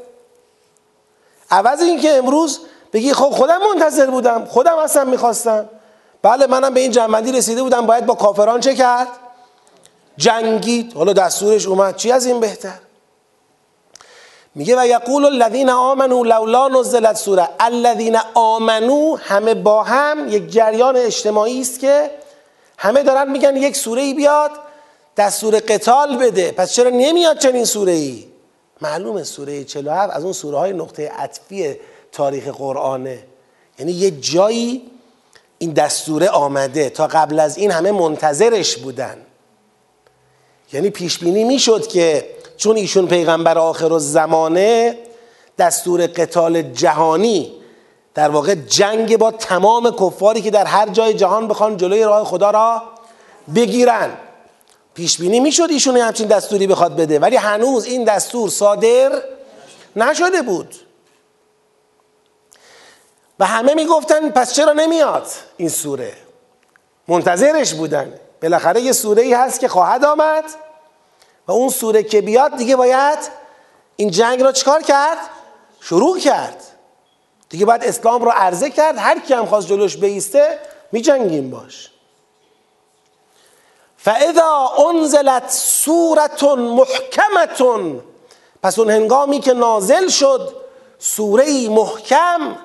عوض 1.51 1.81
این 1.81 1.99
که 1.99 2.17
امروز 2.17 2.59
بگی 2.93 3.13
خب 3.13 3.29
خودم 3.29 3.59
منتظر 3.73 4.09
بودم 4.09 4.45
خودم 4.45 4.77
اصلا 4.77 5.03
می‌خواستم. 5.03 5.69
بله 6.21 6.47
منم 6.47 6.73
به 6.73 6.79
این 6.79 6.91
جنبندی 6.91 7.31
رسیده 7.31 7.63
بودم 7.63 7.85
باید 7.85 8.05
با 8.05 8.15
کافران 8.15 8.59
چه 8.59 8.75
کرد؟ 8.75 9.07
جنگید. 10.17 10.93
حالا 10.93 11.13
دستورش 11.13 11.65
اومد. 11.65 11.95
چی 11.95 12.11
از 12.11 12.25
این 12.25 12.39
بهتر؟ 12.39 12.79
میگه 14.55 14.81
و 14.81 14.87
یقول 14.87 15.25
الذین 15.25 15.69
آمنو 15.69 16.23
لولا 16.23 16.67
نزلت 16.67 17.15
سوره. 17.15 17.49
الذین 17.59 18.17
آمنو 18.33 19.15
همه 19.15 19.53
با 19.53 19.83
هم 19.83 20.27
یک 20.29 20.51
جریان 20.51 20.97
اجتماعی 20.97 21.61
است 21.61 21.79
که 21.79 22.11
همه 22.77 23.03
دارن 23.03 23.31
میگن 23.31 23.55
یک 23.55 23.75
سوره 23.75 24.01
ای 24.01 24.13
بیاد 24.13 24.51
دستور 25.17 25.55
قتال 25.55 26.17
بده. 26.17 26.51
پس 26.51 26.73
چرا 26.73 26.89
نمیاد 26.89 27.37
چنین 27.37 27.65
سوره 27.65 27.91
ای 27.91 28.25
معلومه 28.81 29.23
سوره 29.23 29.63
47 29.63 30.15
از 30.15 30.23
اون 30.23 30.33
سوره 30.33 30.57
های 30.57 30.73
نقطه 30.73 31.09
عطفی 31.09 31.75
تاریخ 32.11 32.47
قرآنه. 32.47 33.23
یعنی 33.79 33.91
یه 33.91 34.11
جایی 34.11 34.91
این 35.57 35.73
دستوره 35.73 36.29
آمده. 36.29 36.89
تا 36.89 37.07
قبل 37.07 37.39
از 37.39 37.57
این 37.57 37.71
همه 37.71 37.91
منتظرش 37.91 38.77
بودن. 38.77 39.17
یعنی 40.73 40.89
پیش 40.89 41.19
بینی 41.19 41.43
می‌شد 41.43 41.87
که 41.87 42.29
چون 42.57 42.75
ایشون 42.75 43.07
پیغمبر 43.07 43.57
آخر 43.57 43.97
زمانه 43.97 44.97
دستور 45.57 46.07
قتال 46.07 46.61
جهانی 46.61 47.51
در 48.13 48.29
واقع 48.29 48.55
جنگ 48.55 49.17
با 49.17 49.31
تمام 49.31 49.91
کفاری 49.95 50.41
که 50.41 50.51
در 50.51 50.65
هر 50.65 50.89
جای 50.89 51.13
جهان 51.13 51.47
بخوان 51.47 51.77
جلوی 51.77 52.03
راه 52.03 52.25
خدا 52.25 52.51
را 52.51 52.83
بگیرن. 53.55 54.09
پیش 54.93 55.17
بینی 55.17 55.39
می‌شد 55.39 55.67
ایشون 55.69 55.97
همچین 55.97 56.27
دستوری 56.27 56.67
بخواد 56.67 56.95
بده 56.95 57.19
ولی 57.19 57.35
هنوز 57.35 57.85
این 57.85 58.03
دستور 58.03 58.49
صادر 58.49 59.11
نشده 59.95 60.41
بود. 60.41 60.75
و 63.39 63.45
همه 63.45 63.73
می‌گفتن 63.73 64.29
پس 64.29 64.53
چرا 64.53 64.73
نمیاد 64.73 65.27
این 65.57 65.69
سوره؟ 65.69 66.13
منتظرش 67.07 67.73
بودن. 67.73 68.13
بالاخره 68.41 68.81
یه 68.81 68.91
سوره 68.91 69.21
ای 69.21 69.33
هست 69.33 69.59
که 69.59 69.67
خواهد 69.67 70.05
آمد 70.05 70.43
و 71.47 71.51
اون 71.51 71.69
سوره 71.69 72.03
که 72.03 72.21
بیاد 72.21 72.57
دیگه 72.57 72.75
باید 72.75 73.19
این 73.95 74.11
جنگ 74.11 74.41
را 74.41 74.51
چکار 74.51 74.81
کرد؟ 74.81 75.17
شروع 75.81 76.19
کرد 76.19 76.63
دیگه 77.49 77.65
باید 77.65 77.83
اسلام 77.83 78.21
رو 78.21 78.31
عرضه 78.31 78.69
کرد 78.69 78.97
هر 78.97 79.19
کی 79.19 79.33
هم 79.33 79.45
خواست 79.45 79.67
جلوش 79.67 79.97
بیسته 79.97 80.59
می 80.91 81.01
جنگیم 81.01 81.49
باش 81.49 81.91
فاذا 83.97 84.71
انزلت 84.89 85.49
سورت 85.49 86.43
محکمتون 86.43 88.01
پس 88.63 88.79
اون 88.79 88.89
هنگامی 88.89 89.39
که 89.39 89.53
نازل 89.53 90.07
شد 90.07 90.55
سوره 90.99 91.69
محکم 91.69 92.57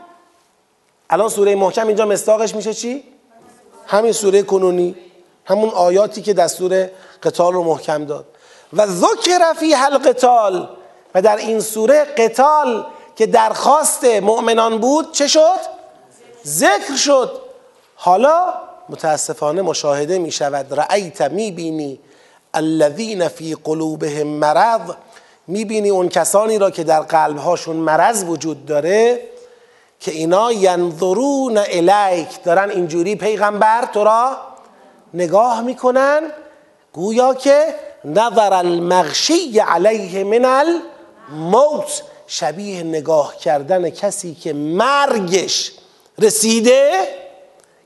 الان 1.11 1.29
سوره 1.29 1.55
محکم 1.55 1.87
اینجا 1.87 2.07
مستاقش 2.07 2.55
میشه 2.55 2.75
چی؟ 2.75 3.05
همین 3.87 4.13
سوره 4.13 4.43
کنونی 4.43 4.97
همون 5.47 5.71
آیاتی 5.71 6.23
که 6.23 6.33
دستور 6.33 6.91
قتال 7.23 7.53
رو 7.53 7.65
محکم 7.65 8.05
داد. 8.05 8.25
و 8.73 8.87
ذکر 8.87 9.53
فی 9.59 9.75
القتال 9.75 10.69
و 11.15 11.23
در 11.23 11.37
این 11.37 11.61
سوره 11.61 12.05
قتال 12.05 12.87
که 13.17 13.27
درخواست 13.27 14.05
مؤمنان 14.05 14.79
بود 14.79 15.13
چه 15.13 15.29
شد؟ 15.29 15.59
ذکر 16.47 16.97
شد. 16.97 17.41
حالا 17.95 18.55
متاسفانه 18.89 19.63
مشاهده 19.63 20.19
می 20.19 20.31
شود. 20.31 20.75
رأیت 20.75 21.23
می 21.23 21.51
بینی 21.51 22.01
الذین 22.55 23.29
فی 23.29 23.57
قلوبهم 23.65 24.27
مرض. 24.27 24.81
می 25.47 25.65
بینی 25.65 25.91
اون 25.91 26.09
کسانی 26.09 26.59
را 26.59 26.71
که 26.71 26.85
در 26.85 27.01
قلبهاشون 27.01 27.77
مرض 27.77 28.25
وجود 28.25 28.67
داره 28.67 29.21
که 30.01 30.11
اینا 30.11 30.53
ینظرون 30.53 31.59
الیک. 31.59 32.43
دارن 32.45 32.71
اینجوری 32.71 33.17
پیغمبر 33.17 33.89
تو 33.93 34.05
را 34.05 34.37
نگاه 35.15 35.61
می‌کنن 35.61 36.23
گویا 36.93 37.35
که 37.35 37.75
نظر 38.05 38.53
المغشی 38.53 39.59
علیه 39.59 40.25
من 40.25 40.45
الموت. 41.31 42.03
شبیه 42.27 42.83
نگاه 42.83 43.37
کردن 43.37 43.91
کسی 43.91 44.35
که 44.35 44.53
مرگش 44.53 45.73
رسیده 46.19 46.93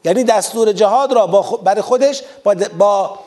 یعنی 0.05 0.25
دستور 0.25 0.73
جهاد 0.73 1.13
را 1.13 1.27
با 1.27 1.43
برای 1.43 1.83
خودش 1.83 2.23
با, 2.45 2.55
با 2.79 3.19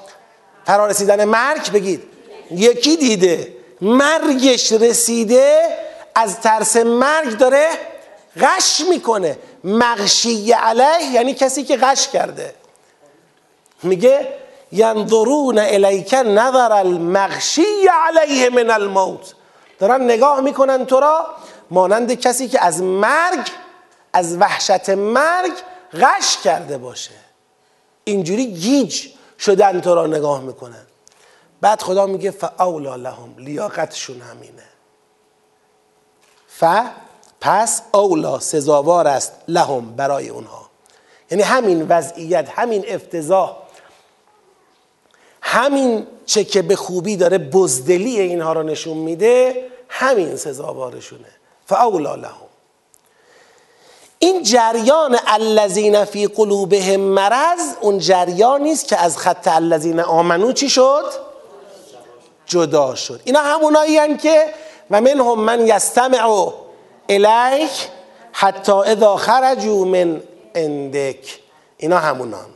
فرارسیدن 0.66 1.26
مرگ 1.26 1.72
بگید. 1.72 2.04
یکی 2.52 2.98
دیده 2.98 3.54
مرگش 3.82 4.72
رسیده 4.72 5.62
از 6.16 6.40
ترس 6.40 6.76
مرگ 6.76 7.38
داره 7.38 7.68
غش 8.42 8.82
می‌کنه. 8.90 9.38
مغشی 9.64 10.52
علیه 10.52 11.12
یعنی 11.14 11.34
کسی 11.34 11.64
که 11.64 11.78
غش 11.78 12.08
کرده. 12.08 12.54
میگه 13.86 14.28
ینظرون 14.72 15.60
الیک 15.60 16.13
نظر 16.13 16.72
المغشی 16.72 17.88
علیه 18.08 18.50
من 18.50 18.69
الموت. 18.69 19.34
دارن 19.80 20.04
نگاه 20.04 20.41
می‌کنن 20.41 20.86
تو 20.86 21.00
را 21.00 21.28
مانند 21.72 22.13
کسی 22.13 22.48
که 22.48 22.65
از 22.65 22.82
مرگ 22.82 23.48
از 24.13 24.38
وحشت 24.38 24.89
مرگ 24.89 25.52
غش 25.93 26.38
کرده 26.43 26.78
باشه. 26.78 27.12
اینجوری 28.04 28.46
گیج 28.46 29.08
شدن 29.39 29.82
تو 29.82 29.96
را 29.96 30.08
نگاه 30.08 30.41
می‌کنن. 30.41 30.86
بعد 31.62 31.82
خدا 31.82 32.06
میگه 32.06 32.32
فاولا 32.32 32.96
لهم 32.96 33.36
لیاقتشون 33.38 34.22
همینه. 34.22 34.63
ف 36.48 36.63
پس 37.41 37.82
اولا 37.91 38.39
سزاوار 38.39 39.08
است 39.08 39.34
لهم 39.48 39.96
برای 39.96 40.30
اونها. 40.30 40.69
یعنی 41.32 41.43
همین 41.43 41.88
وضعیت 41.89 42.50
همین 42.50 42.86
افتضاح 42.88 43.62
همین 45.46 46.08
چه 46.26 46.44
که 46.44 46.62
به 46.62 46.76
خوبی 46.76 47.18
داره 47.18 47.38
بزدلی 47.38 48.20
اینها 48.20 48.54
را 48.54 48.64
نشون 48.64 48.98
میده 48.98 49.66
همین 49.90 50.36
سزاوارشونه. 50.36 51.28
فاولا 51.66 52.16
لهم. 52.16 52.34
این 54.20 54.44
جریان 54.44 55.18
الذین 55.28 56.06
فی 56.06 56.28
قلوبهم 56.28 57.00
مرض 57.00 57.60
اون 57.82 58.00
جریانی 58.00 58.72
است 58.72 58.88
که 58.88 58.98
از 58.98 59.18
خط 59.18 59.48
الذین 59.48 60.00
آمنو 60.00 60.52
چی 60.52 60.70
شد؟ 60.70 61.06
جدا 62.46 62.96
شد. 62.96 63.22
اینا 63.24 63.40
همونایی 63.40 64.18
که 64.18 64.54
و 64.92 65.02
منهم 65.02 65.40
من 65.40 65.68
یستمع 65.68 66.52
الیک 67.10 67.90
حتی 68.32 68.72
اذا 68.72 69.18
خرجوا 69.18 69.84
من 69.84 70.22
اندک 70.56 71.40
اینا 71.78 71.98
همونان 71.98 72.53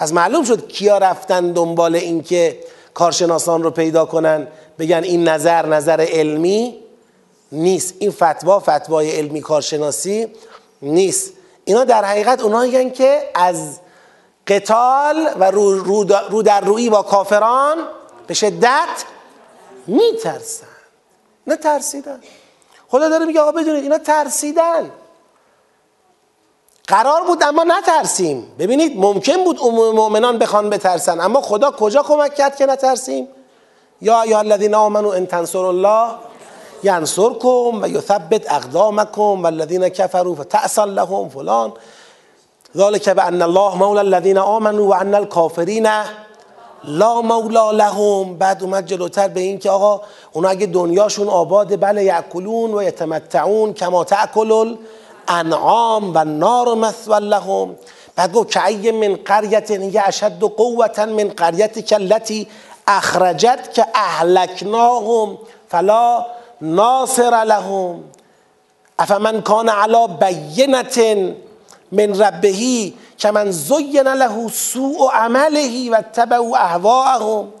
پس 0.00 0.12
معلوم 0.12 0.44
شد 0.44 0.68
کیا 0.68 0.98
رفتن 0.98 1.52
دنبال 1.52 1.94
اینکه 1.94 2.60
کارشناسان 2.94 3.62
رو 3.62 3.70
پیدا 3.70 4.04
کنن. 4.04 4.46
بگن 4.78 5.04
این 5.04 5.28
نظر 5.28 5.66
نظر 5.66 6.06
علمی 6.10 6.78
نیست. 7.52 7.94
این 7.98 8.10
فتوا 8.10 8.60
فتوای 8.60 9.10
علمی 9.10 9.40
کارشناسی 9.40 10.26
نیست. 10.82 11.32
اینا 11.64 11.84
در 11.84 12.04
حقیقت 12.04 12.40
اونایی 12.42 12.90
که 12.90 13.30
از 13.34 13.80
قتال 14.46 15.28
و 15.40 15.50
رو, 15.50 15.78
رو, 16.30 16.42
در 16.42 16.60
روی 16.60 16.90
با 16.90 17.02
کافران 17.02 17.78
به 18.26 18.34
شدت 18.34 19.04
میترسن. 19.86 20.66
نه 21.46 21.56
ترسیدن. 21.56 22.20
خدا 22.88 23.08
داره 23.08 23.24
میگه 23.24 23.40
آقا 23.40 23.52
بدونید 23.52 23.82
اینا 23.82 23.98
ترسیدن. 23.98 24.90
قرار 26.90 27.22
بود 27.26 27.42
اما 27.42 27.64
نترسیم. 27.64 28.46
ببینید 28.58 29.00
ممکن 29.00 29.44
بود 29.44 29.58
عموم 29.58 29.94
مؤمنان 29.94 30.38
بخوان 30.38 30.70
بترسن. 30.70 31.20
اما 31.20 31.40
خدا 31.40 31.70
کجا 31.70 32.02
کمک 32.02 32.34
کرد 32.34 32.56
که 32.56 32.66
نترسیم؟ 32.66 33.28
یا 34.02 34.24
یا 34.26 34.38
الذین 34.38 34.74
آمنوا 34.74 35.14
ان 35.14 35.26
تنصر 35.26 35.64
الله 35.64 36.10
ینصرکم 36.82 37.82
و 37.82 37.88
یثبت 37.88 38.52
اقدامکم 38.52 39.42
والذین 39.42 39.88
کفروا 39.88 40.34
فتأسا 40.34 40.84
لهم 40.84 41.28
فلان. 41.28 41.72
ذلك 42.76 43.08
بان 43.08 43.42
الله 43.42 43.74
مولا 43.74 44.00
الذین 44.00 44.38
آمنوا 44.38 44.88
و 44.88 44.94
ان 44.94 45.14
الكافرین 45.14 45.88
لا 46.84 47.20
مولا 47.20 47.70
لهم. 47.70 48.38
بعد 48.38 48.62
اومد 48.62 48.86
جلوتر 48.86 49.28
به 49.28 49.40
این 49.40 49.58
که 49.58 49.70
آقا 49.70 50.00
اونا 50.32 50.48
اگه 50.48 50.66
دنیاشون 50.66 51.28
آباده 51.28 51.76
بله 51.76 52.04
یعکلون 52.04 52.74
و 52.74 52.82
یتمتعون 52.82 53.72
کما 53.72 54.04
تأکل 54.04 54.76
الانعام 55.28 56.12
و 56.14 56.24
نار 56.24 56.74
مثوا 56.74 57.18
لهم. 57.18 57.76
بعد 58.16 58.32
گفت 58.32 58.50
که 58.82 58.92
من 58.92 59.16
قریت 59.24 59.70
یه 59.70 60.02
اشد 60.06 60.40
قوتا 60.40 61.06
من 61.06 61.28
قریت 61.28 61.78
کلتی 61.78 62.46
اخرجت 62.86 63.72
که 63.74 63.86
اهلکناهم 63.94 65.38
فلا 65.68 66.26
ناصر 66.60 67.44
لهم. 67.44 68.04
افمن 68.98 69.40
کان 69.40 69.68
علا 69.68 70.06
بینت 70.06 70.98
من 71.92 72.20
ربهی 72.20 72.94
که 73.18 73.30
من 73.30 73.50
زین 73.50 74.08
له 74.08 74.48
سوء 74.48 75.10
عمله 75.12 75.90
و 75.90 76.02
تبعوا 76.12 76.56
اهواءهم. 76.56 77.52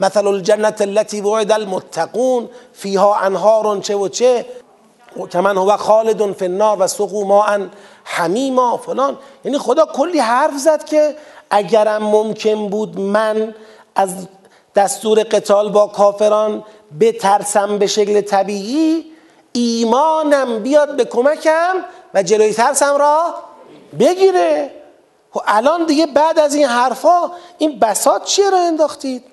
مثل 0.00 0.26
الجنة 0.26 0.76
التي 0.80 1.20
وعد 1.20 1.52
المتقون. 1.52 2.48
فيها 2.72 3.26
انهار 3.26 3.80
چه 3.80 3.96
و 3.96 4.08
چه. 4.08 4.46
کمن 5.32 5.56
هو 5.56 5.76
خالد 5.76 6.32
فی 6.32 6.44
النار 6.44 6.76
و 6.80 6.86
سقو 6.86 7.24
ماء 7.24 7.58
حمیما 8.04 8.76
فلان. 8.76 9.18
یعنی 9.44 9.58
خدا 9.58 9.86
کلی 9.86 10.18
حرف 10.18 10.56
زد 10.56 10.84
که 10.84 11.16
اگرم 11.50 12.02
ممکن 12.02 12.68
بود 12.68 13.00
من 13.00 13.54
از 13.94 14.14
دستور 14.74 15.22
قتال 15.22 15.68
با 15.68 15.86
کافران 15.86 16.64
بترسم 17.00 17.78
به 17.78 17.86
شکل 17.86 18.20
طبیعی 18.20 19.04
ایمانم 19.52 20.58
بیاد 20.58 20.96
به 20.96 21.04
کمکم 21.04 21.74
و 22.14 22.22
جلوی 22.22 22.52
ترسم 22.52 22.96
را 22.96 23.34
بگیره. 23.98 24.70
و 25.36 25.38
خب 25.38 25.44
الان 25.46 25.86
دیگه 25.86 26.06
بعد 26.06 26.38
از 26.38 26.54
این 26.54 26.66
حرفا 26.66 27.30
این 27.58 27.78
بساط 27.78 28.24
چیه 28.24 28.50
را 28.50 28.58
انداختید؟ 28.58 29.24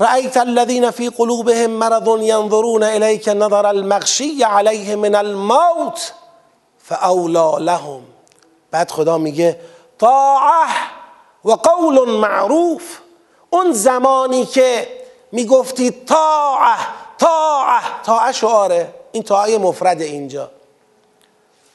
رأیت 0.00 0.36
الذین 0.36 0.90
فی 0.90 1.10
قلوبهم 1.10 1.70
مرض 1.70 2.22
ینظرون 2.22 2.82
الیک 2.82 3.28
نظر 3.28 3.66
المغشی 3.66 4.42
علیه 4.42 4.96
من 4.96 5.14
الموت 5.14 6.12
فاولا 6.78 7.58
لهم. 7.58 8.02
بعد 8.70 8.90
خدا 8.90 9.18
میگه 9.18 9.60
طاعه 9.98 10.68
و 11.44 11.50
قول 11.50 12.10
معروف. 12.10 12.98
اون 13.50 13.72
زمانی 13.72 14.44
که 14.44 14.88
می‌گفتید 15.32 16.04
طاعه 16.06 16.78
طاعه 17.18 18.02
طاعه 18.04 18.32
شعاره 18.32 18.94
این 19.12 19.22
طاعه 19.22 19.58
مفرد 19.58 20.00
اینجا. 20.00 20.50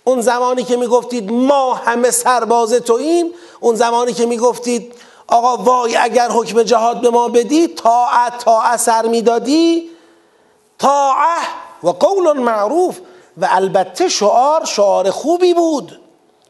اون 0.03 0.22
زمانی 0.22 0.63
که 0.63 0.78
می‌گفتید 0.78 1.32
ما 1.32 1.74
همه 1.74 2.11
سرباز 2.11 2.74
توییم 2.74 3.34
اون 3.59 3.76
زمانی 3.76 4.13
که 4.13 4.26
می‌گفتید 4.26 4.93
آقا 5.32 5.57
وای 5.57 5.97
اگر 5.97 6.29
حکم 6.29 6.63
جهاد 6.63 7.01
به 7.01 7.09
ما 7.09 7.27
بدی 7.27 7.67
طاعت 7.67 8.38
طاعه 8.38 8.77
سر 8.77 9.05
می‌دادی؟ 9.05 9.89
طاعه 10.79 11.38
و 11.84 11.89
قول 11.89 12.39
معروف 12.39 12.99
و 13.38 13.47
البته 13.51 14.09
شعار 14.09 14.65
شعار 14.65 15.11
خوبی 15.11 15.53
بود. 15.53 16.01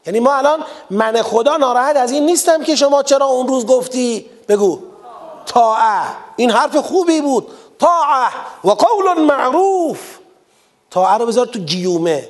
یعنی 0.06 0.20
ما 0.20 0.34
الان 0.34 0.64
من 0.90 1.22
خدا 1.22 1.56
ناراحت 1.56 1.96
از 1.96 2.12
این 2.12 2.26
نیستم 2.26 2.62
که 2.64 2.76
شما 2.76 3.02
چرا 3.02 3.26
اون 3.26 3.48
روز 3.48 3.66
گفتی؟ 3.66 4.30
بگو. 4.48 4.78
طاعه. 5.46 6.02
این 6.36 6.50
حرف 6.50 6.76
خوبی 6.76 7.20
بود. 7.20 7.48
طاعه 7.78 8.28
و 8.64 8.70
قول 8.70 9.20
معروف. 9.20 10.18
طاعه 10.90 11.18
رو 11.18 11.26
بذار 11.26 11.46
تو 11.46 11.58
گیومه. 11.58 12.28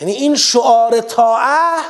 یعنی 0.00 0.12
این 0.12 0.36
شعار 0.36 1.00
طاعه 1.00 1.82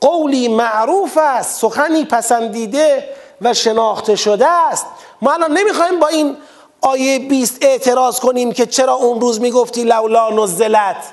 قولی 0.00 0.48
معروف 0.48 1.18
است 1.20 1.60
سخنی 1.60 2.04
پسندیده 2.04 3.08
و 3.40 3.54
شناخته 3.54 4.16
شده 4.16 4.46
است. 4.46 4.86
ما 5.22 5.32
الان 5.32 5.52
نمی‌خوایم 5.52 6.00
با 6.00 6.06
این 6.06 6.36
آیه 6.80 7.18
20 7.18 7.58
اعتراض 7.64 8.20
کنیم 8.20 8.52
که 8.52 8.66
چرا 8.66 8.92
اون 8.92 9.20
روز 9.20 9.40
می‌گفتی 9.40 9.84
لولا 9.84 10.30
نزلت. 10.30 11.12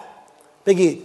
بگید 0.65 1.03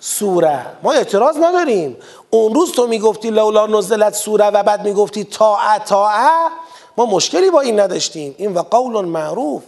سوره. 0.00 0.66
ما 0.82 0.92
اعتراض 0.92 1.36
نداریم. 1.36 1.96
اون 2.30 2.54
روز 2.54 2.72
تو 2.72 2.86
می‌گفتی 2.86 3.30
لولا 3.30 3.66
نزلت 3.66 4.14
سوره 4.14 4.46
و 4.46 4.62
بعد 4.62 4.84
می‌گفتی 4.84 5.24
طاعه 5.24 5.78
طاعه. 5.78 6.48
ما 6.96 7.06
مشکلی 7.06 7.50
با 7.50 7.60
این 7.60 7.80
نداشتیم. 7.80 8.34
این 8.38 8.54
و 8.54 8.62
قول 8.62 9.04
معروف. 9.04 9.62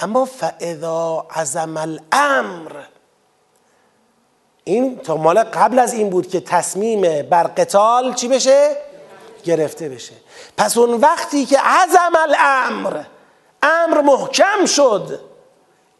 اما 0.00 0.24
فاذا 0.24 1.26
عزم 1.30 1.76
الامر. 1.76 2.70
این 4.64 4.98
تا 4.98 5.16
مال 5.16 5.42
قبل 5.42 5.78
از 5.78 5.94
این 5.94 6.10
بود 6.10 6.28
که 6.28 6.40
تصمیم 6.40 7.22
بر 7.22 7.44
قتال 7.44 8.14
چی 8.14 8.28
بشه؟ 8.28 8.76
گرفته 9.44 9.88
بشه. 9.88 10.14
پس 10.56 10.78
اون 10.78 11.00
وقتی 11.00 11.46
که 11.46 11.58
عزم 11.58 12.12
الامر 12.18 13.04
امر 13.62 14.00
محکم 14.00 14.66
شد 14.66 15.20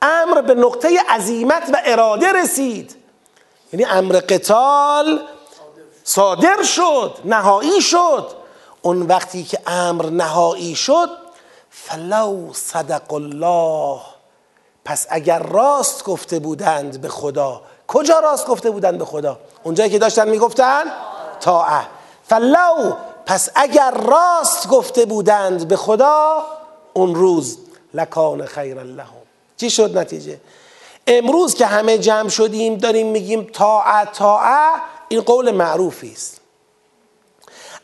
امر 0.02 0.40
به 0.40 0.54
نقطه 0.54 0.98
عظیمت 1.08 1.70
و 1.72 1.82
اراده 1.84 2.32
رسید. 2.32 2.96
یعنی 3.72 3.84
امر 3.84 4.20
قتال 4.20 5.20
صادر 6.04 6.62
شد 6.62 7.18
نهایی 7.24 7.80
شد. 7.80 8.28
اون 8.82 9.02
وقتی 9.02 9.44
که 9.44 9.58
امر 9.66 10.06
نهایی 10.06 10.74
شد 10.74 11.08
فلو 11.70 12.52
صدق 12.52 13.12
الله. 13.12 14.00
پس 14.84 15.06
اگر 15.10 15.38
راست 15.38 16.04
گفته 16.04 16.38
بودند 16.38 17.00
به 17.00 17.08
خدا 17.08 17.62
کجا 17.88 18.18
راست 18.18 18.46
گفته 18.46 18.70
بودند 18.70 18.98
به 18.98 19.04
خدا؟ 19.04 19.38
اونجایی 19.62 19.90
که 19.90 19.98
داشتن 19.98 20.28
می‌گفتن 20.28 20.84
طاعه. 21.40 21.86
فلو 22.28 22.92
پس 23.26 23.48
اگر 23.54 23.90
راست 23.90 24.68
گفته 24.68 25.04
بودند 25.04 25.68
به 25.68 25.76
خدا 25.76 26.44
اون 26.92 27.14
روز 27.14 27.58
لکان 27.94 28.46
خیر 28.46 28.82
لهم. 28.82 29.08
چی 29.56 29.70
شد 29.70 29.98
نتیجه؟ 29.98 30.40
امروز 31.06 31.54
که 31.54 31.66
همه 31.66 31.98
جمع 31.98 32.28
شدیم 32.28 32.76
داریم 32.76 33.06
میگیم 33.06 33.50
طاعه 33.52 34.04
طاعه 34.04 34.70
این 35.08 35.20
قول 35.20 35.50
معروفی 35.50 36.12
است. 36.12 36.40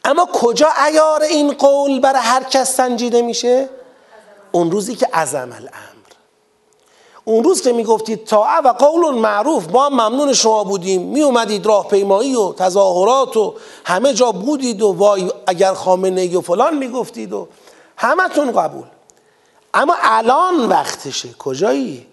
اما 0.04 0.28
کجا 0.32 0.68
ایار 0.86 1.22
این 1.22 1.52
قول 1.52 2.00
برای 2.00 2.22
هر 2.22 2.42
کس 2.42 2.76
سنجیده 2.76 3.22
میشه؟ 3.22 3.68
اون 4.52 4.70
روزی 4.70 4.96
که 4.96 5.08
عزم 5.12 5.52
الامر 5.52 5.89
اون 7.30 7.44
روز 7.44 7.62
که 7.62 7.72
می‌گفتید 7.72 8.24
طاعه 8.24 8.60
و 8.60 8.72
قول 8.72 9.14
معروف 9.14 9.70
ما 9.70 9.88
ممنون 9.88 10.32
شما 10.32 10.64
بودیم. 10.64 11.02
می 11.02 11.20
اومدید 11.20 11.66
راهپیمایی 11.66 12.36
و 12.36 12.52
تظاهرات 12.52 13.36
و 13.36 13.54
همه 13.84 14.14
جا 14.14 14.32
بودید 14.32 14.82
و 14.82 14.92
وای 14.92 15.32
اگر 15.46 15.74
خامنه 15.74 16.38
و 16.38 16.40
فلان 16.40 16.76
می‌گفتید 16.76 17.32
و 17.32 17.48
همتون 17.96 18.52
قبول. 18.52 18.84
اما 19.74 19.94
الان 20.02 20.68
وقتشه. 20.68 21.28
کجایی؟ 21.38 22.06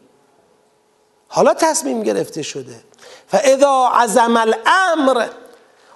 حالا 1.28 1.54
تصمیم 1.54 2.04
گرفته 2.04 2.42
شده. 2.42 2.76
و 3.34 3.40
اذا 3.44 3.92
عزم 3.94 4.38
الامر 4.38 5.28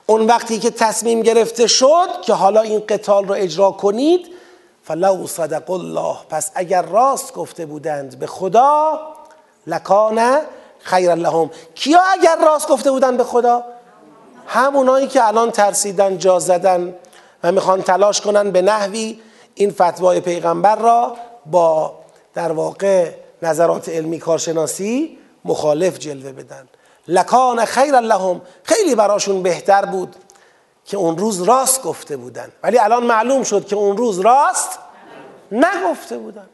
اون 0.05 0.25
وقتی 0.25 0.59
که 0.59 0.71
تصمیم 0.71 1.21
گرفته 1.21 1.67
شد 1.67 2.21
که 2.21 2.33
حالا 2.33 2.61
این 2.61 2.83
قتال 2.89 3.27
رو 3.27 3.35
اجرا 3.37 3.71
کنید 3.71 4.27
فلو 4.83 5.27
صدق 5.27 5.71
الله. 5.71 6.15
پس 6.29 6.51
اگر 6.55 6.81
راست 6.81 7.33
گفته 7.33 7.65
بودند 7.65 8.19
به 8.19 8.27
خدا 8.27 8.99
لکانه 9.67 10.41
خیر 10.79 11.15
لهم. 11.15 11.51
کیا 11.75 11.99
اگر 12.11 12.37
راست 12.45 12.67
گفته 12.67 12.91
بودند 12.91 13.17
به 13.17 13.23
خدا؟ 13.23 13.63
همونایی 14.47 15.07
که 15.07 15.27
الان 15.27 15.51
ترسیدن 15.51 16.17
جا 16.17 16.39
زدن 16.39 16.95
و 17.43 17.51
می‌خوان 17.51 17.81
تلاش 17.81 18.21
کنن 18.21 18.51
به 18.51 18.61
نحوی 18.61 19.19
این 19.55 19.71
فتوای 19.71 20.19
پیغمبر 20.19 20.75
را 20.75 21.15
با 21.45 21.93
در 22.33 22.51
واقع 22.51 23.11
نظرات 23.41 23.89
علمی 23.89 24.19
کارشناسی 24.19 25.17
مخالف 25.45 25.99
جلوه 25.99 26.31
بدن. 26.31 26.67
لکان 27.07 27.65
خیر 27.65 27.99
لهم. 27.99 28.41
خیلی 28.63 28.95
براشون 28.95 29.43
بهتر 29.43 29.85
بود 29.85 30.15
که 30.85 30.97
اون 30.97 31.17
روز 31.17 31.41
راست 31.41 31.83
گفته 31.83 32.17
بودن. 32.17 32.51
ولی 32.63 32.77
الان 32.77 33.03
معلوم 33.03 33.43
شد 33.43 33.65
که 33.67 33.75
اون 33.75 33.97
روز 33.97 34.19
راست 34.19 34.79
نگفته 35.51 36.17
بودن. 36.17 36.49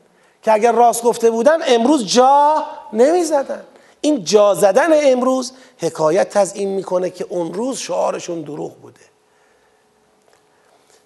که 0.47 0.53
اگر 0.53 0.71
راست 0.71 1.03
گفته 1.03 1.31
بودن 1.31 1.57
امروز 1.67 2.05
جا 2.05 2.63
نمی 2.93 3.23
زدن 3.23 3.63
این 4.01 4.23
جا 4.23 4.53
زدن 4.53 4.87
امروز 5.11 5.51
حکایت 5.77 6.37
از 6.37 6.55
این 6.55 6.69
می‌کنه 6.69 7.09
که 7.09 7.25
اون 7.29 7.53
روز 7.53 7.77
شعارشون 7.77 8.41
دروغ 8.41 8.73
بوده. 8.73 8.99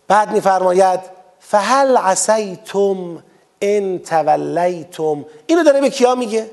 بعد 0.07 0.31
میفرماید 0.31 0.99
فهل 1.39 1.97
عسیتم 1.97 3.23
ان 3.61 3.99
تولیتم. 3.99 5.25
اینو 5.47 5.63
داره 5.63 5.81
به 5.81 5.89
کیا 5.89 6.15
میگه؟ 6.15 6.51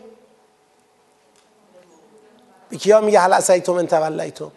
به 2.70 2.76
کیا 2.76 3.00
میگه 3.00 3.20
هل 3.20 3.32
عسیتم 3.32 3.72
ان 3.72 3.86
تولیتم؟ 3.86 4.52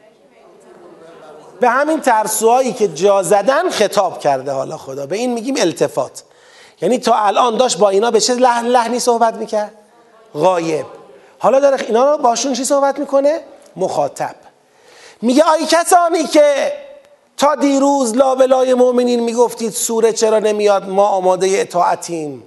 به 1.60 1.70
همین 1.70 2.02
ترسوهایی 2.02 2.74
که 2.74 2.88
جا 2.88 3.24
زدن 3.24 3.70
خطاب 3.70 4.20
کرده 4.20 4.52
حالا 4.52 4.78
خدا. 4.78 5.06
به 5.06 5.16
این 5.16 5.34
میگیم 5.34 5.56
التفات. 5.58 6.24
یعنی 6.82 6.98
تا 6.98 7.16
الان 7.16 7.58
داشت 7.58 7.78
با 7.78 7.90
اینا 7.90 8.12
به 8.12 8.20
چه 8.20 8.34
لحن 8.34 8.66
لحنی 8.66 9.00
صحبت 9.00 9.34
می‌کرد. 9.34 9.74
غایب. 10.34 10.86
حالا 11.40 11.60
داره 11.60 11.86
اینا 11.86 12.12
رو 12.12 12.18
باشون 12.18 12.54
چی 12.54 12.64
صحبت 12.64 13.00
می‌کنه؟ 13.00 13.40
مخاطب. 13.76 14.36
میگه 15.22 15.44
آی 15.44 15.66
کسانی 15.66 16.24
که 16.24 16.74
تا 17.38 17.56
دیروز 17.56 18.16
لابلای 18.16 18.74
مؤمنین 18.74 19.20
می‌گفتید 19.20 19.72
سوره 19.72 20.14
چرا 20.14 20.40
نمیاد؟ 20.40 20.90
ما 20.90 21.08
آماده 21.08 21.48
اطاعتیم. 21.52 22.44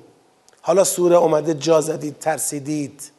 حالا 0.63 0.85
سوره 0.85 1.17
اومده 1.17 1.55
جا 1.55 1.81
زدید 1.81 2.19
ترسیدید. 2.19 3.11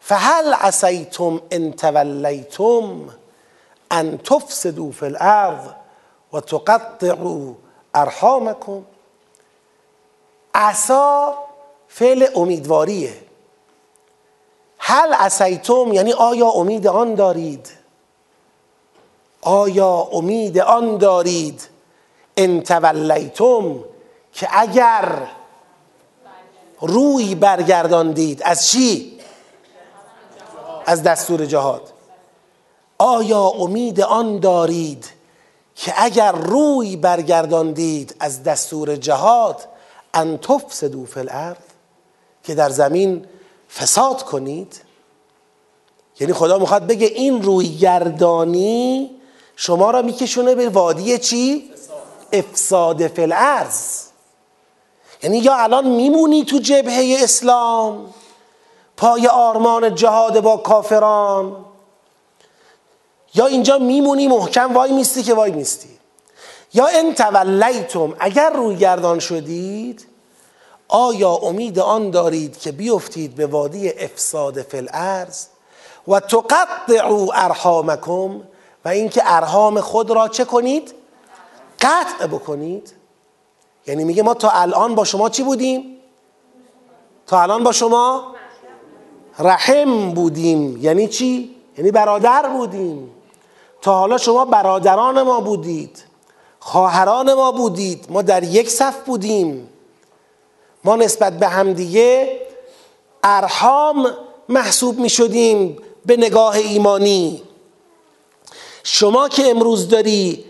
فهل 0.00 0.52
عسیتم 0.52 1.40
ان 1.50 1.72
تولیتم 1.72 3.08
ان 3.90 4.18
تفسدوا 4.18 4.90
فی 4.90 5.06
الارض 5.06 5.64
و 6.32 6.40
تقطعوا 6.40 7.52
ارحامکم. 7.94 8.82
عصا 10.54 11.34
فعل 11.88 12.26
امیدواریه. 12.34 13.14
هل 14.78 15.12
عسیتم 15.12 15.92
یعنی 15.92 16.12
آیا 16.12 16.48
امید 16.48 16.86
آن 16.86 17.14
دارید؟ 17.14 17.70
آیا 19.42 20.08
امید 20.12 20.58
آن 20.58 20.98
دارید؟ 20.98 21.68
ان 22.36 22.60
تولیتم 22.62 23.84
که 24.32 24.48
اگر 24.50 25.28
روی 26.80 27.34
برگرداندید 27.34 28.42
از 28.42 28.66
چی؟ 28.66 29.20
از 30.86 31.02
دستور 31.02 31.46
جهاد. 31.46 31.92
آیا 32.98 33.40
امید 33.40 34.00
آن 34.00 34.38
دارید 34.38 35.10
که 35.74 35.94
اگر 35.96 36.32
روی 36.32 36.96
برگرداندید 36.96 38.16
از 38.20 38.42
دستور 38.42 38.96
جهاد 38.96 39.68
ان 40.14 40.38
تفسدوا 40.38 41.04
فی 41.04 41.20
الارض 41.20 41.56
که 42.42 42.54
در 42.54 42.70
زمین 42.70 43.26
فساد 43.74 44.22
کنید. 44.22 44.80
یعنی 46.20 46.32
خدا 46.32 46.58
می‌خواد 46.58 46.86
بگه 46.86 47.06
این 47.06 47.42
روی 47.42 47.76
گردانی 47.76 49.10
شما 49.56 49.90
را 49.90 50.02
میکشونه 50.02 50.54
به 50.54 50.68
وادی 50.68 51.18
چی؟ 51.18 51.70
افساد 52.32 53.06
فی 53.06 53.22
الارض. 53.22 54.04
یعنی 55.22 55.38
یا 55.38 55.56
الان 55.56 55.88
میمونی 55.88 56.44
تو 56.44 56.58
جبهه 56.58 57.16
اسلام 57.20 58.14
پای 58.96 59.26
آرمان 59.26 59.94
جهاد 59.94 60.40
با 60.40 60.56
کافران 60.56 61.64
یا 63.34 63.46
اینجا 63.46 63.78
میمونی 63.78 64.28
محکم 64.28 64.74
وای 64.74 64.92
میستی 64.92 65.22
که 65.22 65.34
وای 65.34 65.50
میستی. 65.50 65.98
یا 66.74 66.86
ان 66.86 67.14
تولیتم 67.14 68.14
اگر 68.18 68.50
روی 68.50 68.76
گردان 68.76 69.18
شدید 69.18 70.06
آیا 70.88 71.30
امید 71.30 71.78
آن 71.78 72.10
دارید 72.10 72.58
که 72.58 72.72
بیفتید 72.72 73.34
به 73.34 73.46
وادی 73.46 73.90
افساد 73.90 74.62
فی 74.62 74.76
الارض؟ 74.76 75.46
و 76.08 76.20
تقطعوا 76.20 77.32
ارحامکم 77.34 78.40
و 78.84 78.88
اینکه 78.88 79.22
ارحام 79.24 79.80
خود 79.80 80.10
را 80.10 80.28
چه 80.28 80.44
کنید؟ 80.44 80.94
قطع 81.80 82.26
بکنید. 82.26 82.92
یعنی 83.86 84.04
میگه 84.04 84.22
ما 84.22 84.34
تا 84.34 84.50
الان 84.50 84.94
با 84.94 85.04
شما 85.04 85.28
چی 85.28 85.42
بودیم؟ 85.42 85.96
تا 87.26 87.42
الان 87.42 87.64
با 87.64 87.72
شما 87.72 88.34
رحم 89.38 90.10
بودیم. 90.10 90.76
یعنی 90.76 91.08
چی؟ 91.08 91.56
یعنی 91.78 91.90
برادر 91.90 92.48
بودیم. 92.48 93.10
تا 93.82 93.98
حالا 93.98 94.18
شما 94.18 94.44
برادران 94.44 95.22
ما 95.22 95.40
بودید. 95.40 96.13
خواهران 96.66 97.34
ما 97.34 97.52
بودید. 97.52 98.06
ما 98.08 98.22
در 98.22 98.42
یک 98.42 98.70
صف 98.70 98.96
بودیم. 99.06 99.68
ما 100.84 100.96
نسبت 100.96 101.38
به 101.38 101.48
همدیگه 101.48 102.40
ارحام 103.24 104.10
محسوب 104.48 104.98
می 104.98 105.08
شدیم 105.08 105.76
به 106.06 106.16
نگاه 106.16 106.54
ایمانی. 106.54 107.42
شما 108.82 109.28
که 109.28 109.50
امروز 109.50 109.88
داری 109.88 110.44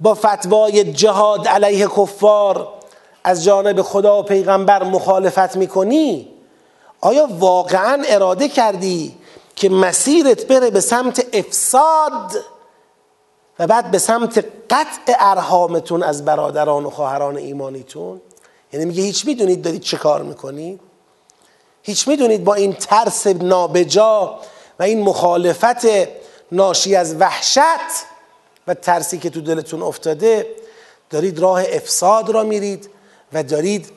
با 0.00 0.14
فتوای 0.14 0.92
جهاد 0.92 1.48
علیه 1.48 1.86
کفار 1.86 2.68
از 3.24 3.44
جانب 3.44 3.82
خدا 3.82 4.20
و 4.20 4.22
پیغمبر 4.22 4.82
مخالفت 4.82 5.56
می‌کنی 5.56 6.28
آیا 7.00 7.28
واقعا 7.38 8.02
اراده 8.06 8.48
کردی 8.48 9.14
که 9.56 9.68
مسیرت 9.68 10.46
بره 10.46 10.70
به 10.70 10.80
سمت 10.80 11.26
افساد؟ 11.32 12.36
و 13.60 13.66
بعد 13.66 13.90
به 13.90 13.98
سمت 13.98 14.44
قطع 14.70 15.16
ارهامتون 15.18 16.02
از 16.02 16.24
برادران 16.24 16.84
و 16.84 16.90
خواهران 16.90 17.36
ایمانیتون. 17.36 18.20
یعنی 18.72 18.86
میگه 18.86 19.02
هیچ 19.02 19.26
می‌دونید 19.26 19.62
دارید 19.62 19.82
چه 19.82 19.96
کار 19.96 20.22
می‌کنید؟ 20.22 20.80
هیچ 21.82 22.08
می‌دونید 22.08 22.44
با 22.44 22.54
این 22.54 22.72
ترس 22.72 23.26
نابجا 23.26 24.40
و 24.78 24.82
این 24.82 25.02
مخالفت 25.02 25.86
ناشی 26.52 26.96
از 26.96 27.16
وحشت 27.20 28.06
و 28.66 28.74
ترسی 28.74 29.18
که 29.18 29.30
تو 29.30 29.40
دلتون 29.40 29.82
افتاده 29.82 30.46
دارید 31.10 31.38
راه 31.38 31.62
افساد 31.72 32.30
را 32.30 32.42
میرید 32.42 32.90
و 33.32 33.42
دارید 33.42 33.88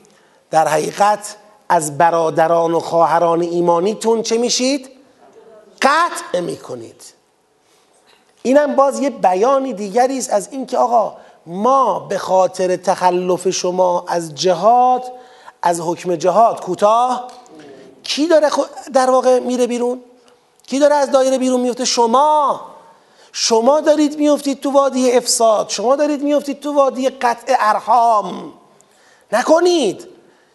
در 0.52 0.68
حقیقت 0.68 1.36
از 1.70 1.98
برادران 1.98 2.74
و 2.74 2.80
خواهران 2.80 3.42
ایمانیتون 3.42 4.24
چه 4.24 4.38
میشید؟ 4.38 4.90
قطع 5.82 6.40
می‌کنید. 6.40 7.13
اینم 8.44 8.76
باز 8.76 9.00
یه 9.00 9.10
بیانی 9.10 9.74
دیگری 9.74 10.18
است 10.18 10.34
از 10.34 10.48
اینکه 10.52 10.78
آقا 10.78 11.16
ما 11.46 12.00
به 12.00 12.18
خاطر 12.18 12.76
تخلف 12.76 13.50
شما 13.50 14.06
از 14.08 14.36
جهاد 14.36 15.04
از 15.62 15.82
حکم 15.82 16.16
جهاد 16.16 16.62
کوتاه؟ 16.62 17.28
کی 18.04 18.28
داره 18.28 18.50
در 18.94 19.10
واقع 19.10 19.40
میره 19.40 19.68
بیرون؟ 19.68 20.02
کی 20.68 20.80
داره 20.80 20.96
از 20.96 21.12
دایره 21.12 21.38
بیرون 21.38 21.60
میفته؟ 21.60 21.86
شما. 21.86 22.62
شما 23.32 23.82
دارید 23.82 24.20
میفتید 24.20 24.62
تو 24.62 24.72
وادی 24.72 25.12
افساد 25.12 25.70
شما 25.70 25.96
دارید 25.96 26.24
میفتید 26.24 26.60
تو 26.60 26.74
وادی 26.74 27.10
قطع 27.10 27.56
ارحام. 27.60 28.54
نکنید. 29.32 30.08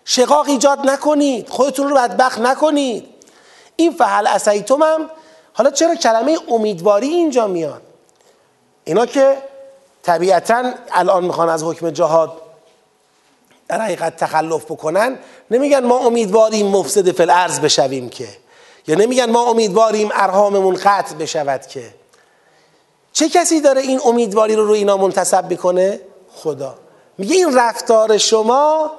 شقاق 0.05 0.49
ایجاد 0.49 0.91
نکنید. 0.91 1.49
خودتون 1.49 1.89
رو 1.89 1.97
بدبخت 1.97 2.39
نکنید. 2.39 3.09
این 3.77 3.93
فحل 3.93 4.27
اسیتم 4.27 4.83
هم 4.83 5.11
حالا 5.59 5.71
چرا 5.71 5.95
کلمه 5.95 6.39
امیدواری 6.49 7.07
اینجا 7.07 7.47
میاد؟ 7.47 7.83
اینا 8.85 9.07
که 9.07 9.37
طبیعتا 10.03 10.73
الان 10.93 11.25
می‌خوان 11.25 11.49
از 11.49 11.63
حکم 11.65 11.91
جهاد 11.91 12.33
در 13.69 13.81
حقیقت 13.81 14.17
تخلف 14.17 14.65
بکنن 14.65 15.19
نمیگن 15.51 15.85
ما 15.85 15.99
امیدواریم 15.99 16.67
مفسد 16.67 17.13
فی 17.13 17.23
الارض 17.23 17.61
بشویم 17.61 18.09
که 18.09 18.29
یا 18.87 18.95
نمیگن 18.95 19.31
ما 19.31 19.51
امیدواریم 19.51 20.09
ارهاممون 20.13 20.75
قطع 20.75 21.15
بشود 21.15 21.67
که. 21.67 21.95
چه 23.13 23.29
کسی 23.29 23.61
داره 23.61 23.81
این 23.81 24.01
امیدواری 24.05 24.55
رو 24.55 24.67
رو 24.67 24.73
اینا 24.73 24.97
منتصب 24.97 25.51
می‌کنه؟ 25.51 26.01
خدا. 26.35 26.75
میگه 27.19 27.37
این 27.37 27.59
رفتار 27.59 28.19
شما 28.19 28.91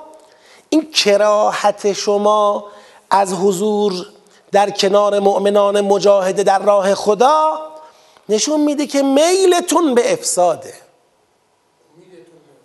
این 0.69 0.91
کراحت 0.91 1.93
شما 1.93 2.65
از 3.09 3.33
حضور 3.33 4.05
در 4.51 4.69
کنار 4.69 5.19
مؤمنان 5.19 5.81
مجاهده 5.81 6.43
در 6.43 6.59
راه 6.59 6.95
خدا 6.95 7.59
نشون 8.29 8.61
میده 8.61 8.87
که 8.87 9.03
میلتون 9.03 9.95
به 9.95 10.13
افساده. 10.13 10.73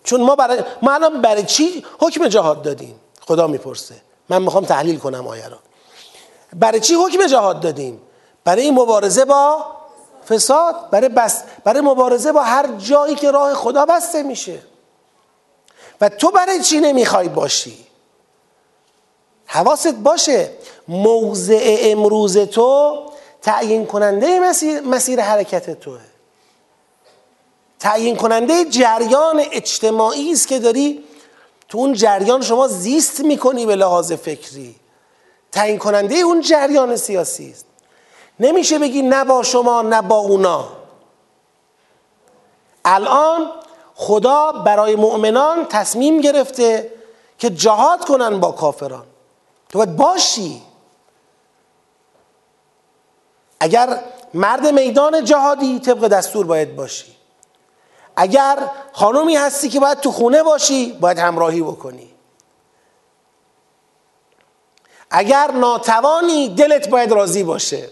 چون 0.04 0.20
ما 0.22 0.36
برای 0.36 0.62
ما 0.82 0.92
الان 0.92 1.22
برای 1.22 1.42
چی 1.42 1.84
حکم 2.00 2.28
جهاد 2.28 2.62
دادیم؟ 2.62 3.00
خدا 3.20 3.46
می‌پرسه. 3.46 3.94
من 4.28 4.42
می‌خوام 4.42 4.64
تحلیل 4.64 4.98
کنم 4.98 5.26
آیه 5.26 5.48
را. 5.48 5.58
برای 6.52 6.80
چی 6.80 6.94
حکم 6.94 7.26
جهاد 7.26 7.60
دادیم؟ 7.60 8.00
برای 8.44 8.70
مبارزه 8.70 9.24
با 9.24 9.66
فساد 10.28 10.90
برای 10.90 11.08
بس 11.08 11.42
برای 11.64 11.80
مبارزه 11.80 12.32
با 12.32 12.42
هر 12.42 12.66
جایی 12.66 13.14
که 13.14 13.30
راه 13.30 13.54
خدا 13.54 13.86
بسته 13.86 14.22
میشه. 14.22 14.58
و 16.00 16.08
تو 16.08 16.30
برای 16.30 16.62
چی 16.62 16.80
نمی‌خوای 16.80 17.28
باشی؟ 17.28 17.86
حواست 19.54 19.94
باشه 19.94 20.50
موضع 20.88 21.76
امروز 21.80 22.38
تو 22.38 22.98
تعیین 23.42 23.86
کننده 23.86 24.40
مسیر, 24.40 24.80
مسیر 24.80 25.20
حرکت 25.20 25.80
توه. 25.80 26.00
تعیین 27.78 28.16
کننده 28.16 28.64
جریان 28.64 29.42
اجتماعی 29.52 30.32
است 30.32 30.48
که 30.48 30.58
داری 30.58 31.04
تو 31.68 31.78
اون 31.78 31.92
جریان 31.92 32.42
شما 32.42 32.68
زیست 32.68 33.20
می‌کنی 33.20 33.66
به 33.66 33.76
لحاظ 33.76 34.12
فکری. 34.12 34.74
تعیین 35.52 35.78
کننده 35.78 36.14
اون 36.14 36.40
جریان 36.40 36.96
سیاسی 36.96 37.50
است. 37.50 37.66
نمیشه 38.40 38.78
بگی 38.78 39.02
نه 39.02 39.24
با 39.24 39.42
شما 39.42 39.82
نه 39.82 40.02
با 40.02 40.16
اونا. 40.16 40.68
الان 42.84 43.50
خدا 43.94 44.52
برای 44.52 44.96
مؤمنان 44.96 45.66
تصمیم 45.66 46.20
گرفته 46.20 46.92
که 47.38 47.50
جهاد 47.50 48.04
کنن 48.04 48.40
با 48.40 48.52
کافران. 48.52 49.06
تو 49.74 49.78
باید 49.78 49.96
باشی. 49.96 50.62
اگر 53.60 54.00
مرد 54.34 54.66
میدان 54.66 55.24
جهادی 55.24 55.80
طبق 55.80 56.08
دستور 56.08 56.46
باید 56.46 56.76
باشی. 56.76 57.16
اگر 58.16 58.70
خانومی 58.92 59.36
هستی 59.36 59.68
که 59.68 59.80
باید 59.80 60.00
تو 60.00 60.10
خونه 60.12 60.42
باشی 60.42 60.92
باید 60.92 61.18
همراهی 61.18 61.62
بکنی. 61.62 62.14
اگر 65.10 65.50
ناتوانی 65.50 66.48
دلت 66.48 66.88
باید 66.88 67.12
راضی 67.12 67.42
باشه. 67.42 67.88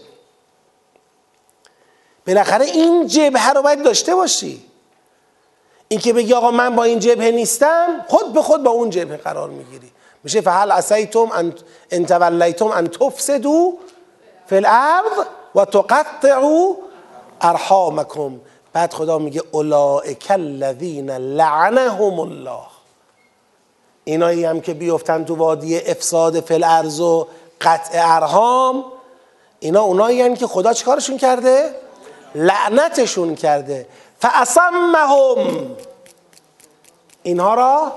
بالاخره 2.27 2.65
این 2.65 3.07
جبهه 3.07 3.49
رو 3.49 3.61
باید 3.61 3.83
داشته 3.83 4.15
باشی. 4.15 4.65
اینکه 5.87 6.13
بگی 6.13 6.33
آقا 6.33 6.51
من 6.51 6.75
با 6.75 6.83
این 6.83 6.99
جبهه 6.99 7.31
نیستم 7.31 8.05
خود 8.07 8.33
به 8.33 8.41
خود 8.41 8.63
با 8.63 8.71
اون 8.71 8.89
جبهه 8.89 9.17
قرار 9.17 9.49
می‌گیری. 9.49 9.91
میشه 10.23 10.41
فهل 10.41 10.71
اسیتم 10.71 11.31
ان 11.31 11.53
انتولیتم 11.91 12.67
ان 12.67 12.87
تفسدو 12.87 13.77
فی 14.45 14.55
الارض 14.55 15.25
و 15.55 15.65
تقطعوا 15.65 16.75
ارحامکم. 17.41 18.39
بعد 18.73 18.93
خدا 18.93 19.17
میگه 19.17 19.41
اولئک 19.51 20.27
الذین 20.29 21.09
لعنهم 21.11 22.19
الله. 22.19 22.63
اینایی 24.03 24.45
هم 24.45 24.61
که 24.61 24.73
بیفتن 24.73 25.25
تو 25.25 25.35
وادی 25.35 25.77
افساد 25.79 26.39
فی 26.39 26.53
الارض 26.53 26.99
و 26.99 27.27
قطع 27.61 28.15
ارحام 28.15 28.85
اینا 29.59 29.81
اونایی 29.81 30.35
که 30.35 30.47
خدا 30.47 30.73
چیکارشون 30.73 31.17
کرده؟ 31.17 31.75
لعنتشون 32.35 33.35
کرده. 33.35 33.87
فاصمهم 34.19 35.37
اینها 37.23 37.53
را 37.53 37.91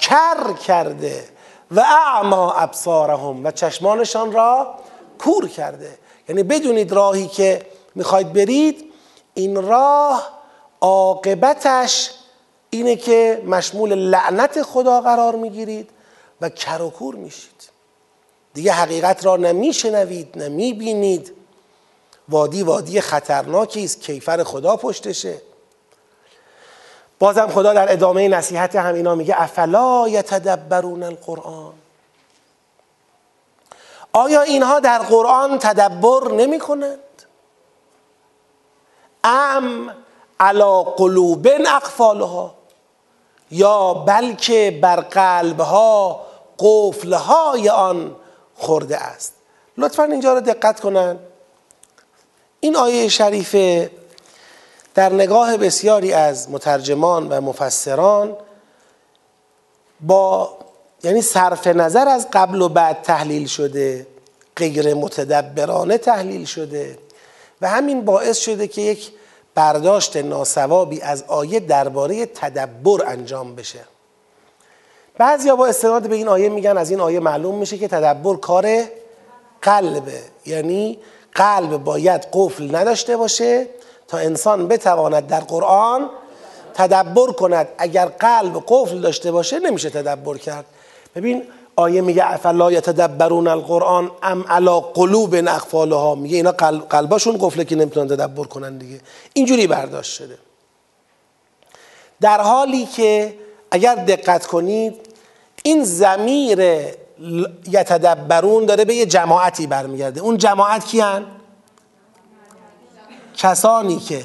کر 0.00 0.52
کرده 0.66 1.24
و 1.70 1.80
اعما 1.80 2.52
ابصارهم 2.52 3.44
و 3.44 3.50
چشمانشان 3.50 4.32
را 4.32 4.74
کور 5.18 5.48
کرده. 5.48 5.98
یعنی 6.28 6.42
بدونید 6.42 6.92
راهی 6.92 7.28
که 7.28 7.66
می‌خواید 7.94 8.32
برید 8.32 8.92
این 9.34 9.62
راه 9.62 10.40
عاقبتش 10.80 12.10
اینه 12.70 12.96
که 12.96 13.42
مشمول 13.46 13.94
لعنت 13.94 14.62
خدا 14.62 15.00
قرار 15.00 15.36
می‌گیرید 15.36 15.90
و 16.40 16.48
کر 16.48 16.82
و 16.82 16.90
کور 16.90 17.14
میشید. 17.14 17.70
دیگه 18.54 18.72
حقیقت 18.72 19.26
را 19.26 19.36
نمیشنوید 19.36 20.38
نمی‌بینید 20.38 21.32
وادی 22.28 22.62
وادی 22.62 23.00
خطرناکی 23.00 23.84
است 23.84 24.00
کیفر 24.00 24.44
خدا 24.44 24.76
پشتشه. 24.76 25.42
بازم 27.20 27.48
خدا 27.48 27.72
در 27.72 27.92
ادامه 27.92 28.28
نصیحت 28.28 28.76
همینا 28.76 29.14
میگه 29.14 29.42
افلا 29.42 30.08
یتدبرون 30.08 31.02
القرآن؟ 31.02 31.72
آیا 34.12 34.40
اینها 34.40 34.80
در 34.80 34.98
قرآن 34.98 35.58
تدبر 35.58 36.32
نمی 36.32 36.58
کنند؟ 36.58 36.98
ام 39.24 39.94
علا 40.40 40.82
قلوب 40.82 41.48
اقفالها؟ 41.66 42.54
یا 43.50 43.94
بلکه 43.94 44.78
بر 44.82 45.00
قلبها 45.00 46.26
قفلهای 46.58 47.68
آن 47.68 48.16
خورده 48.54 48.96
است؟ 48.96 49.34
لطفا 49.78 50.02
اینجا 50.02 50.34
رو 50.34 50.40
دقت 50.40 50.80
کنند 50.80 51.20
این 52.60 52.76
آیه 52.76 53.08
شریفه 53.08 53.90
در 54.94 55.12
نگاه 55.12 55.56
بسیاری 55.56 56.12
از 56.12 56.50
مترجمان 56.50 57.28
و 57.28 57.40
مفسران 57.40 58.36
با 60.00 60.56
یعنی 61.02 61.22
صرف 61.22 61.66
نظر 61.66 62.08
از 62.08 62.28
قبل 62.32 62.62
و 62.62 62.68
بعد 62.68 63.02
تحلیل 63.02 63.46
شده 63.46 64.06
غیر 64.56 64.94
متدبرانه 64.94 65.98
تحلیل 65.98 66.44
شده 66.44 66.98
و 67.60 67.68
همین 67.68 68.04
باعث 68.04 68.38
شده 68.38 68.68
که 68.68 68.82
یک 68.82 69.12
برداشت 69.54 70.16
ناسوابی 70.16 71.00
از 71.00 71.24
آیه 71.28 71.60
درباره 71.60 72.26
تدبر 72.26 73.04
انجام 73.06 73.54
بشه. 73.54 73.80
بعضیا 75.18 75.56
با 75.56 75.66
استناد 75.66 76.08
به 76.08 76.16
این 76.16 76.28
آیه 76.28 76.48
میگن 76.48 76.78
از 76.78 76.90
این 76.90 77.00
آیه 77.00 77.20
معلوم 77.20 77.54
میشه 77.54 77.78
که 77.78 77.88
تدبر 77.88 78.36
کار 78.36 78.84
قلبه. 79.62 80.22
یعنی 80.46 80.98
قلب 81.34 81.76
باید 81.84 82.26
قفل 82.32 82.76
نداشته 82.76 83.16
باشه 83.16 83.66
تا 84.10 84.18
انسان 84.18 84.68
بتواند 84.68 85.26
در 85.26 85.40
قرآن 85.40 86.10
تدبر 86.74 87.32
کند. 87.32 87.68
اگر 87.78 88.06
قلب 88.06 88.64
قفل 88.68 89.00
داشته 89.00 89.32
باشه 89.32 89.58
نمیشه 89.58 89.90
تدبر 89.90 90.36
کرد. 90.36 90.64
ببین 91.14 91.42
آیه 91.76 92.00
میگه 92.00 92.32
افلا 92.32 92.72
یتدبرون 92.72 93.48
القرآن 93.48 94.10
ام 94.22 94.44
علا 94.48 94.80
قلوب 94.80 95.34
اقفالها? 95.34 96.14
میگه 96.14 96.36
اینا 96.36 96.52
قلباشون 96.90 97.38
قفله 97.40 97.64
که 97.64 97.76
نمی‌تونن 97.76 98.08
تدبر 98.08 98.44
کنن 98.44 98.78
دیگه. 98.78 99.00
اینجوری 99.32 99.66
برداشت 99.66 100.12
شده. 100.12 100.38
در 102.20 102.40
حالی 102.40 102.86
که 102.86 103.34
اگر 103.70 103.94
دقت 103.94 104.46
کنید 104.46 104.94
این 105.62 105.84
زمیر 105.84 106.60
یتدبرون 107.68 108.66
داره 108.66 108.84
به 108.84 108.94
یه 108.94 109.06
جماعتی 109.06 109.66
برمیگرده. 109.66 110.20
اون 110.20 110.38
جماعت 110.38 110.84
کیان؟ 110.84 111.26
کسانی 113.40 113.98
که 113.98 114.24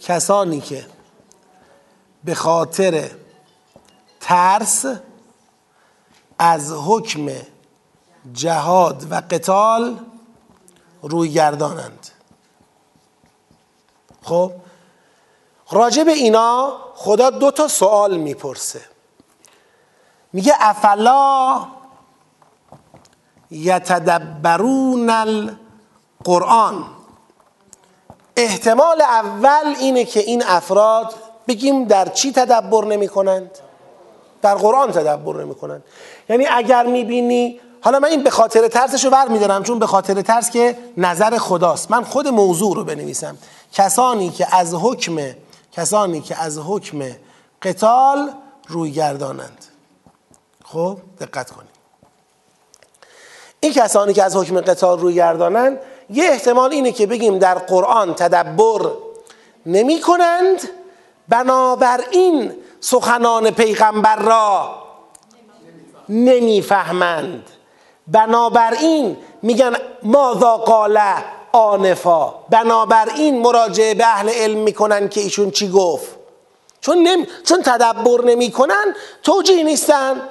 کسانی 0.00 0.60
که 0.60 0.86
به 2.24 2.34
خاطر 2.34 3.10
ترس 4.20 4.84
از 6.38 6.72
حکم 6.72 7.28
جهاد 8.32 9.12
و 9.12 9.22
قتال 9.30 9.98
روی 11.02 11.32
گردانند. 11.32 12.08
خب 14.22 14.52
راجع 15.70 16.04
به 16.04 16.12
اینا 16.12 16.78
خدا 16.94 17.30
دو 17.30 17.50
تا 17.50 17.68
سوال 17.68 18.16
می‌پرسه. 18.16 18.80
میگه 20.32 20.54
افلا 20.60 21.66
یتدبرون 23.50 25.10
القرآن؟ 25.10 26.99
احتمال 28.36 29.02
اول 29.02 29.74
اینه 29.80 30.04
که 30.04 30.20
این 30.20 30.42
افراد 30.46 31.14
بگیم 31.48 31.84
در 31.84 32.08
چی 32.08 32.32
تدبر 32.32 32.84
نمی 32.84 33.08
کنند؟ 33.08 33.50
در 34.42 34.54
قرآن 34.54 34.92
تدبر 34.92 35.44
نمی 35.44 35.54
کنند 35.54 35.84
یعنی 36.28 36.46
اگر 36.46 36.86
می‌بینی 36.86 37.60
حالا 37.80 37.98
من 37.98 38.08
این 38.08 38.22
به 38.22 38.30
خاطر 38.30 38.68
ترسش 38.68 39.04
رو 39.04 39.28
میدارم 39.28 39.62
چون 39.62 39.78
به 39.78 39.86
خاطر 39.86 40.22
ترس 40.22 40.50
که 40.50 40.76
نظر 40.96 41.38
خداست. 41.38 41.90
من 41.90 42.04
خود 42.04 42.28
موضوع 42.28 42.76
رو 42.76 42.84
بنویسم. 42.84 43.38
کسانی 43.72 44.30
که 44.30 44.56
از 44.56 44.74
حکم 44.74 45.16
کسانی 45.72 46.20
که 46.20 46.42
از 46.42 46.58
حکم 46.58 47.02
قتال 47.62 48.30
روی 48.68 48.92
گردانند 48.92 49.64
خب 50.64 50.98
دقت 51.20 51.50
کنید. 51.50 51.70
این 53.60 53.72
کسانی 53.72 54.12
که 54.12 54.22
از 54.22 54.36
حکم 54.36 54.60
قتال 54.60 54.98
روی 55.00 55.14
گردانند 55.14 55.78
یه 56.12 56.24
احتمال 56.24 56.70
اینه 56.70 56.92
که 56.92 57.06
بگیم 57.06 57.38
در 57.38 57.54
قرآن 57.54 58.14
تدبر 58.14 58.90
نمی 59.66 60.00
کنند 60.00 60.68
بنابراین 61.28 62.52
سخنان 62.80 63.50
پیغمبر 63.50 64.16
را 64.16 64.82
نمی‌فهمند. 66.08 67.50
بنابراین 68.06 69.16
میگن 69.42 69.76
ماذا 70.02 70.56
قاله 70.56 71.14
آنفا. 71.52 72.34
بنابراین 72.50 73.40
مراجعه 73.42 73.94
به 73.94 74.06
اهل 74.06 74.28
علم 74.28 74.58
می‌کنن 74.58 75.08
که 75.08 75.20
ایشون 75.20 75.50
چی 75.50 75.70
گفت. 75.70 76.08
چون, 76.80 76.98
نمی... 76.98 77.26
چون 77.48 77.62
تدبر 77.62 78.24
نمی‌کنن 78.24 78.94
توجیه 79.22 79.62
نیستن 79.64 80.22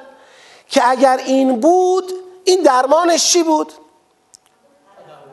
که 0.70 0.90
اگر 0.90 1.20
این 1.26 1.60
بود 1.60 2.14
این 2.44 2.62
درمانش 2.62 3.34
چی 3.34 3.44
بود؟ 3.44 3.74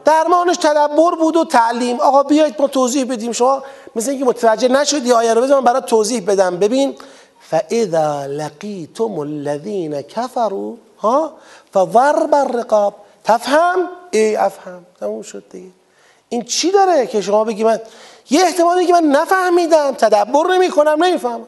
درمانش 0.07 0.57
تدبر 0.57 1.11
بود 1.21 1.37
و 1.37 1.45
تعلیم. 1.45 2.01
آقا 2.01 2.23
بیایید 2.23 2.55
ما 2.59 2.69
توضیح 2.69 3.05
بدیم. 3.05 3.33
شما 3.33 3.63
مثل 3.97 4.11
اینکه 4.11 4.25
متوجه 4.25 4.69
نشدی 4.69 5.13
آیه 5.13 5.35
رو 5.35 5.43
بذار 5.43 5.59
من 5.59 5.65
برات 5.65 5.87
توضیح 5.87 6.21
بدم. 6.27 6.59
ببین 6.59 6.95
فاذا 7.41 8.27
لقیتم 8.27 9.19
الذین 9.19 10.03
کفروا 10.03 10.75
ها؟ 11.01 11.33
فضرب 11.75 12.35
الرقاب. 12.35 12.95
تفهم؟ 13.25 13.89
ای 14.11 14.37
افهم. 14.37 14.87
تموم 15.01 15.23
شد 15.23 15.45
دیگه. 15.51 15.71
این 16.29 16.43
چی 16.43 16.71
داره 16.71 17.07
که 17.07 17.21
شما 17.21 17.45
بگی 17.45 17.65
من؟ 17.65 17.81
یه 18.31 18.43
احتمالی 18.43 18.87
که 18.87 18.93
من 18.93 19.05
نفهمیدم 19.05 19.93
تدبر 19.93 20.47
نمی 20.47 20.71
کنم 20.71 21.05
نمی‌فهمم. 21.05 21.47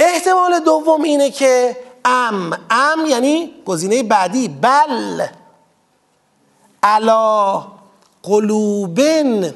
احتمال 0.00 0.58
دوم 0.58 1.02
اینه 1.02 1.30
که 1.30 1.76
ام. 2.04 2.58
ام 2.70 3.06
یعنی 3.06 3.54
گزینه 3.66 4.02
بعدی. 4.02 4.48
بل. 4.48 5.26
علا 6.86 7.62
قلوبن 8.22 9.54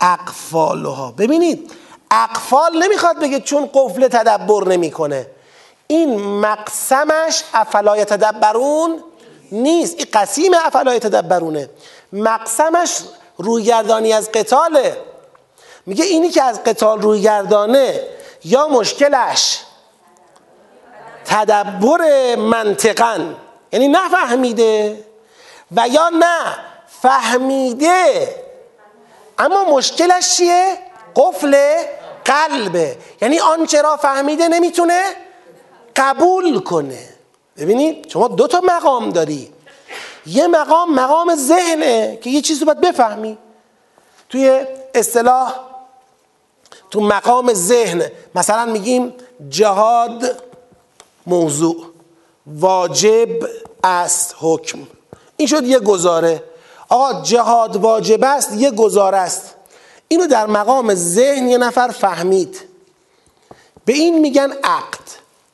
اقفالها. 0.00 1.14
ببینید 1.18 1.72
اقفال 2.10 2.82
نمی‌خواد 2.82 3.20
بگه 3.20 3.40
چون 3.40 3.70
قفل 3.74 4.08
تدبر 4.08 4.64
نمی‌کنه. 4.68 5.26
این 5.86 6.20
مقسمش 6.20 7.42
افلا 7.54 8.04
تدبرون 8.04 9.02
نیست. 9.52 9.94
این 9.98 10.06
قسیم 10.12 10.52
افلا 10.64 10.98
تدبرونه. 10.98 11.70
مقسمش 12.12 12.98
رویگردانی 13.36 14.12
از 14.12 14.32
قتاله. 14.32 14.96
میگه 15.86 16.04
اینی 16.04 16.30
که 16.30 16.42
از 16.42 16.64
قتال 16.64 17.02
رویگردانه 17.02 18.00
یا 18.44 18.68
مشکلش 18.68 19.60
تدبر 21.24 22.34
منطقا. 22.36 23.18
یعنی 23.72 23.88
نفهمیده. 23.88 25.05
و 25.72 25.88
یا 25.88 26.08
نه 26.08 26.56
فهمیده. 27.02 28.28
اما 29.38 29.64
مشکلش 29.64 30.36
چیه؟ 30.36 30.78
قفل 31.16 31.76
قلبه. 32.24 32.96
یعنی 33.22 33.38
آنچه 33.40 33.82
را 33.82 33.96
فهمیده 33.96 34.48
نمی‌تونه 34.48 35.02
قبول 35.96 36.60
کنه. 36.60 37.08
ببینید 37.56 38.08
شما 38.08 38.28
دو 38.28 38.46
تا 38.46 38.60
مقام 38.64 39.10
داری. 39.10 39.52
یه 40.26 40.46
مقام 40.46 40.94
مقام 40.94 41.34
ذهنه 41.34 42.18
که 42.22 42.30
یه 42.30 42.40
چیزی 42.40 42.64
باید 42.64 42.80
بفهمی. 42.80 43.38
توی 44.28 44.66
اصطلاح 44.94 45.54
تو 46.90 47.00
مقام 47.00 47.52
ذهن 47.52 48.10
مثلا 48.34 48.64
میگیم 48.64 49.14
جهاد 49.48 50.42
موضوع. 51.26 51.86
واجب 52.46 53.28
است 53.84 54.34
حکم. 54.40 54.78
این 55.36 55.48
شد 55.48 55.64
یه 55.64 55.78
گزاره. 55.78 56.42
آقا 56.88 57.22
جهاد 57.22 57.76
واجب 57.76 58.24
است 58.24 58.52
یه 58.52 58.70
گزاره 58.70 59.18
است. 59.18 59.54
اینو 60.08 60.26
در 60.26 60.46
مقام 60.46 60.94
ذهن 60.94 61.48
یه 61.48 61.58
نفر 61.58 61.88
فهمید. 61.88 62.60
به 63.84 63.92
این 63.92 64.18
میگن 64.18 64.52
عقد. 64.64 64.98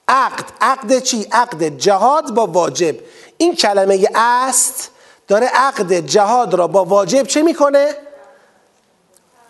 عقد 0.09 0.45
عقد 0.61 0.99
چی؟ 0.99 1.27
عقد 1.33 1.65
جهاد 1.65 2.35
با 2.35 2.47
واجب. 2.47 2.95
این 3.37 3.57
کلمه 3.57 4.09
است 4.15 4.91
داره 5.29 5.47
عقد 5.47 5.93
جهاد 5.93 6.55
را 6.55 6.67
با 6.67 6.85
واجب 6.85 7.23
چه 7.23 7.43
می‌کنه؟ 7.43 7.97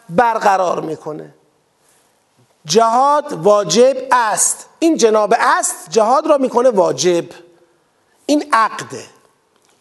برقرار 0.09 0.81
می‌کنه. 0.81 1.35
جهاد 2.65 3.33
واجب 3.33 3.97
است. 4.13 4.67
این 4.79 4.97
جناب 4.97 5.35
است 5.39 5.91
جهاد 5.91 6.27
را 6.27 6.39
می‌کنه 6.39 6.71
واجب. 6.71 7.25
این 8.27 8.49
عقده. 8.53 9.05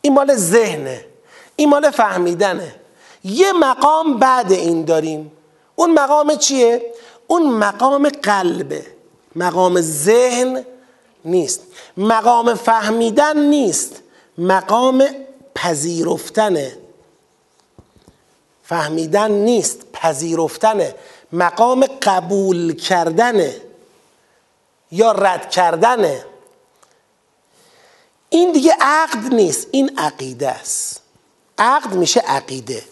این 0.02 0.14
مال 0.14 0.36
ذهنه. 0.36 1.06
این 1.56 1.70
مال 1.70 1.92
فهمیدنه. 1.92 2.76
یه 3.24 3.54
مقام 3.54 4.18
بعد 4.18 4.52
این 4.52 4.86
داریم. 4.86 5.32
اون 5.76 5.94
مقام 5.94 6.36
چیه؟ 6.36 6.94
اون 7.28 7.52
مقام 7.52 8.10
قلبه. 8.10 8.86
مقام 9.36 9.82
ذهن 9.82 10.66
نیست. 11.26 11.62
مقام 11.98 12.54
فهمیدن 12.54 13.38
نیست. 13.38 14.02
مقام 14.38 15.08
پذیرفتنه. 15.56 16.78
فهمیدن 18.64 19.32
نیست. 19.32 19.92
پذیرفتنه. 19.94 20.96
مقام 21.34 21.86
قبول 22.02 22.74
کردنه. 22.74 23.56
یا 24.92 25.12
رد 25.12 25.50
کردنه. 25.50 26.26
این 28.34 28.52
دیگه 28.52 28.76
عقد 28.82 29.34
نیست. 29.34 29.68
این 29.72 30.00
عقیده 30.00 30.50
است. 30.50 31.02
عقد 31.58 31.94
میشه 31.94 32.20
عقیده. 32.20 32.84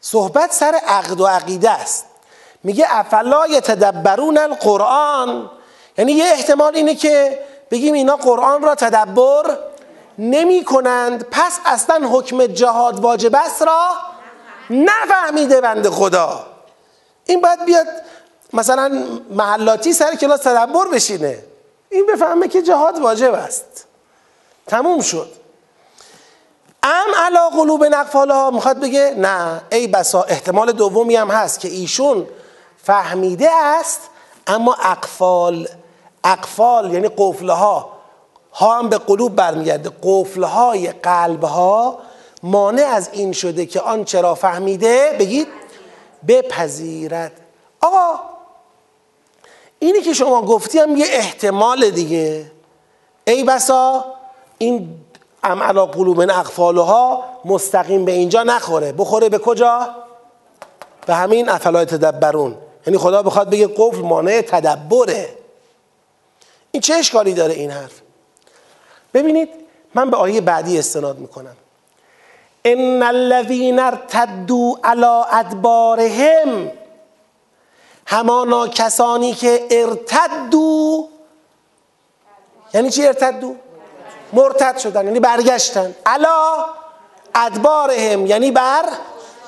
صحبت 0.00 0.52
سر 0.52 0.80
عقد 0.86 1.20
و 1.20 1.26
عقیده 1.26 1.70
است. 1.70 2.04
میگه 2.64 2.86
افلا 2.88 3.46
یتدبرون 3.46 4.38
القرآن. 4.38 5.50
یعنی 5.98 6.12
یه 6.12 6.24
احتمال 6.24 6.76
اینه 6.76 6.94
که 6.94 7.38
بگیم 7.70 7.94
اینا 7.94 8.16
قرآن 8.16 8.62
را 8.62 8.74
تدبر 8.74 9.58
نمی 10.18 10.64
کنند 10.64 11.26
پس 11.30 11.58
اصلا 11.64 12.08
حکم 12.08 12.46
جهاد 12.46 13.00
واجب 13.00 13.34
است 13.34 13.62
را 13.62 13.90
نفهمیده 14.70 15.60
بنده 15.60 15.90
خدا. 15.90 16.46
این 17.24 17.40
باید 17.40 17.64
بیاد 17.64 17.86
مثلا 18.52 19.04
محلاتی 19.30 19.92
سر 19.92 20.14
کلاس 20.14 20.40
تدبر 20.40 20.88
بشینه. 20.88 21.38
این 21.90 22.06
بفهمه 22.06 22.48
که 22.48 22.62
جهاد 22.62 22.98
واجب 22.98 23.34
است. 23.34 23.85
تموم 24.66 25.00
شد. 25.00 25.32
ام 26.82 27.14
علا 27.16 27.48
قلوب 27.48 27.84
ها 28.14 28.50
می‌خواد 28.50 28.80
بگه 28.80 29.14
نه. 29.16 29.62
ای 29.72 29.86
بسا 29.86 30.22
احتمال 30.22 30.72
دومی 30.72 31.16
هم 31.16 31.30
هست 31.30 31.60
که 31.60 31.68
ایشون 31.68 32.26
فهمیده 32.82 33.50
است 33.52 34.00
اما 34.46 34.74
اقفال 34.74 35.68
اقفال 36.24 36.92
یعنی 36.92 37.08
قفله 37.18 37.52
ها 37.52 37.90
ها 38.54 38.78
هم 38.78 38.88
به 38.88 38.98
قلوب 38.98 39.36
برمیگرده. 39.36 39.90
قفله 40.02 40.46
های 40.46 40.92
قلب 40.92 41.44
ها 41.44 41.98
مانع 42.42 42.82
از 42.82 43.08
این 43.12 43.32
شده 43.32 43.66
که 43.66 43.80
آن 43.80 44.04
چرا 44.04 44.34
فهمیده 44.34 45.16
بگید 45.18 45.48
بپذیرد. 46.28 47.32
آقا 47.80 48.20
اینی 49.78 50.00
که 50.00 50.12
شما 50.12 50.42
گفتی 50.42 50.78
هم 50.78 50.96
یه 50.96 51.06
احتمال 51.08 51.90
دیگه. 51.90 52.52
ای 53.24 53.44
بسا 53.44 54.15
این 54.58 55.00
ام 55.44 55.62
علا 55.62 55.86
قلوب 55.86 56.20
اقفالها 56.20 57.24
مستقیم 57.44 58.04
به 58.04 58.12
اینجا 58.12 58.42
نخوره. 58.42 58.92
بخوره 58.92 59.28
به 59.28 59.38
کجا؟ 59.38 59.88
به 61.06 61.14
همین 61.14 61.48
افلای 61.48 61.84
تدبرون. 61.84 62.56
یعنی 62.86 62.98
خدا 62.98 63.22
بخواد 63.22 63.50
بگه 63.50 63.66
قفل 63.76 64.00
مانع 64.00 64.40
تدبره. 64.40 65.28
این 66.70 66.80
چه 66.80 66.94
اشکالی 66.94 67.34
داره 67.34 67.54
این 67.54 67.70
حرف؟ 67.70 68.00
ببینید 69.14 69.48
من 69.94 70.10
به 70.10 70.16
آیه 70.16 70.40
بعدی 70.40 70.78
استناد 70.78 71.18
می‌کنم. 71.18 71.56
ان 72.64 73.02
الذين 73.02 73.78
ارتدوا 73.78 74.78
على 74.84 75.24
ادبارهم 75.32 76.72
همانا 78.06 78.68
کسانی 78.68 79.34
که 79.34 79.66
ارتدو 79.70 81.08
یعنی 82.74 82.90
چی 82.90 83.06
ارتدو 83.06 83.56
مرتد 84.32 84.78
شدن 84.78 85.04
یعنی 85.04 85.20
برگشتن. 85.20 85.94
علا 86.06 86.64
ادبارهم 87.34 88.26
یعنی 88.26 88.50
بر 88.50 88.84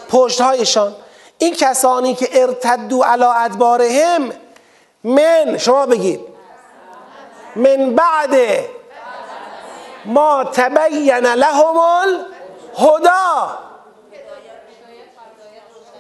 پشتهایشان. 0.09 0.95
این 1.39 1.55
کسانی 1.55 2.15
که 2.15 2.29
ارتدو 2.33 3.03
علا 3.03 3.33
ادبارهم 3.33 4.33
من 5.05 5.59
شما 5.59 5.87
بگید. 5.87 6.21
من 7.57 7.95
بعد 7.95 8.35
ما 10.05 10.45
تبین 10.45 11.27
لهم 11.27 11.77
الهدا 11.77 13.59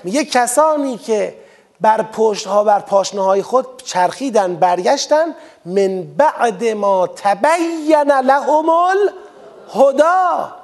میگه 0.04 0.24
کسانی 0.24 0.98
که 0.98 1.34
بر 1.80 2.02
پشت 2.02 2.46
ها 2.46 2.64
بر 2.64 2.80
پاشنه 2.80 3.24
های 3.24 3.42
خود 3.42 3.82
چرخیدن 3.84 4.56
برگشتن 4.56 5.34
من 5.68 6.02
بعد 6.02 6.64
ما 6.64 7.06
تبین 7.06 8.12
لهم 8.24 8.68
الهدا 8.68 10.54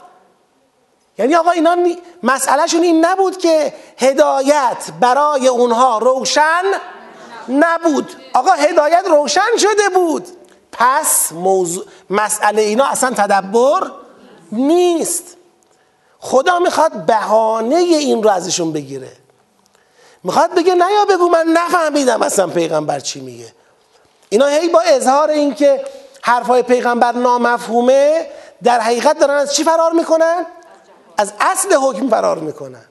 یعنی 1.19 1.35
آقا 1.35 1.51
اینا 1.51 1.77
مسئلهشون 2.23 2.83
این 2.83 3.05
نبود 3.05 3.39
که 3.39 3.75
هدایت 3.99 4.91
برای 5.01 5.49
اونها 5.49 5.99
روشن 5.99 6.63
نبود. 7.49 8.11
آقا 8.35 8.51
هدایت 8.51 9.05
روشن 9.11 9.57
شده 9.59 9.89
بود. 9.95 10.27
پس 10.73 11.33
موضوع 11.33 11.85
مسئله 12.11 12.63
اینا 12.63 12.85
اصلا 12.85 13.11
تدبر 13.11 13.91
نیست. 14.53 15.37
خدا 16.19 16.59
می‌خواد 16.59 16.93
بهانه 17.07 17.77
این 17.77 18.23
رو 18.23 18.31
ازشون 18.31 18.73
بگیره. 18.73 19.13
می‌خواد 20.25 20.55
بگه 20.55 20.75
نه 20.75 20.87
یا 20.93 21.17
بگو 21.17 21.29
من 21.29 21.47
نفهمیدم 21.47 22.23
اصلا 22.23 22.47
پیغمبر 22.47 23.01
چی 23.01 23.21
میگه. 23.21 23.53
اینا 24.29 24.47
هی 24.47 24.68
با 24.68 24.81
اظهار 24.81 25.31
اینکه 25.31 25.85
حرفای 26.22 26.62
پیغمبر 26.62 27.12
نامفهومه 27.12 28.27
در 28.62 28.81
حقیقت 28.81 29.18
دارن 29.18 29.35
از 29.35 29.55
چی 29.55 29.64
فرار 29.64 29.93
می‌کنن؟ 29.93 30.47
از 31.16 31.33
اصل 31.41 31.75
حکم 31.75 32.09
فرار 32.09 32.39
می‌کنن. 32.39 32.85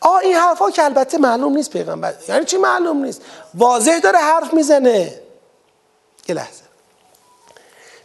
آه 0.00 0.16
این 0.16 0.34
حرفا 0.34 0.70
که 0.70 0.84
البته 0.84 1.18
معلوم 1.18 1.56
نیست 1.56 1.70
پیغمبر. 1.70 2.14
یعنی 2.28 2.44
چی 2.44 2.56
معلوم 2.56 3.04
نیست؟ 3.04 3.22
واضح 3.54 3.98
داره 3.98 4.18
حرف 4.18 4.54
می‌زنه. 4.54 5.14
یه 6.28 6.34
لحظه. 6.34 6.62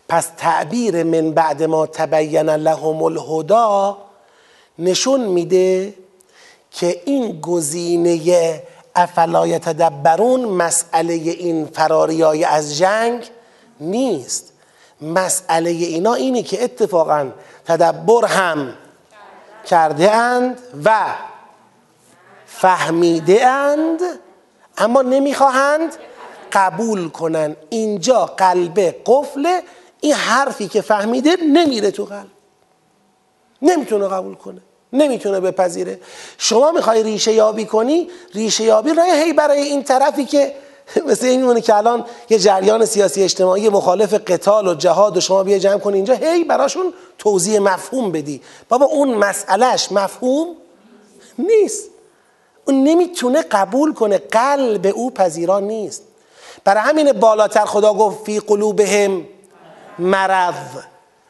پس 0.10 0.28
تعبیر 0.38 1.04
من 1.04 1.32
بعد 1.32 1.64
ما 1.64 1.88
تبین 1.88 2.50
لهم 2.50 3.04
الهدا 3.04 3.98
نشون 4.80 5.20
میده 5.20 5.94
که 6.72 7.02
این 7.06 7.42
گزینه 7.42 8.64
افلا 8.98 9.48
یتدبرون 9.48 10.46
مسئله 10.46 11.14
این 11.14 11.66
فراریای 11.66 12.44
از 12.44 12.78
جنگ 12.78 13.30
نیست. 13.80 14.54
مسئله 15.02 15.70
اینا 15.70 16.14
اینه 16.14 16.44
که 16.44 16.64
اتفاقا 16.64 17.30
تدبر 17.66 18.26
هم 18.26 18.74
کرده 19.66 20.12
اند 20.12 20.62
و 20.86 21.06
فهمیده 22.46 23.48
اند 23.48 24.00
اما 24.78 25.02
نمی‌خواهند 25.02 25.96
قبول 26.52 27.10
کنن. 27.10 27.56
اینجا 27.70 28.26
قلبه 28.26 28.96
قفل 29.06 29.60
این 30.02 30.14
حرفی 30.14 30.68
که 30.68 30.82
فهمیده 30.82 31.36
نمیره 31.54 31.92
تو 31.92 32.06
قلب. 32.06 32.28
نمی‌تونه 33.62 34.08
قبول 34.08 34.36
کنه. 34.36 34.62
نمی‌تونه 34.94 35.40
بپذیره. 35.40 36.00
شما 36.38 36.72
می‌خوای 36.72 37.04
ریشه 37.04 37.34
یابی 37.34 37.66
کنی 37.66 38.10
ریشه 38.34 38.64
یابی 38.64 38.94
راه 38.94 39.08
هی 39.08 39.34
برای 39.34 39.62
این 39.62 39.84
طرفی 39.84 40.26
که 40.26 40.54
مثل 41.10 41.26
این 41.26 41.62
که 41.62 41.76
الان 41.76 42.06
یه 42.30 42.40
جریان 42.40 42.86
سیاسی 42.86 43.24
اجتماعی 43.24 43.70
مخالف 43.70 44.14
قتال 44.14 44.68
و 44.68 44.74
جهاد 44.74 45.18
و 45.18 45.22
شما 45.22 45.44
بیا 45.44 45.60
جمع 45.60 45.78
کنی 45.78 45.96
اینجا 45.96 46.14
هی 46.14 46.44
براشون 46.44 46.94
توضیح 47.18 47.60
مفهوم 47.60 48.12
بدی. 48.12 48.42
بابا 48.70 48.86
اون 48.86 49.14
مسئلهش 49.14 49.92
مفهوم 49.92 50.56
نیست. 51.40 51.90
اون 52.66 52.84
نمی‌تونه 52.84 53.42
قبول 53.42 53.94
کنه 53.94 54.18
قلب 54.18 54.92
او 54.96 55.12
پذیران 55.12 55.64
نیست. 55.64 56.04
برای 56.64 56.84
همین 56.84 57.12
بالاتر 57.12 57.66
خدا 57.66 57.94
گفت 57.94 58.24
فی 58.26 58.40
قلوبهم 58.40 59.26
مرض. 60.00 60.56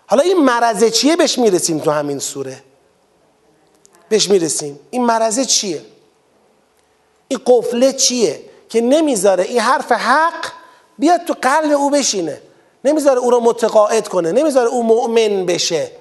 حالا 0.07 0.23
این 0.23 0.43
مرض 0.43 0.83
چیه؟ 0.83 1.15
بهش 1.15 1.39
می‌رسیم 1.39 1.79
تو 1.79 1.91
همین 1.91 2.19
سوره. 2.19 2.63
بهش 4.09 4.29
می‌رسیم. 4.29 4.79
این 4.89 5.05
مرضه 5.05 5.45
چیه؟ 5.45 5.81
این 7.27 7.39
قفله 7.45 7.93
چیه؟ 7.93 8.39
که 8.69 8.81
نمی‌ذاره 8.81 9.43
این 9.43 9.59
حرف 9.59 9.91
حق 9.91 10.45
بیاد 10.97 11.21
تو 11.25 11.35
قلب 11.41 11.71
او 11.71 11.89
بشینه. 11.89 12.41
نمی‌ذاره 12.85 13.19
او 13.19 13.31
رو 13.31 13.39
متقاعد 13.39 14.07
کنه. 14.07 14.31
نمی‌ذاره 14.31 14.69
او 14.69 14.83
مؤمن 14.83 15.45
بشه. 15.45 15.91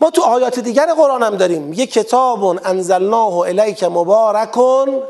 ما 0.00 0.10
تو 0.10 0.22
آیات 0.22 0.58
دیگر 0.58 0.94
قرآن 0.94 1.22
هم 1.22 1.36
داریم. 1.36 1.72
یه 1.72 1.86
کتاب 1.86 2.44
انزلناه 2.44 3.38
الیک 3.38 3.84
مبارکن 3.84 5.02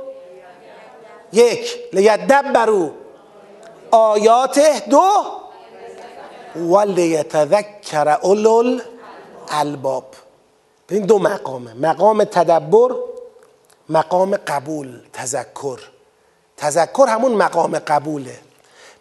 یک. 1.32 1.78
لیدبرو. 1.92 2.90
آیاته 3.90 4.80
دو. 4.90 5.10
ولیتذکر 6.56 8.18
اولو 8.22 8.78
الالباب. 9.48 10.04
این 10.90 11.06
دو 11.06 11.18
مقامه. 11.18 11.74
مقام 11.74 12.24
تدبر 12.24 12.94
مقام 13.88 14.36
قبول 14.36 15.00
تذکر. 15.12 15.78
تذکر 16.56 17.06
همون 17.08 17.32
مقام 17.32 17.78
قبوله. 17.78 18.38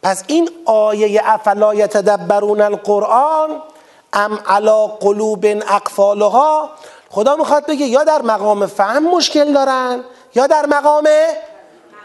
پس 0.04 0.24
این 0.28 0.50
آیه 0.66 1.22
افلا 1.26 1.74
یتدبرون 1.74 2.62
القرآن 2.62 3.62
ام 4.14 4.40
علا 4.48 4.88
قلوب 4.88 5.46
اقفالها؟ 5.46 6.70
خدا 7.10 7.36
می‌خواد 7.36 7.66
بگه 7.66 7.86
یا 7.86 8.04
در 8.04 8.22
مقام 8.22 8.66
فهم 8.66 9.04
مشکل 9.04 9.54
دارن 9.54 10.04
یا 10.36 10.48
در 10.48 10.66
مقام 10.66 11.08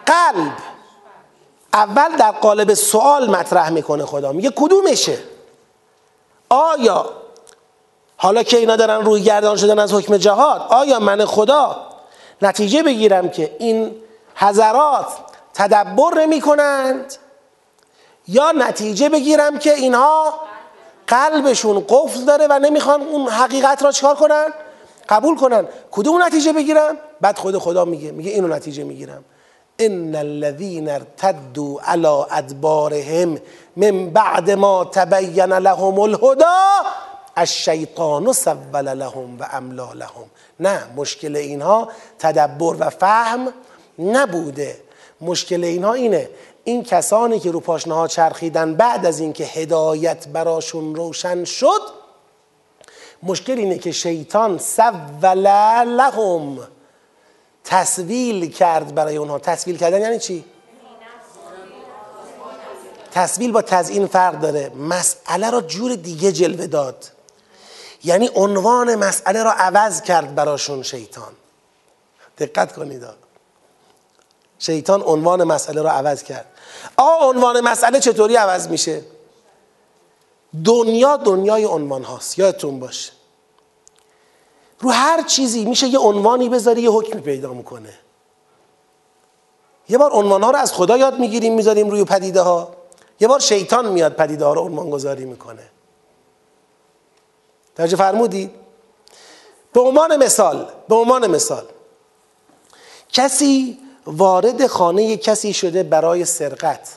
قلب. 0.06 0.52
اول 1.74 2.16
در 2.16 2.30
قالب 2.30 2.74
سوال 2.74 3.30
مطرح 3.30 3.70
می‌کنه 3.70 4.04
خدا. 4.04 4.32
میگه 4.32 4.50
کدومشه؟ 4.56 5.18
آیا 6.48 7.21
حالا 8.22 8.42
که 8.42 8.56
اینا 8.56 8.76
دارن 8.76 9.04
روی 9.04 9.22
گردان 9.22 9.56
شدن 9.56 9.78
از 9.78 9.94
حکم 9.94 10.16
جهاد 10.16 10.66
آیا 10.70 10.98
من 10.98 11.24
خدا 11.24 11.76
نتیجه 12.42 12.82
بگیرم 12.82 13.28
که 13.28 13.56
این 13.58 13.94
حضرات 14.34 15.06
تدبر 15.54 16.14
نمی 16.14 16.40
کنند 16.40 17.14
یا 18.28 18.52
نتیجه 18.52 19.08
بگیرم 19.08 19.58
که 19.58 19.74
اینها 19.74 20.34
قلبشون 21.06 21.84
قفل 21.88 22.24
داره 22.24 22.46
و 22.50 22.58
نمی‌خوان 22.58 23.02
اون 23.02 23.28
حقیقت 23.28 23.82
را 23.82 23.92
چکار 23.92 24.14
کنن؟ 24.14 24.46
قبول 25.08 25.36
کنن. 25.36 25.68
کدوم 25.90 26.22
نتیجه 26.22 26.52
بگیرم؟ 26.52 26.96
بعد 27.20 27.38
خود 27.38 27.58
خدا 27.58 27.84
میگه 27.84 28.10
میگه 28.10 28.30
اینو 28.30 28.48
نتیجه 28.48 28.84
می‌گیرم. 28.84 29.24
ان 29.78 30.14
الذين 30.14 30.88
ارتدوا 30.88 31.80
على 31.84 32.24
ادبارهم 32.30 33.38
من 33.76 34.10
بعد 34.10 34.50
ما 34.50 34.84
تبين 34.84 35.52
لهم 35.52 36.00
الهدى 36.00 36.88
الشیطان 37.36 38.32
سول 38.32 38.94
لهم 38.94 39.38
و 39.38 39.46
املا 39.52 39.92
لهم. 39.92 40.24
نه 40.60 40.86
مشکل 40.96 41.36
اینها 41.36 41.88
تدبر 42.18 42.76
و 42.78 42.90
فهم 42.90 43.52
نبوده. 43.98 44.80
مشکل 45.20 45.64
اینها 45.64 45.92
اینه 45.92 46.28
این 46.64 46.84
کسانی 46.84 47.40
که 47.40 47.50
رو 47.50 47.60
پاشنه 47.60 48.08
چرخیدن 48.08 48.74
بعد 48.74 49.06
از 49.06 49.20
اینکه 49.20 49.44
هدایت 49.44 50.28
براشون 50.28 50.94
روشن 50.94 51.44
شد 51.44 51.80
مشکل 53.22 53.58
اینه 53.58 53.78
که 53.78 53.92
شیطان 53.92 54.58
سول 54.58 55.34
لهم. 55.84 56.58
تصویل 57.64 58.52
کرد 58.52 58.94
برای 58.94 59.16
اونها. 59.16 59.38
تصویل 59.38 59.76
کردن 59.76 60.00
یعنی 60.00 60.18
چی؟ 60.18 60.44
تصویل 63.12 63.52
با 63.52 63.62
تزیین 63.62 64.06
فرق 64.06 64.40
داره. 64.40 64.68
مسئله 64.68 65.50
را 65.50 65.60
جور 65.60 65.94
دیگه 65.94 66.32
جلوه 66.32 66.66
داد. 66.66 67.04
یعنی 68.04 68.30
عنوان 68.34 68.94
مسئله 68.94 69.42
را 69.42 69.52
عوض 69.52 70.02
کرد 70.02 70.34
براشون 70.34 70.82
شیطان. 70.82 71.32
دقت 72.38 72.72
کنید 72.72 73.04
شیطان 74.58 75.02
عنوان 75.02 75.44
مسئله 75.44 75.82
را 75.82 75.90
عوض 75.90 76.22
کرد. 76.22 76.46
آ 76.96 77.28
عنوان 77.28 77.60
مسئله 77.60 78.00
چطوری 78.00 78.36
عوض 78.36 78.68
میشه؟ 78.68 79.02
دنیا 80.64 81.16
دنیای 81.16 81.64
عنوان 81.64 82.04
هاست. 82.04 82.38
یادتون 82.38 82.80
باشه. 82.80 83.12
رو 84.80 84.90
هر 84.90 85.22
چیزی 85.22 85.64
میشه 85.64 85.86
یه 85.86 85.98
عنوانی 85.98 86.48
بذاری 86.48 86.82
یه 86.82 86.90
حکمی 86.90 87.20
پیدا 87.20 87.52
می‌کنه. 87.52 87.98
یه 89.88 89.98
بار 89.98 90.10
عنوان 90.10 90.42
ها 90.42 90.50
رو 90.50 90.56
از 90.56 90.72
خدا 90.72 90.96
یاد 90.96 91.18
می‌گیریم 91.18 91.54
می‌ذاریم 91.54 91.90
روی 91.90 92.04
پدیده 92.04 92.40
ها 92.40 92.74
یه 93.20 93.28
بار 93.28 93.40
شیطان 93.40 93.88
میاد 93.88 94.12
پدیده 94.12 94.44
ها 94.44 94.52
رو 94.52 94.60
عنوان 94.60 94.90
گذاری 94.90 95.24
می‌کنه. 95.24 95.71
توجه 97.76 97.96
فرمودید 97.96 98.50
به 99.72 99.80
عنوان 99.80 100.16
مثال 100.16 100.66
به 100.88 100.94
عنوان 100.94 101.26
مثال 101.26 101.64
کسی 103.12 103.78
وارد 104.06 104.66
خانه 104.66 105.16
کسی 105.16 105.52
شده 105.52 105.82
برای 105.82 106.24
سرقت. 106.24 106.88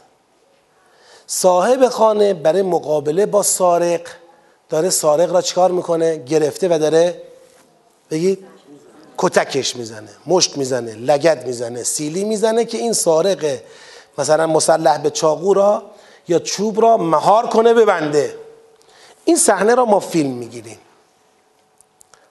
صاحب 1.27 1.89
خانه 1.89 2.33
برای 2.33 2.61
مقابله 2.61 3.25
با 3.25 3.43
سارق 3.43 4.01
داره 4.69 4.89
سارق 4.89 5.31
را 5.31 5.41
چکار 5.41 5.71
می‌کنه؟ 5.71 6.17
گرفته 6.17 6.67
و 6.67 6.79
داره 6.79 7.21
بگید 8.11 8.45
کتکش 9.17 9.75
می‌زنه 9.75 10.09
مشت 10.27 10.57
می‌زنه 10.57 10.93
لگد 10.93 11.47
می‌زنه 11.47 11.83
سیلی 11.83 12.23
می‌زنه 12.23 12.65
که 12.65 12.77
این 12.77 12.93
سارق 12.93 13.57
مثلا 14.17 14.47
مسلح 14.47 14.97
به 14.97 15.09
چاقو 15.09 15.53
را 15.53 15.83
یا 16.27 16.39
چوب 16.39 16.81
را 16.81 16.97
مهار 16.97 17.47
کنه 17.47 17.73
ببنده. 17.73 18.35
این 19.25 19.37
صحنه 19.37 19.75
را 19.75 19.85
ما 19.85 19.99
فیلم 19.99 20.31
می‌گیریم. 20.31 20.79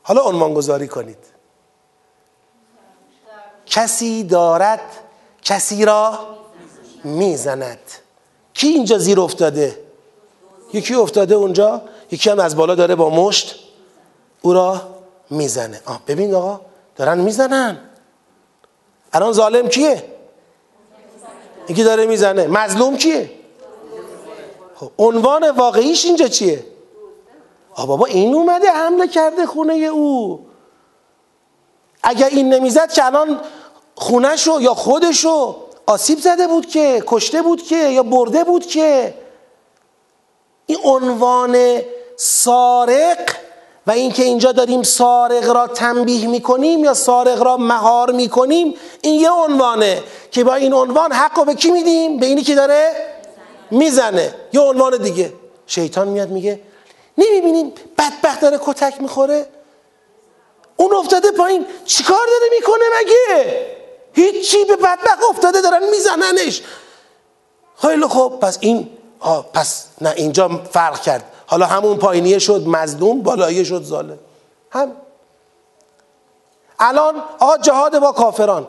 حالا 0.03 0.22
عنوان 0.22 0.55
گذاری 0.55 0.88
کنید. 0.88 1.18
کسی 3.66 4.24
دارد 4.24 4.80
کسی 5.42 5.84
را 5.84 6.18
می‌زند. 7.05 7.78
کی 8.55 8.68
اینجا 8.68 8.99
زیر 8.99 9.20
افتاده؟ 9.20 9.84
یکی 10.72 10.95
افتاده 10.95 11.34
اونجا 11.34 11.82
یکی 12.11 12.30
هم 12.30 12.38
از 12.38 12.57
بالا 12.57 12.74
داره 12.74 12.95
با 12.95 13.11
مشت 13.11 13.59
او 14.42 14.53
را 14.53 14.80
می‌زنه. 15.30 15.80
آه 15.86 16.03
ببین 16.07 16.34
آقا 16.34 16.61
دارن 16.97 17.18
می‌زنن. 17.18 17.78
الان 19.12 19.32
ظالم 19.32 19.68
کیه؟ 19.68 20.05
یکی 21.68 21.84
داره 21.84 22.07
می‌زنه. 22.07 22.47
مظلوم 22.47 22.97
کیه؟ 22.97 23.30
خب 24.74 24.90
عنوان 24.99 25.51
واقعیش 25.51 26.05
اینجا 26.05 26.28
چیه؟ 26.28 26.64
آ 27.75 27.87
بابا 27.87 28.07
این 28.07 28.35
اومده 28.35 28.70
حمله 28.70 29.09
کرده 29.09 29.47
خونه 29.47 29.75
او. 29.75 30.41
اگر 32.03 32.29
این 32.29 32.55
نمی‌زد 32.55 32.93
که 32.93 33.07
الان 33.07 33.41
خونهشو 33.95 34.61
یا 34.61 34.75
خودشو 34.75 35.57
آسیب 35.87 36.18
زده 36.18 36.47
بود 36.47 36.66
که 36.66 37.03
کشته 37.07 37.43
بود 37.43 37.62
که 37.62 37.77
یا 37.77 38.03
برده 38.03 38.45
بود 38.45 38.66
که. 38.66 39.14
این 40.66 40.79
عنوان 40.85 41.81
سارق 42.16 43.18
و 43.87 43.91
اینکه 43.91 44.22
اینجا 44.22 44.53
داریم 44.53 44.83
سارق 44.83 45.51
را 45.51 45.66
تنبیه 45.66 46.27
می‌کنیم 46.27 46.85
یا 46.85 46.95
سارق 46.95 47.43
را 47.43 47.57
مهار 47.57 48.12
می‌کنیم 48.12 48.75
این 49.01 49.20
یه 49.20 49.31
عنوانه 49.31 50.03
که 50.31 50.45
با 50.45 50.55
این 50.55 50.72
عنوان 50.72 51.12
حق 51.12 51.39
رو 51.39 51.45
به 51.45 51.55
کی 51.55 51.70
میدیم؟ 51.70 52.16
به 52.16 52.27
اینی 52.27 52.43
که 52.43 52.55
داره 52.55 52.93
می‌زنه. 53.70 54.35
یه 54.53 54.61
عنوان 54.61 54.97
دیگه. 54.97 55.33
شیطان 55.66 56.09
میاد 56.09 56.31
میگه 56.31 56.61
نمی‌بینیم 57.18 57.72
بدبخت 57.98 58.40
داره 58.40 58.60
کتک 58.64 59.00
می‌خوره؟ 59.00 59.46
اون 60.76 60.94
افتاده 60.94 61.30
پایین. 61.30 61.66
چیکار 61.84 62.26
داره 62.26 62.50
می‌کنه 62.58 62.84
مگه؟ 63.00 63.66
هیچی 64.12 64.64
به 64.64 64.76
بدبخت 64.76 65.22
افتاده 65.30 65.60
دارن 65.60 65.88
میزننش. 65.90 66.62
خیلی 67.82 68.06
خب 68.06 68.38
پس 68.42 68.58
این 68.60 68.90
آه 69.20 69.46
پس 69.52 69.86
نه 70.00 70.14
اینجا 70.16 70.48
فرق 70.72 71.00
کرد. 71.00 71.24
حالا 71.46 71.66
همون 71.66 71.96
پایینیه 71.96 72.38
شد 72.38 72.68
مظلوم 72.68 73.22
بالاییه 73.22 73.64
شد 73.64 73.82
ظالم. 73.82 74.18
هم. 74.70 74.96
الان 76.78 77.22
آقا 77.38 77.58
جهاد 77.58 77.98
با 77.98 78.12
کافران. 78.12 78.66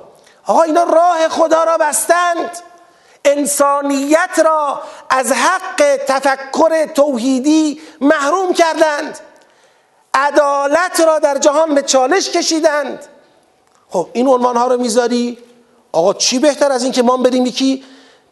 آقا 0.48 0.62
اینا 0.62 0.84
راه 0.84 1.28
خدا 1.30 1.64
را 1.64 1.78
بستند. 1.78 2.58
انسانیت 3.26 4.40
را 4.46 4.82
از 5.10 5.32
حق 5.32 5.96
تفکر 6.08 6.86
توحیدی 6.86 7.82
محروم 8.02 8.54
کردند. 8.54 9.20
عدالت 10.14 11.00
را 11.08 11.20
در 11.20 11.38
جهان 11.38 11.76
به 11.76 11.82
چالش 11.82 12.30
کشیدند. 12.30 13.06
خب 13.90 14.08
این 14.14 14.28
عنوان 14.28 14.58
ها 14.58 14.68
رو 14.68 14.78
می‌ذاری؟ 14.78 15.38
آقا 15.92 16.14
چی 16.14 16.40
بهتر 16.40 16.72
از 16.72 16.84
این 16.84 16.92
که 16.92 17.02
ما 17.02 17.18
بریم 17.18 17.46
یکی 17.46 17.84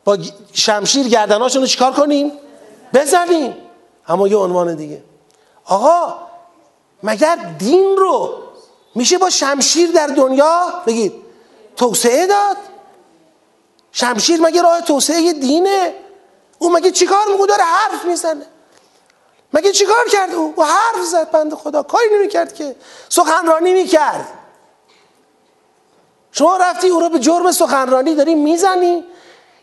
با 0.06 0.18
شمشیر 0.54 1.08
گردناشون 1.08 1.62
رو 1.62 1.68
چیکار 1.68 1.92
کنیم؟ 1.92 2.32
بزنیم. 2.94 3.56
اما 4.08 4.28
یه 4.28 4.38
عنوان 4.38 4.76
دیگه. 4.76 5.04
آقا 5.66 6.16
مگر 7.04 7.36
دین 7.36 7.98
رو 7.98 8.34
میشه 8.96 9.18
با 9.18 9.30
شمشیر 9.30 9.92
در 9.92 10.08
دنیا؟ 10.08 10.74
بگید. 10.88 11.14
توسعه 11.76 12.28
داد؟ 12.28 12.58
شمشیر 13.94 14.42
مگه 14.42 14.62
راه 14.62 14.82
توسعه 14.82 15.34
دینه؟ 15.34 15.94
او 16.60 16.72
مگه 16.74 16.92
چیکار 16.92 17.28
میگه 17.32 17.46
داره 17.46 17.64
حرف 17.64 18.06
می‌زنه. 18.06 18.46
مگه 19.54 19.72
چیکار 19.72 20.10
کرد 20.12 20.34
او 20.34 20.64
حرف 20.64 21.06
زد. 21.06 21.32
بند 21.32 21.54
خدا 21.54 21.84
کاری 21.84 22.06
نمی‌کرد 22.16 22.54
که. 22.54 22.76
سخنرانی 23.10 23.74
می‌کرد. 23.74 24.28
شما 26.32 26.58
رفتی 26.58 26.88
او 26.88 27.00
رو 27.00 27.10
به 27.10 27.20
جرم 27.20 27.52
سخنرانی 27.52 28.16
داری 28.16 28.36
می‌زنی؟ 28.36 29.06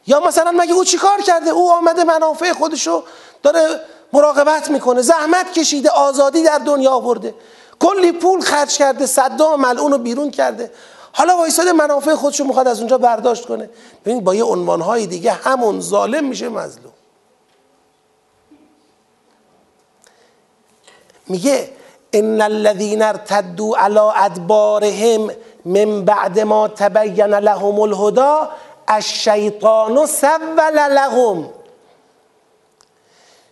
یا 0.07 0.21
مثلا 0.21 0.51
مگه 0.51 0.73
او 0.73 0.85
چیکار 0.85 1.21
کرده؟ 1.21 1.51
او 1.51 1.73
آمده 1.73 2.05
منافع 2.05 2.53
خودشو 2.53 3.05
داره 3.43 3.81
مراقبت 4.13 4.71
می‌کنه. 4.71 5.03
زحمت 5.03 5.53
کشیده 5.53 5.91
آزادی 5.91 6.43
در 6.43 6.59
دنیا 6.59 6.91
آورده. 6.91 7.35
کلی 7.81 8.13
پول 8.13 8.41
خرج 8.41 8.77
کرده 8.77 9.07
صدام 9.07 9.61
ملعون 9.61 9.93
رو 9.93 9.99
بیرون 9.99 10.31
کرده. 10.31 10.73
حالا 11.13 11.37
وایساده 11.37 11.73
منافع 11.73 12.15
خودشو 12.15 12.45
می‌خواد 12.45 12.69
از 12.69 12.79
اونجا 12.79 12.99
برداشت 12.99 13.47
کنه. 13.47 13.71
ببین 14.05 14.25
با 14.25 14.35
یه 14.35 14.45
عنوانهای 14.45 15.07
دیگه 15.07 15.33
همون 15.33 15.81
ظالم 15.81 16.29
میشه 16.29 16.49
مظلوم. 16.49 16.93
میگه 21.29 21.71
ان 22.13 22.41
الذين 22.41 23.03
ارتدوا 23.03 23.77
على 23.77 24.01
ادبارهم 24.17 25.31
من 25.65 26.05
بعد 26.05 26.41
ما 26.41 26.69
تبین 26.69 27.35
لهم 27.35 27.81
الهدى 27.81 28.49
الشیطان 28.89 30.07
سول 30.07 30.89
لهم. 30.91 31.51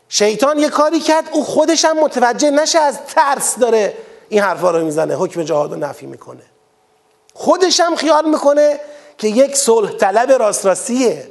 شیطان 0.09 0.59
یه 0.59 0.69
کاری 0.69 1.01
کرد 1.01 1.25
او 1.33 1.45
خودش 1.45 1.85
هم 1.85 2.01
متوجه 2.01 2.51
نشه 2.51 2.79
از 2.79 2.99
ترس 3.07 3.59
داره 3.59 3.97
این 4.29 4.41
حرفا 4.41 4.71
رو 4.71 4.85
می‌زنه 4.85 5.15
حکم 5.15 5.43
جهاد 5.43 5.73
و 5.73 5.77
نفی 5.77 6.07
می‌کنه. 6.07 6.43
خودش 7.39 7.81
هم 7.81 7.97
خیال 7.97 8.31
می‌کنه 8.31 8.81
که 9.19 9.29
یک 9.29 9.57
صلح 9.57 9.93
طلب 9.93 10.33
راست 10.33 10.67
راستیه 10.67 11.31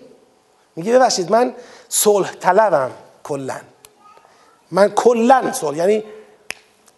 میگه 0.76 0.94
ببخشید 0.94 1.32
من 1.32 1.56
صلح 1.90 2.34
طلبم 2.34 2.92
کلا. 3.24 3.60
من 4.72 4.90
کلا 4.90 5.54
صلح 5.54 5.78
یعنی 5.78 6.04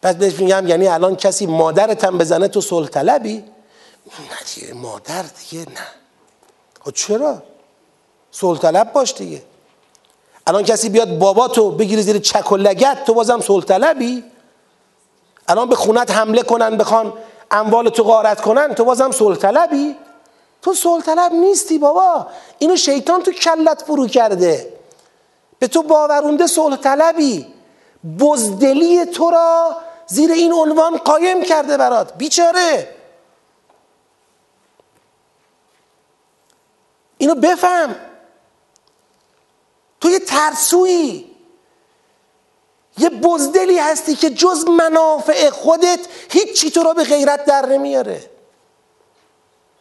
بعد 0.02 0.18
بهش 0.18 0.40
میگم 0.40 0.68
یعنی 0.68 0.88
الان 0.88 1.16
کسی 1.16 1.46
مادرتم 1.46 2.18
بزنه 2.18 2.48
تو 2.48 2.62
صلح 2.62 2.88
طلبی؟ 2.88 3.38
نه 3.38 4.38
دیگه 4.56 4.74
مادر 4.74 5.26
دیگه 5.40 5.66
نه. 5.70 5.88
خب 6.86 6.92
چرا؟ 6.92 7.44
صلح 8.32 8.60
طلب 8.60 8.94
باش 8.94 9.14
دیگه. 9.14 9.42
الان 10.48 10.64
کسی 10.64 10.90
بیاد 10.90 11.18
بابا 11.18 11.48
تو 11.48 11.72
بگیری 11.72 12.02
زیر 12.02 12.20
چک 12.20 12.52
و 12.52 12.58
لگت 12.58 13.04
تو 13.06 13.14
بازم 13.14 13.42
صلح 13.42 13.66
طلبی؟ 13.66 14.24
الان 15.48 15.70
به 15.70 15.76
خونت 15.76 16.12
حمله 16.12 16.44
کنن 16.44 16.78
بخوان 16.78 17.14
اموال 17.52 17.90
تو 17.90 18.04
غارت 18.04 18.42
کنن 18.42 18.76
تو 18.76 18.86
بازم 18.86 19.12
صلح 19.12 19.38
طلبی 19.38 19.96
تو 20.62 20.74
صلح 20.74 21.04
طلب 21.04 21.34
نیستی 21.34 21.78
بابا. 21.78 22.28
اینو 22.60 22.76
شیطان 22.76 23.22
تو 23.24 23.32
کلت 23.32 23.82
فرو 23.82 24.08
کرده. 24.08 24.74
به 25.60 25.68
تو 25.68 25.84
باورونده 25.84 26.48
صلح 26.48 26.76
طلبی 26.76 27.54
بزدلی 28.20 29.06
تو 29.06 29.30
را 29.30 29.76
زیر 30.08 30.32
این 30.32 30.54
عنوان 30.54 30.98
قایم 30.98 31.44
کرده 31.44 31.78
برات. 31.78 32.14
بیچاره. 32.18 32.96
اینو 37.18 37.36
بفهم. 37.36 37.96
تو 40.02 40.10
یه 40.10 40.20
ترسویی. 40.20 41.29
یه 43.00 43.10
بزدلی 43.10 43.78
هستی 43.78 44.16
که 44.16 44.30
جز 44.30 44.66
منافع 44.68 45.50
خودت 45.50 46.00
هیچی 46.30 46.72
تو 46.72 46.84
را 46.84 46.94
به 46.94 47.04
غیرت 47.04 47.46
در 47.46 47.66
نمیاره. 47.66 48.30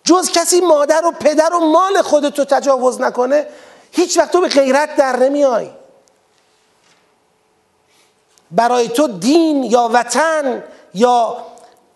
جز 0.05 0.31
کسی 0.31 0.61
مادر 0.61 1.07
و 1.07 1.11
پدر 1.11 1.55
و 1.55 1.61
مال 1.61 2.03
خودت 2.03 2.39
رو 2.39 2.45
تجاوز 2.45 3.01
نکنه 3.01 3.47
هیچ 3.93 4.19
وقت 4.19 4.31
تو 4.31 4.41
به 4.41 4.49
غیرت 4.49 4.97
در 4.97 5.17
نمیای. 5.17 5.71
برای 8.51 8.89
تو 8.89 9.09
دین 9.09 9.63
یا 9.63 9.91
وطن 9.93 10.65
یا 10.95 11.45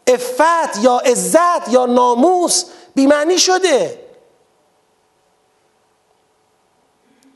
افت 0.06 0.82
یا 0.82 0.96
عزت 0.96 1.68
یا 1.68 1.86
ناموس 1.86 2.64
بیمعنی 2.94 3.38
شده. 3.38 4.02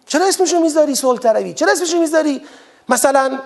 چرا 0.06 0.26
اسمشو 0.26 0.60
می‌ذاری 0.60 0.94
سلطروی 0.94 1.54
چرا 1.54 1.72
اسمشو 1.72 1.98
می‌ذاری؟ 1.98 2.46
مثلا 2.88 3.38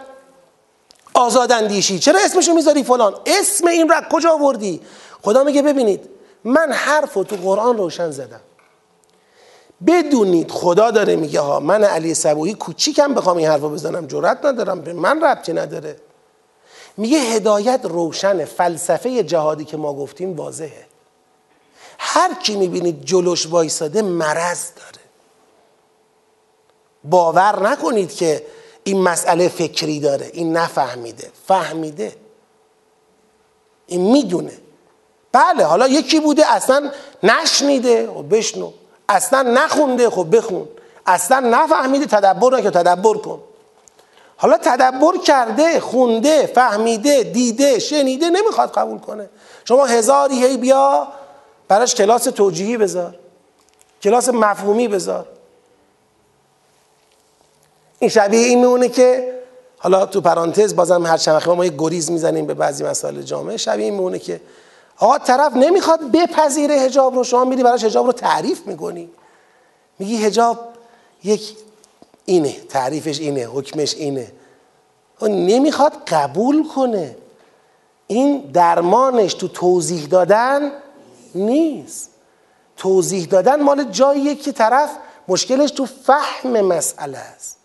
آزاداندیشی. 1.14 1.98
چرا 1.98 2.20
اسمشو 2.24 2.52
می‌ذاری 2.52 2.84
فلان؟ 2.84 3.14
اسم 3.26 3.66
این 3.66 3.88
را 3.88 4.02
کجا 4.12 4.30
آوردی؟ 4.30 4.80
خدا 5.22 5.44
میگه 5.44 5.62
ببینید 5.62 6.08
من 6.44 6.72
حرف 6.72 7.14
تو 7.14 7.36
قرآن 7.36 7.76
روشن 7.76 8.10
زدم. 8.10 8.40
بدونید 9.86 10.50
خدا 10.50 10.90
داره 10.90 11.16
میگه 11.16 11.40
ها 11.40 11.60
من 11.60 11.84
علی 11.84 12.14
صبوهی 12.14 12.54
کوچیکم 12.54 13.14
بخوام 13.14 13.36
این 13.36 13.48
حرفو 13.48 13.68
بزنم. 13.68 14.06
جرأت 14.06 14.44
ندارم 14.44 14.80
به 14.80 14.92
من 14.92 15.24
ربطی 15.24 15.52
نداره. 15.52 15.96
میگه 16.96 17.18
هدایت 17.18 17.80
روشن 17.84 18.44
فلسفه 18.44 19.22
جهادی 19.22 19.64
که 19.64 19.76
ما 19.76 19.94
گفتیم 19.94 20.36
واضحه. 20.36 20.86
هر 21.98 22.34
کی 22.34 22.56
می‌بینید 22.56 23.04
جلوش 23.04 23.46
وایساده 23.46 24.02
مرض 24.02 24.64
داره. 24.76 25.04
باور 27.04 27.68
نکنید 27.70 28.14
که 28.14 28.46
این 28.90 29.02
مسئله 29.02 29.48
فکری 29.48 30.00
داره 30.00 30.30
این 30.32 30.56
نفهمیده. 30.56 31.30
فهمیده. 31.46 32.12
این 33.86 34.12
می‌دونه. 34.12 34.52
بله 35.32 35.64
حالا 35.64 35.88
یکی 35.88 36.20
بوده 36.20 36.52
اصلا 36.52 36.90
نشنیده 37.22 38.10
خب 38.14 38.36
بشنو. 38.36 38.70
اصلا 39.08 39.42
نخونده 39.42 40.10
خب 40.10 40.36
بخون. 40.36 40.68
اصلا 41.06 41.40
نفهمیده 41.40 42.06
تدبر 42.06 42.58
نکه 42.58 42.70
تدبر 42.70 43.14
کن. 43.14 43.40
حالا 44.36 44.58
تدبر 44.58 45.18
کرده 45.18 45.80
خونده 45.80 46.46
فهمیده 46.46 47.22
دیده 47.22 47.78
شنیده 47.78 48.30
نمی‌خواد 48.30 48.72
قبول 48.72 48.98
کنه. 48.98 49.30
شما 49.64 49.86
هزاری 49.86 50.44
هی 50.44 50.56
بیا 50.56 51.08
براش 51.68 51.94
کلاس 51.94 52.24
توجیهی 52.24 52.76
بذار. 52.76 53.14
کلاس 54.02 54.28
مفهومی 54.28 54.88
بذار. 54.88 55.26
این 58.00 58.10
شبیه 58.10 58.46
این 58.46 58.58
میمونه 58.60 58.88
که 58.88 59.34
حالا 59.78 60.06
تو 60.06 60.20
پرانتز 60.20 60.76
بازم 60.76 61.06
هر 61.06 61.16
چند 61.16 61.48
ما 61.48 61.64
یه 61.64 61.74
گریز 61.78 62.10
می‌زنیم 62.10 62.46
به 62.46 62.54
بعضی 62.54 62.84
مسائل 62.84 63.22
جامعه. 63.22 63.56
شبیه 63.56 63.84
این 63.84 63.94
میمونه 63.94 64.18
که 64.18 64.40
آقا 64.98 65.18
طرف 65.18 65.52
نمی‌خواد 65.52 66.10
بپذیره 66.12 66.74
هجاب 66.74 67.14
رو. 67.14 67.24
شما 67.24 67.44
میری 67.44 67.62
براش 67.62 67.84
هجاب 67.84 68.06
رو 68.06 68.12
تعریف 68.12 68.66
می‌کنی. 68.66 69.10
میگی 69.98 70.16
هجاب 70.16 70.58
یک 71.24 71.56
اینه 72.24 72.56
تعریفش 72.68 73.20
اینه 73.20 73.44
حکمش 73.44 73.94
اینه. 73.94 74.32
و 75.20 75.26
نمی‌خواد 75.26 75.92
قبول 76.06 76.68
کنه. 76.68 77.16
این 78.06 78.38
درمانش 78.38 79.34
تو 79.34 79.48
توضیح 79.48 80.06
دادن 80.06 80.72
نیست. 81.34 82.10
توضیح 82.76 83.26
دادن 83.26 83.62
مال 83.62 83.84
جاییه 83.84 84.34
که 84.34 84.52
طرف 84.52 84.90
مشکلش 85.28 85.70
تو 85.70 85.86
فهم 85.86 86.60
مسئله 86.60 87.18
است. 87.18 87.59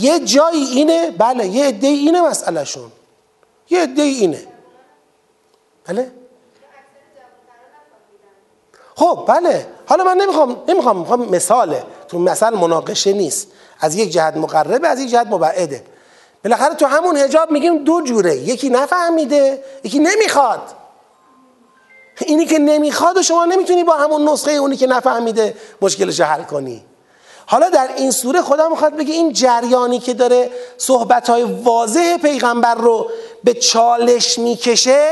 یه 0.00 0.20
جایی 0.20 0.64
اینه 0.64 1.10
بله 1.10 1.46
یه 1.46 1.64
عده 1.64 1.86
اینه 1.86 2.22
مسئلهشون. 2.22 2.92
یه 3.70 3.82
عده 3.82 4.02
اینه. 4.02 4.46
بله؟ 5.86 6.12
خب 8.94 9.24
بله. 9.28 9.66
حالا 9.86 10.04
من 10.04 10.16
نمی‌خوام 10.16 10.62
نمی‌خوام 10.68 10.98
می‌خوام 10.98 11.28
مثاله. 11.28 11.84
تو 12.08 12.18
مثل 12.18 12.50
مناقشه 12.50 13.12
نیست. 13.12 13.48
از 13.80 13.94
یک 13.94 14.12
جهت 14.12 14.36
مقربه 14.36 14.88
از 14.88 15.00
یک 15.00 15.10
جهت 15.10 15.26
مبعده. 15.26 15.84
بالاخره 16.44 16.74
تو 16.74 16.86
همون 16.86 17.16
هجاب 17.16 17.50
میگیم 17.50 17.84
دو 17.84 18.00
جوره. 18.00 18.36
یکی 18.36 18.68
نفهمیده 18.68 19.64
یکی 19.84 19.98
نمی‌خواد. 19.98 20.62
اینی 22.20 22.46
که 22.46 22.58
نمی‌خواد 22.58 23.16
و 23.16 23.22
شما 23.22 23.44
نمی‌تونی 23.44 23.84
با 23.84 23.94
همون 23.96 24.28
نسخه 24.28 24.52
اونی 24.52 24.76
که 24.76 24.86
نفهمیده 24.86 25.56
مشکلش 25.82 26.20
حل 26.20 26.42
کنی. 26.42 26.84
حالا 27.46 27.70
در 27.70 27.88
این 27.96 28.10
سوره 28.10 28.42
خدا 28.42 28.68
می‌خواد 28.68 28.96
بگه 28.96 29.14
این 29.14 29.32
جریانی 29.32 29.98
که 29.98 30.14
داره 30.14 30.50
صحبت 30.78 31.30
واضح 31.64 32.16
پیغمبر 32.16 32.74
رو 32.74 33.10
به 33.44 33.54
چالش 33.54 34.38
می‌کشه 34.38 35.10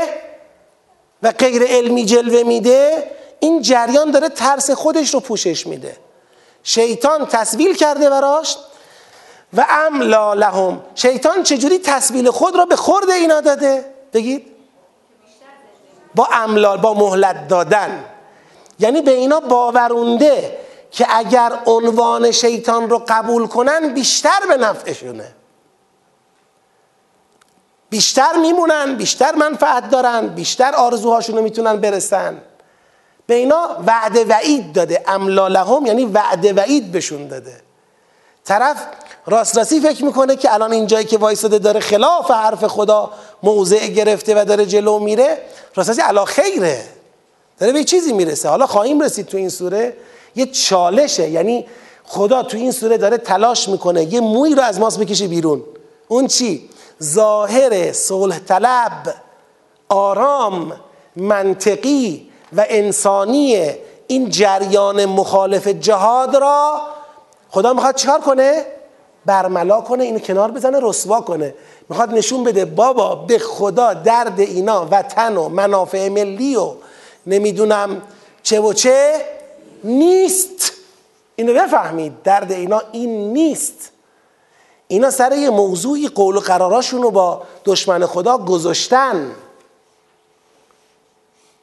و 1.23 1.31
غیر 1.31 1.63
علمی 1.63 2.05
جلوه 2.05 2.43
میده 2.43 3.11
این 3.39 3.61
جریان 3.61 4.11
داره 4.11 4.29
ترس 4.29 4.71
خودش 4.71 5.13
رو 5.13 5.19
پوشش 5.19 5.67
میده. 5.67 5.97
شیطان 6.63 7.25
تصویل 7.25 7.75
کرده 7.75 8.09
براش 8.09 8.57
و 9.53 9.65
املا 9.69 10.33
لهم. 10.33 10.81
شیطان 10.95 11.43
چجوری 11.43 11.79
تصویل 11.79 12.31
خود 12.31 12.55
را 12.55 12.65
به 12.65 12.75
خورد 12.75 13.09
اینا 13.09 13.41
داده؟ 13.41 13.85
بگید. 14.13 14.47
با 16.15 16.27
املال 16.31 16.77
با 16.77 16.93
مهلت 16.93 17.47
دادن. 17.47 18.05
یعنی 18.79 19.01
به 19.01 19.11
اینا 19.11 19.39
باورونده. 19.39 20.57
که 20.95 21.07
اگر 21.09 21.53
عنوان 21.65 22.31
شیطان 22.31 22.89
رو 22.89 23.03
قبول 23.07 23.47
کنن 23.47 23.93
بیشتر 23.93 24.39
به 24.47 24.57
نفعشونه. 24.57 25.35
بیشتر 27.89 28.33
میمونن 28.41 28.95
بیشتر 28.95 29.35
منفعت 29.35 29.89
دارن 29.89 30.27
بیشتر 30.27 30.75
آرزوهاشون 30.75 31.35
رو 31.35 31.41
می‌تونن 31.41 31.77
برسن. 31.77 32.41
به 33.27 33.35
اینا 33.35 33.77
وعده 33.87 34.25
وعید 34.25 34.73
داده. 34.73 35.03
املالهم 35.07 35.85
یعنی 35.85 36.05
وعده 36.05 36.53
وعید 36.53 36.91
بهشون 36.91 37.27
داده. 37.27 37.61
طرف 38.45 38.85
راست 39.25 39.57
راستی 39.57 39.81
فکر 39.81 40.05
می‌کنه 40.05 40.35
که 40.35 40.53
الان 40.53 40.71
این 40.71 40.87
جایی 40.87 41.05
که 41.05 41.17
وایساده 41.17 41.59
داره 41.59 41.79
خلاف 41.79 42.31
حرف 42.31 42.63
خدا 42.63 43.11
موضع 43.43 43.87
گرفته 43.87 44.41
و 44.41 44.45
داره 44.45 44.65
جلو 44.65 44.99
میره 44.99 45.37
راست 45.75 45.89
راستی 45.89 46.01
علا 46.01 46.25
خیره 46.25 46.85
داره 47.59 47.73
به 47.73 47.83
چیزی 47.83 48.13
می‌رسه. 48.13 48.49
حالا 48.49 48.67
خواهیم 48.67 49.01
رسید 49.01 49.25
تو 49.25 49.37
این 49.37 49.49
سوره. 49.49 49.97
یه 50.35 50.45
چالشه. 50.45 51.29
یعنی 51.29 51.65
خدا 52.03 52.43
تو 52.43 52.57
این 52.57 52.71
سوره 52.71 52.97
داره 52.97 53.17
تلاش 53.17 53.69
می‌کنه 53.69 54.13
یه 54.13 54.19
موی 54.19 54.55
رو 54.55 54.61
از 54.61 54.79
ماست 54.79 54.99
بکشه 54.99 55.27
بیرون. 55.27 55.63
اون 56.07 56.27
چی؟ 56.27 56.69
ظاهر 57.03 57.91
صلح 57.91 58.39
طلب 58.39 59.13
آرام 59.89 60.73
منطقی 61.15 62.29
و 62.53 62.65
انسانی. 62.69 63.71
این 64.07 64.29
جریان 64.29 65.05
مخالف 65.05 65.67
جهاد 65.67 66.35
را 66.35 66.81
خدا 67.49 67.73
می‌خواد 67.73 67.95
چیکار 67.95 68.19
کنه؟ 68.19 68.65
برملا 69.25 69.81
کنه 69.81 70.03
اینو 70.03 70.19
کنار 70.19 70.51
بزنه 70.51 70.79
رسوا 70.81 71.21
کنه. 71.21 71.55
می‌خواد 71.89 72.09
نشون 72.09 72.43
بده 72.43 72.65
بابا 72.65 73.15
به 73.15 73.39
خدا 73.39 73.93
درد 73.93 74.39
اینا 74.39 74.87
وطن 74.91 75.37
و 75.37 75.49
منافع 75.49 76.09
ملی 76.09 76.55
و 76.55 76.71
نمی‌دونم 77.27 78.01
چه 78.43 78.59
و 78.59 78.73
چه. 78.73 79.13
نیست. 79.85 80.71
اینو 81.35 81.53
بفهمید. 81.53 82.23
درد 82.23 82.51
اینا 82.51 82.81
این 82.91 83.33
نیست. 83.33 83.91
اینا 84.87 85.11
سر 85.11 85.31
یه 85.31 85.49
موضوعی 85.49 86.07
قول 86.07 86.35
و 86.35 86.39
قراراشون 86.39 87.01
رو 87.01 87.11
با 87.11 87.41
دشمن 87.65 88.05
خدا 88.05 88.37
گذاشتن. 88.37 89.31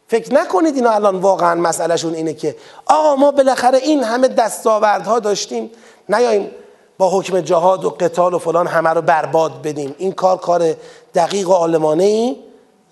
فکر 0.09 0.35
نکنید 0.35 0.75
اینا 0.75 0.91
الان 0.91 1.17
واقعا 1.17 1.55
مسئلهشون 1.55 2.15
اینه 2.15 2.35
که 2.35 2.57
آقا 2.87 3.17
ما 3.17 3.31
بالاخره 3.31 3.79
این 3.79 4.05
همه 4.05 4.29
دستاوردها 4.29 5.19
داشتیم 5.19 5.71
نیاییم 6.09 6.51
با 6.99 7.19
حکم 7.19 7.41
جهاد 7.41 7.85
و 7.85 7.91
قتال 7.91 8.35
و 8.35 8.39
فلان 8.39 8.67
همه 8.67 8.91
رو 8.91 9.03
برباد 9.03 9.63
بدیم. 9.63 9.95
این 9.99 10.13
کار 10.13 10.37
کار 10.37 10.75
دقیق 11.15 11.49
و 11.49 11.53
عالمانه 11.53 12.05
ای 12.05 12.37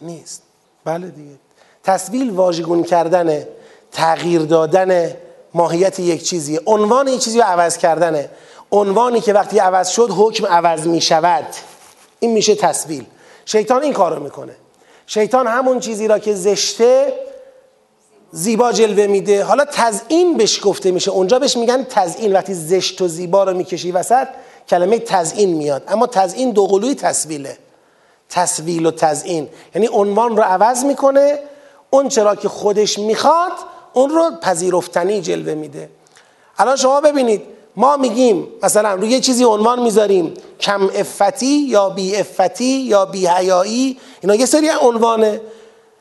نیست. 0.01 0.43
بله 0.85 1.09
دیگه. 1.09 1.35
تصویل 1.85 2.31
واژگون 2.31 2.83
کردن 2.83 3.47
تغییر 3.93 4.41
دادن 4.41 5.17
ماهیت 5.55 6.01
یک 6.01 6.25
چیزی. 6.25 6.61
عنوان 6.67 7.09
یک 7.09 7.21
چیزی 7.21 7.39
رو 7.39 7.45
عوض 7.45 7.77
کردنه. 7.77 8.31
عنوانی 8.73 9.21
که 9.21 9.33
وقتی 9.33 9.59
عوض 9.59 9.89
شد 9.89 10.11
حکم 10.11 10.47
عوض 10.47 10.87
می 10.87 11.01
شود. 11.01 11.45
این 12.21 12.33
میشه 12.33 12.55
تصویل 12.55 13.05
شیطان 13.45 13.83
این 13.83 13.93
کار 13.93 14.15
رو 14.15 14.23
می‌کنه. 14.23 14.53
شیطان 15.07 15.47
همون 15.47 15.81
چیزی 15.81 16.09
را 16.09 16.19
که 16.19 16.35
زشته 16.35 17.13
زیبا 18.33 18.73
جلوه 18.73 19.07
میده. 19.07 19.45
حالا 19.45 19.65
تزئین 19.73 20.37
بهش 20.37 20.61
گفته 20.63 20.91
میشه. 20.91 21.11
اونجا 21.11 21.39
بهش 21.39 21.57
میگن 21.57 21.85
تزئین. 21.85 22.33
وقتی 22.33 22.55
زشت 22.55 23.03
و 23.03 23.09
زیبا 23.09 23.45
رو 23.45 23.57
می‌کشی 23.57 23.93
وسط 23.93 24.29
کلمه 24.69 24.99
تزئین 24.99 25.53
میاد. 25.57 25.83
اما 25.89 26.07
تزئین 26.07 26.51
دوقلوی 26.51 26.95
تصویله 26.95 27.59
تصویل 28.29 28.87
و 28.87 28.91
تزئین. 28.91 29.49
یعنی 29.75 29.89
عنوان 29.93 30.37
رو 30.37 30.43
عوض 30.43 30.85
می‌کنه. 30.85 31.39
اون 31.91 32.09
چرا 32.09 32.35
که 32.35 32.49
خودش 32.49 32.99
می‌خواد 32.99 33.53
اون 33.93 34.11
رو 34.11 34.31
پذیرفتنی 34.41 35.21
جلوه 35.21 35.55
میده. 35.55 35.91
الان 36.59 36.77
شما 36.77 37.01
ببینید 37.01 37.43
ما 37.77 37.97
میگیم 37.97 38.49
مثلا 38.63 38.95
روی 38.95 39.09
یه 39.09 39.21
چیزی 39.21 39.45
عنوان 39.45 39.83
می‌ذاریم 39.83 40.35
کم 40.61 40.91
افتی 40.95 41.47
یا 41.47 41.89
بی 41.89 42.17
افتی 42.17 42.65
یا 42.65 43.05
بی 43.05 43.27
حیایی 43.27 43.99
اینا 44.21 44.35
یه 44.35 44.47
سری 44.47 44.71
عنوانه. 44.83 45.41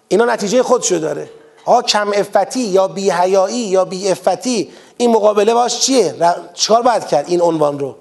اینا 0.08 0.26
نتیجه 0.26 0.64
خودشو 0.64 0.98
داره. 0.98 1.30
ها 1.66 1.82
کم 1.82 2.12
افتی 2.14 2.60
یا 2.60 2.88
بی 2.88 3.10
حیایی 3.10 3.58
یا 3.58 3.86
بی 3.86 4.10
افتی 4.10 4.72
این 4.98 5.12
مقابله 5.12 5.54
باش 5.54 5.80
چیه؟ 5.80 6.16
چیکار 6.54 6.82
باید 6.82 7.08
کرد 7.08 7.26
این 7.28 7.42
عنوان 7.42 7.80
رو؟ 7.80 7.96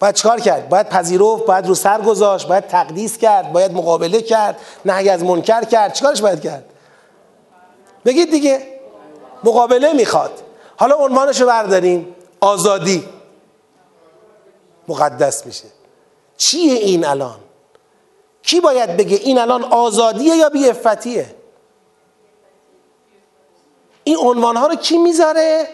باید 0.00 0.14
چیکار 0.14 0.40
کرد؟ 0.40 0.68
باید 0.68 0.88
پذیرفت 0.88 1.46
باید 1.46 1.66
رو 1.66 1.74
سر 1.74 2.00
گذاشت 2.00 2.48
باید 2.48 2.66
تقدیس 2.66 3.18
کرد 3.18 3.52
باید 3.52 3.72
مقابله 3.72 4.22
کرد 4.22 4.58
نهی 4.84 5.08
از 5.08 5.24
منکر 5.24 5.64
کرد. 5.64 5.92
چیکارش 5.92 6.22
باید 6.22 6.40
کرد؟ 6.40 6.64
بگید 8.06 8.30
دیگه. 8.30 8.80
مقابله 9.44 9.92
می‌خواد. 9.92 10.42
حالا 10.76 10.96
عنوانش 10.96 11.40
رو 11.40 11.46
برداریم. 11.46 12.16
آزادی. 12.40 13.04
مقدس 14.88 15.46
میشه. 15.46 15.64
چیه 16.36 16.72
این 16.72 17.04
الان؟ 17.04 17.38
کی 18.42 18.60
باید 18.60 18.96
بگه 18.96 19.16
این 19.16 19.38
الان 19.38 19.64
آزادیه 19.64 20.36
یا 20.36 20.48
بی 20.48 20.68
افتیه 20.68 21.34
این 24.04 24.16
عنوان 24.16 24.56
ها 24.56 24.66
رو 24.66 24.74
کی 24.74 24.98
می‌ذاره؟ 24.98 25.68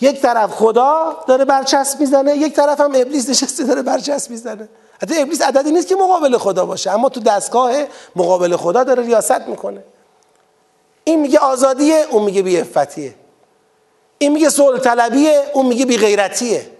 یک 0.00 0.20
طرف 0.20 0.50
خدا 0.50 1.16
داره 1.26 1.44
برچسب 1.44 2.00
می‌زنه 2.00 2.36
یک 2.36 2.54
طرف 2.54 2.80
هم 2.80 2.92
ابلیس 2.94 3.28
نشسته 3.28 3.64
داره 3.64 3.82
برچسب 3.82 4.30
می‌زنه. 4.30 4.68
حتی 5.02 5.20
ابلیس 5.20 5.42
عددی 5.42 5.72
نیست 5.72 5.88
که 5.88 5.94
مقابل 5.94 6.38
خدا 6.38 6.66
باشه 6.66 6.90
اما 6.90 7.08
تو 7.08 7.20
دستگاه 7.20 7.72
مقابل 8.16 8.56
خدا 8.56 8.84
داره 8.84 9.02
ریاست 9.02 9.40
می‌کنه. 9.48 9.84
این 11.04 11.20
میگه 11.20 11.38
آزادیه 11.38 12.06
اون 12.10 12.22
میگه 12.22 12.42
بی 12.42 12.60
افتیه 12.60 13.14
این 14.18 14.32
میگه 14.32 14.50
صلح 14.50 14.78
طلبیه 14.78 15.44
اون 15.54 15.66
میگه 15.66 15.86
بی 15.86 15.96
غیرتیه 15.96 16.70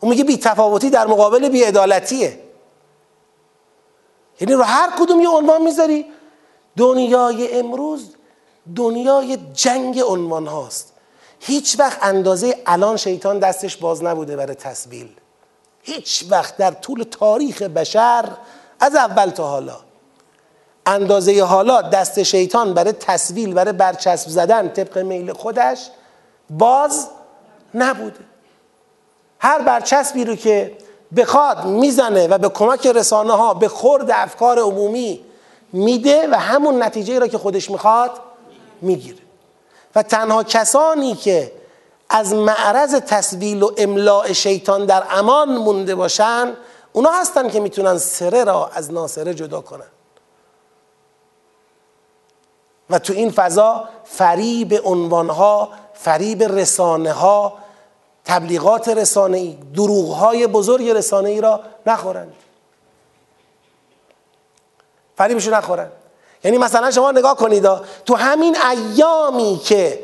اون 0.00 0.10
میگه 0.10 0.24
بی 0.24 0.36
تفاوتی 0.36 0.90
در 0.90 1.06
مقابل 1.06 1.48
بی 1.48 1.62
عدالتیه 1.62 2.38
یعنی 4.40 4.54
رو 4.54 4.62
هر 4.62 4.90
کدوم 4.98 5.20
یه 5.20 5.28
عنوان 5.28 5.62
می‌ذاری. 5.62 6.06
دنیای 6.76 7.58
امروز 7.58 8.14
دنیای 8.76 9.38
جنگ 9.52 10.00
عنوان 10.00 10.46
هاست 10.46 10.92
هیچ 11.40 11.78
وقت 11.78 11.98
اندازه 12.02 12.62
الان 12.66 12.96
شیطان 12.96 13.38
دستش 13.38 13.76
باز 13.76 14.02
نبوده 14.02 14.36
برای 14.36 14.54
تسبیل 14.54 15.08
هیچ 15.82 16.24
وقت 16.30 16.56
در 16.56 16.70
طول 16.70 17.02
تاریخ 17.02 17.62
بشر 17.62 18.28
از 18.80 18.94
اول 18.94 19.30
تا 19.30 19.48
حالا. 19.48 19.83
اندازه 20.86 21.44
حالا 21.44 21.82
دست 21.82 22.22
شیطان 22.22 22.74
برای 22.74 22.92
تصویل 22.92 23.54
برای 23.54 23.72
برچسب 23.72 24.28
زدن 24.28 24.68
طبق 24.68 24.98
میل 24.98 25.32
خودش 25.32 25.78
باز 26.50 27.08
نبوده. 27.74 28.20
هر 29.38 29.62
برچسبی 29.62 30.24
رو 30.24 30.36
که 30.36 30.76
بخواد 31.16 31.64
می‌زنه 31.64 32.26
و 32.26 32.38
به 32.38 32.48
کمک 32.48 32.86
رسانه 32.86 33.32
ها 33.32 33.54
به 33.54 33.68
خورد 33.68 34.10
افکار 34.10 34.58
عمومی 34.58 35.20
میده 35.72 36.28
و 36.30 36.34
همون 36.34 36.82
نتیجه 36.82 37.18
را 37.18 37.26
که 37.26 37.38
خودش 37.38 37.70
می‌خواد 37.70 38.10
می‌گیره. 38.80 39.18
و 39.94 40.02
تنها 40.02 40.42
کسانی 40.42 41.14
که 41.14 41.52
از 42.08 42.34
معرض 42.34 42.94
تصویل 42.94 43.62
و 43.62 43.70
املاع 43.78 44.32
شیطان 44.32 44.86
در 44.86 45.02
امان 45.10 45.56
مونده 45.56 45.94
باشن 45.94 46.52
اونا 46.92 47.10
هستن 47.10 47.48
که 47.48 47.60
می‌تونن 47.60 47.98
سره 47.98 48.44
را 48.44 48.70
از 48.74 48.92
ناسره 48.92 49.34
جدا 49.34 49.60
کنن. 49.60 49.93
و 52.90 52.98
تو 52.98 53.12
این 53.12 53.30
فضا 53.30 53.84
فریب 54.04 54.80
عنوانها 54.84 55.68
فریب 55.94 56.42
رسانه 56.42 57.12
ها 57.12 57.52
تبلیغات 58.24 58.88
رسانه 58.88 59.38
ای 59.38 59.58
دروغ 59.74 60.12
های 60.12 60.46
بزرگ 60.46 60.88
رسانه 60.88 61.28
ای 61.28 61.40
را 61.40 61.60
نخورند 61.86 62.32
فریبشو 65.16 65.50
نخورند 65.50 65.92
یعنی 66.44 66.58
مثلا 66.58 66.90
شما 66.90 67.10
نگاه 67.10 67.36
کنید 67.36 67.68
تو 68.06 68.14
همین 68.14 68.56
ایامی 68.56 69.60
که 69.64 69.98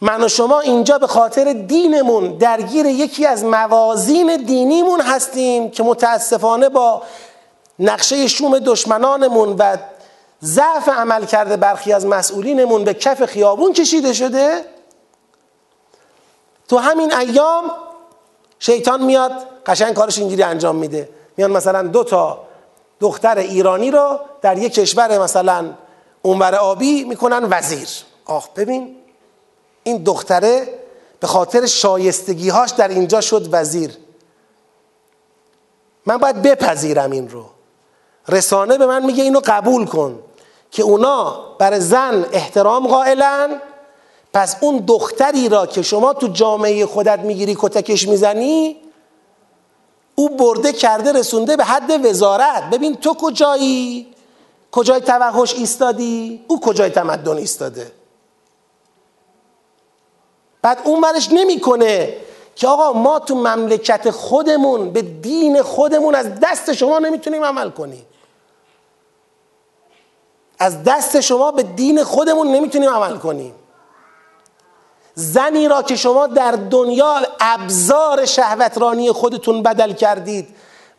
من 0.00 0.24
و 0.24 0.28
شما 0.28 0.60
اینجا 0.60 0.98
به 0.98 1.06
خاطر 1.06 1.52
دینمون 1.52 2.36
درگیر 2.38 2.86
یکی 2.86 3.26
از 3.26 3.44
موازین 3.44 4.36
دینیمون 4.36 5.00
هستیم 5.00 5.70
که 5.70 5.82
متاسفانه 5.82 6.68
با 6.68 7.02
نقشه 7.78 8.26
شوم 8.26 8.58
دشمنانمون 8.58 9.56
و 9.58 9.76
ضعف 10.42 10.88
عمل 10.88 11.24
کرده 11.24 11.56
برخی 11.56 11.92
از 11.92 12.06
مسئولینمون 12.06 12.84
به 12.84 12.94
کف 12.94 13.24
خیابون 13.24 13.72
کشیده 13.72 14.12
شده. 14.12 14.64
تو 16.68 16.78
همین 16.78 17.14
ایام 17.14 17.70
شیطان 18.58 19.04
میاد 19.04 19.32
قشنگ 19.66 19.94
کارش 19.94 20.18
اینجوری 20.18 20.42
انجام 20.42 20.76
میده. 20.76 21.08
میان 21.36 21.50
مثلا 21.50 21.82
دو 21.82 22.04
تا 22.04 22.44
دختر 23.00 23.38
ایرانی 23.38 23.90
رو 23.90 24.20
در 24.42 24.58
یک 24.58 24.74
کشور 24.74 25.18
مثلا 25.18 25.70
اونور 26.22 26.54
آبی 26.54 27.04
می‌کنن 27.04 27.46
وزیر. 27.50 27.88
آخ 28.24 28.48
ببین 28.56 28.96
این 29.82 30.02
دختره 30.02 30.78
به 31.20 31.26
خاطر 31.26 31.66
شایستگیهاش 31.66 32.70
در 32.70 32.88
اینجا 32.88 33.20
شد 33.20 33.48
وزیر. 33.52 33.90
من 36.06 36.18
باید 36.18 36.42
بپذیرم 36.42 37.10
این 37.10 37.28
رو. 37.28 37.44
رسانه 38.28 38.78
به 38.78 38.86
من 38.86 39.06
میگه 39.06 39.22
اینو 39.22 39.40
قبول 39.44 39.86
کن 39.86 40.18
که 40.70 40.82
اونا 40.82 41.44
بر 41.58 41.78
زن 41.78 42.26
احترام 42.32 42.86
قائلن. 42.86 43.60
پس 44.34 44.56
اون 44.60 44.84
دختری 44.88 45.48
را 45.48 45.66
که 45.66 45.82
شما 45.82 46.12
تو 46.12 46.28
جامعه 46.28 46.86
خودت 46.86 47.18
می‌گیری 47.18 47.56
کتکش 47.60 48.08
می‌زنی 48.08 48.76
او 50.14 50.36
برده 50.36 50.72
کرده 50.72 51.12
رسونده 51.12 51.56
به 51.56 51.64
حد 51.64 52.06
وزارت. 52.06 52.70
ببین 52.70 52.96
تو 52.96 53.14
کجایی؟ 53.14 54.14
کجای 54.72 55.00
توحش 55.00 55.54
ایستادی؟ 55.54 56.44
او 56.48 56.60
کجای 56.60 56.90
تمدن 56.90 57.36
ایستاده؟ 57.36 57.92
بعد 60.62 60.78
اون 60.84 61.00
منش 61.00 61.28
نمی‌کنه 61.32 62.16
که 62.56 62.68
آقا 62.68 62.92
ما 62.92 63.18
تو 63.18 63.34
مملکت 63.34 64.10
خودمون 64.10 64.90
به 64.90 65.02
دین 65.02 65.62
خودمون 65.62 66.14
از 66.14 66.26
دست 66.42 66.72
شما 66.72 66.98
نمی‌تونیم 66.98 67.44
عمل 67.44 67.70
کنیم. 67.70 68.06
از 70.58 70.84
دست 70.84 71.20
شما 71.20 71.50
به 71.50 71.62
دین 71.62 72.04
خودمون 72.04 72.48
نمی‌تونیم 72.48 72.90
عمل 72.90 73.16
کنیم. 73.16 73.54
زنی 75.14 75.68
را 75.68 75.82
که 75.82 75.96
شما 75.96 76.26
در 76.26 76.50
دنیا 76.50 77.14
ابزار 77.40 78.24
شهوترانی 78.24 79.12
خودتون 79.12 79.62
بدل 79.62 79.92
کردید 79.92 80.48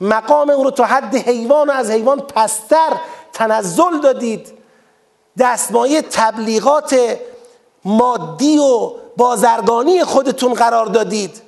مقام 0.02 0.50
او 0.50 0.64
رو 0.64 0.72
تا 0.72 0.86
حد 0.86 1.16
حیوان 1.16 1.70
و 1.70 1.72
از 1.72 1.92
حیوان 1.92 2.20
پستر 2.20 2.98
تنزل 3.34 4.00
دادید 4.00 4.54
دستمایه 5.40 6.02
تبلیغات 6.02 7.18
مادی 7.86 8.58
و 8.58 8.92
بازرگانی 9.18 10.04
خودتون 10.04 10.54
قرار 10.54 10.86
دادید. 10.86 11.42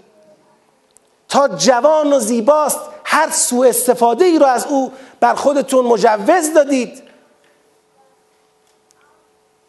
تا 1.29 1.47
جوان 1.47 2.13
و 2.13 2.19
زیباست 2.19 2.79
هر 3.03 3.29
سوء 3.31 3.67
استفاده 3.67 4.25
ای 4.25 4.39
رو 4.39 4.45
از 4.45 4.65
او 4.65 4.91
بر 5.19 5.35
خودتون 5.35 5.85
مجوز 5.85 6.53
دادید. 6.53 7.06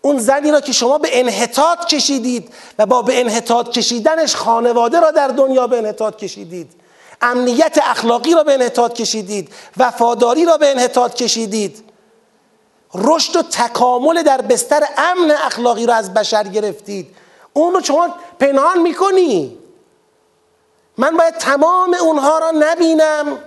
اون 0.08 0.18
زنی 0.18 0.50
را 0.50 0.60
که 0.60 0.72
شما 0.72 0.98
به 0.98 1.20
انحطاط 1.20 1.86
کشیدید 1.86 2.54
و 2.78 2.86
با 2.86 3.02
به 3.02 3.20
انحطاط 3.20 3.68
کشیدنش 3.68 4.36
خانواده 4.36 5.00
را 5.00 5.10
در 5.10 5.28
دنیا 5.28 5.66
به 5.66 5.78
انحطاط 5.78 6.16
کشیدید. 6.16 6.70
امنیت 7.20 7.78
اخلاقی 7.82 8.34
را 8.34 8.44
به 8.44 8.54
انحطاط 8.54 8.92
کشیدید. 8.92 9.52
وفاداری 9.76 10.44
را 10.44 10.56
به 10.56 10.70
انحطاط 10.70 11.14
کشیدید. 11.14 11.84
رشد 12.94 13.36
و 13.36 13.42
تکامل 13.42 14.22
در 14.22 14.40
بستر 14.40 14.82
امن 14.96 15.30
اخلاقی 15.30 15.86
را 15.86 15.94
از 15.94 16.14
بشر 16.14 16.44
گرفتید. 16.44 17.16
اون 17.52 17.74
رو 17.74 17.82
شما 17.82 18.14
پنهان 18.38 18.80
می‌کنی. 18.80 19.58
من 20.96 21.16
باید 21.16 21.34
تمام 21.34 21.94
اونها 21.94 22.38
را 22.38 22.50
نبینم 22.50 23.38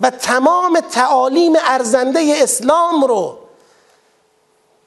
و 0.00 0.10
تمام 0.10 0.80
تعالیم 0.80 1.52
ارزنده 1.66 2.34
اسلام 2.42 3.04
رو 3.04 3.41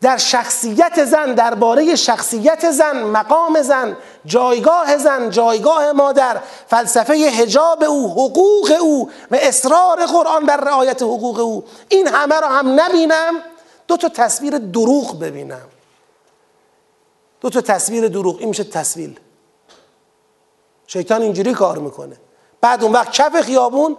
در 0.02 0.18
شخصیت 0.18 1.06
زن 1.06 1.34
درباره 1.34 1.96
شخصیت 1.96 2.72
زن 2.72 3.04
مقام 3.04 3.62
زن 3.62 3.98
جایگاه 4.26 4.98
زن 4.98 5.30
جایگاه 5.30 5.92
مادر 5.92 6.42
فلسفه 6.68 7.14
هجاب 7.14 7.84
او 7.84 8.12
حقوق 8.12 8.74
او 8.82 9.10
و 9.32 9.36
اصرار 9.42 10.06
قرآن 10.06 10.46
بر 10.46 10.58
رعایت 10.58 11.02
حقوق 11.02 11.40
او. 11.40 11.64
این 11.90 12.08
همه 12.08 12.40
را 12.40 12.50
هم 12.50 12.80
نبینم 12.80 13.34
دو 13.88 13.98
تا 13.98 14.10
تصویر 14.10 14.58
دروغ 14.58 15.20
ببینم. 15.20 15.68
دو 17.42 17.50
تا 17.50 17.62
تصویر 17.62 18.08
دروغ 18.08 18.36
این 18.40 18.50
میشه 18.50 18.64
تصویر. 18.64 19.18
شیطان 20.88 21.22
اینجوری 21.22 21.54
کار 21.54 21.78
می‌کنه. 21.78 22.16
بعد 22.62 22.84
اون 22.84 22.94
وقت 22.94 23.12
کف 23.12 23.42
خیابون 23.42 23.98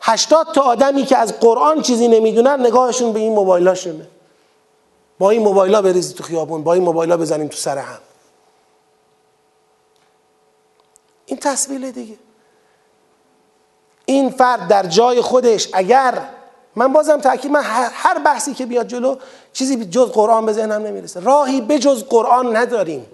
هشتاد 0.00 0.46
تا 0.54 0.62
آدمی 0.62 1.04
که 1.04 1.16
از 1.16 1.40
قرآن 1.40 1.82
چیزی 1.82 2.08
نمی‌دونن 2.08 2.66
نگاهشون 2.66 3.12
به 3.12 3.20
این 3.20 3.32
موبایلاشونه. 3.32 4.06
با 5.20 5.30
این 5.30 5.42
موبایلا 5.42 5.82
بریزی 5.82 6.14
تو 6.14 6.22
خیابون 6.24 6.62
با 6.62 6.74
این 6.74 6.82
موبایلا 6.82 7.16
بزنیم 7.16 7.48
تو 7.48 7.56
سر 7.56 7.78
هم. 7.78 7.98
این 11.26 11.38
تصویل 11.38 11.90
دیگه. 11.90 12.16
این 14.04 14.30
فرد 14.30 14.68
در 14.68 14.86
جای 14.86 15.20
خودش 15.20 15.68
اگر 15.72 16.22
من 16.76 16.92
بازم 16.92 17.20
تاکید 17.20 17.50
من 17.50 17.62
هر 17.92 18.18
بحثی 18.18 18.54
که 18.54 18.66
بیاد 18.66 18.86
جلو 18.86 19.16
چیزی 19.52 19.84
جز 19.84 20.10
قرآن 20.10 20.46
به 20.46 20.52
ذهنم 20.52 20.82
نمی‌رسه. 20.82 21.20
راهی 21.20 21.60
به 21.60 21.78
جز 21.78 22.04
قرآن 22.04 22.56
نداریم. 22.56 23.06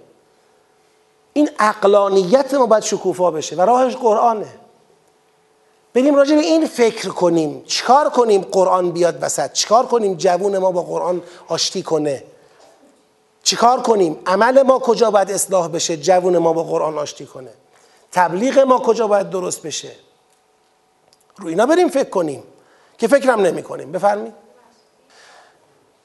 این 1.33 1.49
اقلانیت 1.59 2.53
ما 2.53 2.65
باید 2.65 2.83
شکوفا 2.83 3.31
بشه 3.31 3.55
و 3.55 3.61
راهش 3.61 3.95
قرآنه. 3.95 4.47
بریم 5.97 6.15
راجع 6.15 6.35
به 6.35 6.41
این 6.41 6.65
فکر 6.65 7.09
کنیم. 7.09 7.63
چیکار 7.67 8.09
کنیم 8.09 8.41
قرآن 8.41 8.91
بیاد 8.91 9.17
وسط؟ 9.21 9.53
چیکار 9.53 9.85
کنیم 9.85 10.13
جوون 10.13 10.57
ما 10.57 10.71
با 10.71 10.81
قرآن 10.81 11.21
آشتی 11.47 11.83
کنه؟ 11.83 12.23
چیکار 13.43 13.81
کنیم؟ 13.81 14.19
عمل 14.25 14.61
ما 14.61 14.79
کجا 14.79 15.11
باید 15.11 15.31
اصلاح 15.31 15.67
بشه؟ 15.67 15.97
جوون 15.97 16.37
ما 16.37 16.53
با 16.53 16.63
قرآن 16.63 16.97
آشتی 16.97 17.25
کنه؟ 17.25 17.49
تبلیغ 18.11 18.59
ما 18.59 18.79
کجا 18.79 19.07
باید 19.07 19.29
درست 19.29 19.61
بشه؟ 19.61 19.91
رو 21.37 21.47
اینا 21.47 21.65
بریم 21.65 21.89
فکر 21.89 22.09
کنیم. 22.09 22.43
که 22.97 23.07
فکرم 23.07 23.41
نمی 23.41 23.63
کنیم 23.63 23.91
بفرمید 23.91 24.33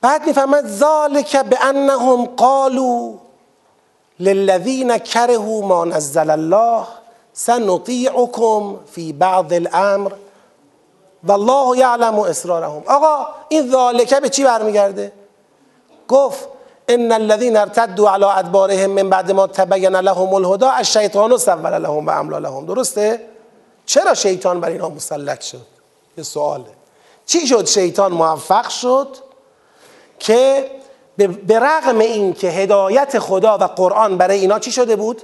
بعد 0.00 0.26
می‌فهمد 0.26 0.66
ذالک 0.66 1.36
به 1.36 1.64
انهم 1.64 2.24
قالوا 2.24 3.14
للذین 4.20 4.98
کرهوا 4.98 5.60
ما 5.66 5.84
نزل 5.84 6.30
الله 6.30 6.86
سنطیعکم 7.32 8.76
فی 8.92 9.12
بعض 9.12 9.52
الامر. 9.52 10.12
والله 11.24 11.78
یعلم 11.78 12.18
اسرارهم. 12.18 12.82
آقا 12.86 13.26
این 13.48 13.70
ذالکه 13.70 14.20
به 14.20 14.28
چی 14.28 14.44
برمیگرده؟ 14.44 15.12
گفت 16.08 16.48
ان 16.88 17.12
الذين 17.12 17.56
ارتدوا 17.56 18.10
على 18.10 18.24
ادبارهم 18.24 18.90
من 18.90 19.10
بعد 19.10 19.30
ما 19.30 19.46
تبین 19.46 19.96
لهم 19.96 20.34
الهدى 20.34 20.66
الشیطان 20.66 21.38
سول 21.38 21.78
لهم 21.78 22.06
و 22.06 22.38
لهم. 22.38 22.66
درسته؟ 22.66 23.20
چرا 23.86 24.14
شیطان 24.14 24.60
بر 24.60 24.68
اینها 24.68 24.88
مسلک 24.88 25.42
شد؟ 25.42 25.66
یه 26.18 26.24
سواله. 26.24 26.64
چی 27.26 27.46
شد؟ 27.46 27.66
شیطان 27.66 28.12
موفق 28.12 28.68
شد 28.68 29.08
که 30.18 30.70
به 31.46 31.58
رغم 31.58 31.98
این 31.98 32.32
که 32.32 32.48
هدایت 32.48 33.18
خدا 33.18 33.58
و 33.58 33.64
قرآن 33.64 34.18
برای 34.18 34.38
اینا 34.38 34.58
چی 34.58 34.72
شده 34.72 34.96
بود؟ 34.96 35.22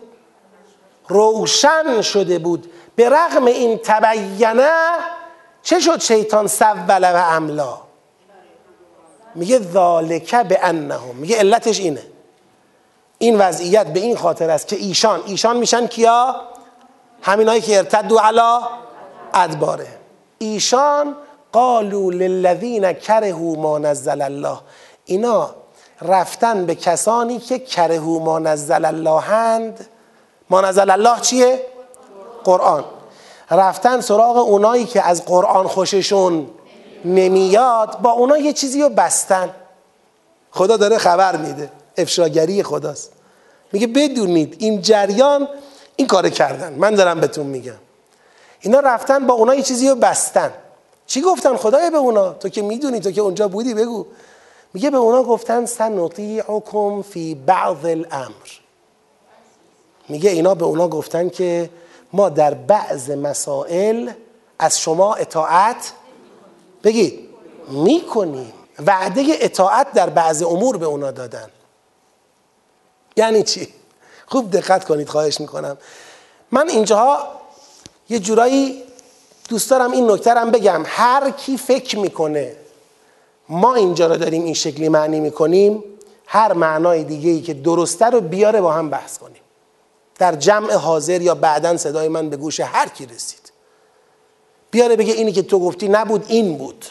روشن 1.09 2.03
شده 2.03 2.39
بود. 2.39 2.71
به 2.97 3.09
رغم 3.09 3.45
این 3.45 3.81
تبینه 3.85 4.71
چه 5.63 5.81
شد 5.81 6.01
شیطان 6.01 6.47
سول 6.47 7.13
و 7.15 7.25
املا؟ 7.31 7.79
میگه 9.35 9.59
ذالکه 9.59 10.43
به 10.43 10.59
انهم 10.63 11.17
میگه 11.17 11.37
علتش 11.37 11.81
اینه. 11.81 12.03
این 13.19 13.39
وضعیت 13.39 13.87
به 13.87 14.01
این 14.01 14.17
خاطر 14.17 14.51
است 14.51 14.69
که 14.69 14.77
ایشان 14.77 15.23
ایشان 15.27 15.57
میشن 15.57 15.87
کیا؟ 15.87 16.35
همینایی 17.23 17.61
که 17.61 17.79
ارتدوا 17.79 18.21
علا 18.21 18.63
ادباره. 19.35 19.87
ایشان 20.39 21.17
قالوا 21.53 22.11
للذین 22.11 22.93
کرهوا 22.93 23.55
ما 23.55 23.79
نزل 23.79 24.23
الله. 24.23 24.59
اینا 25.05 25.55
رفتن 26.03 26.67
به 26.67 26.75
کسانی 26.75 27.39
که 27.39 27.59
کرهو 27.59 28.19
ما 28.19 28.39
نزل 28.39 28.85
الله 28.85 29.21
هند. 29.21 29.87
ما 30.51 30.61
نزل 30.61 30.91
الله 30.91 31.21
چیه؟ 31.21 31.67
قرآن. 32.45 32.85
رفتن 33.51 34.01
سراغ 34.01 34.37
اونایی 34.37 34.85
که 34.85 35.03
از 35.03 35.25
قرآن 35.25 35.69
خوششون 35.69 36.51
نمیاد 37.05 37.99
با 37.99 38.11
اونا 38.11 38.39
یه 38.39 38.53
چیزی 38.53 38.83
رو 38.83 38.89
بستن. 38.89 39.51
خدا 40.51 40.77
داره 40.77 40.99
خبر 40.99 41.37
میده. 41.37 41.71
افشاگری 41.97 42.63
خداست. 42.63 43.13
میگه 43.73 43.87
بدونید 43.87 44.57
این 44.59 44.83
جریان 44.83 45.49
این 45.97 46.07
کار 46.07 46.29
کردن. 46.29 46.73
من 46.73 46.95
دارم 46.95 47.21
بهتون 47.21 47.47
میگم. 47.47 47.79
اینا 48.61 48.81
رفتن 48.81 49.27
با 49.27 49.35
اونا 49.35 49.55
یه 49.55 49.63
چیزی 49.63 49.89
رو 49.89 49.95
بستن. 49.95 50.53
چی 51.07 51.21
گفتن؟ 51.21 51.57
خدای 51.57 51.91
به 51.91 51.97
اونا. 51.97 52.31
تو 52.31 52.49
که 52.49 52.63
می‌دونی 52.63 53.01
تو 53.01 53.11
که 53.11 53.21
اونجا 53.21 53.49
بودی 53.49 53.75
بگو. 53.75 54.07
میگه 54.75 54.91
به 54.91 54.97
اونا 54.97 55.23
گفتن 55.23 55.67
سنطیعکم 55.67 57.03
فی 57.03 57.35
بعض 57.35 57.85
الامر. 57.85 58.49
میگه 60.09 60.31
اینا 60.31 60.55
به 60.55 60.65
اونا 60.65 60.89
گفتن 60.89 61.29
که 61.29 61.71
ما 62.13 62.29
در 62.29 62.55
بعض 62.55 63.11
مسائل 63.11 64.11
از 64.59 64.81
شما 64.81 65.15
اطاعت 65.15 65.93
بگید 66.85 67.29
می‌کنیم. 67.69 68.53
وعده 68.87 69.25
اطاعت 69.41 69.93
در 69.93 70.11
بعض 70.11 70.43
امور 70.43 70.77
به 70.77 70.87
اونا 70.87 71.11
دادن. 71.11 71.49
یعنی 73.17 73.43
چی؟ 73.43 73.69
خوب 74.27 74.51
دقت 74.51 74.85
کنید 74.85 75.09
خواهش 75.09 75.41
می‌کنم. 75.41 75.79
من 76.53 76.69
اینجاها 76.69 77.19
یه 78.09 78.19
جورایی 78.19 78.83
دوست 79.49 79.71
دارم 79.71 79.91
این 79.91 80.11
نکترم 80.11 80.51
بگم. 80.51 80.83
هر 80.87 81.31
کی 81.31 81.57
فکر 81.57 81.99
می‌کنه 81.99 82.57
ما 83.49 83.75
اینجا 83.75 84.07
رو 84.07 84.17
داریم 84.17 84.45
این 84.45 84.55
شکلی 84.55 84.89
معنی 84.89 85.21
می‌کنیم 85.21 85.85
هر 86.27 86.53
معنای 86.53 87.05
دیگه 87.05 87.31
ای 87.31 87.41
که 87.41 87.55
درسته 87.55 88.07
رو 88.07 88.21
بیاره 88.21 88.61
با 88.61 88.73
هم 88.73 88.91
بحث 88.91 89.19
کنیم. 89.19 89.43
در 90.19 90.35
جمع 90.35 90.73
حاضر 90.73 91.23
یا 91.23 91.35
بعدا 91.35 91.77
صدای 91.77 92.09
من 92.09 92.31
به 92.31 92.37
گوش 92.37 92.61
هر 92.61 92.89
کی 92.89 93.07
رسید. 93.07 93.53
بیاره 94.71 94.97
بگه 94.97 95.13
اینی 95.13 95.33
که 95.33 95.43
تو 95.43 95.59
گفتی 95.59 95.89
نبود 95.89 96.25
این 96.29 96.59
بود. 96.59 96.85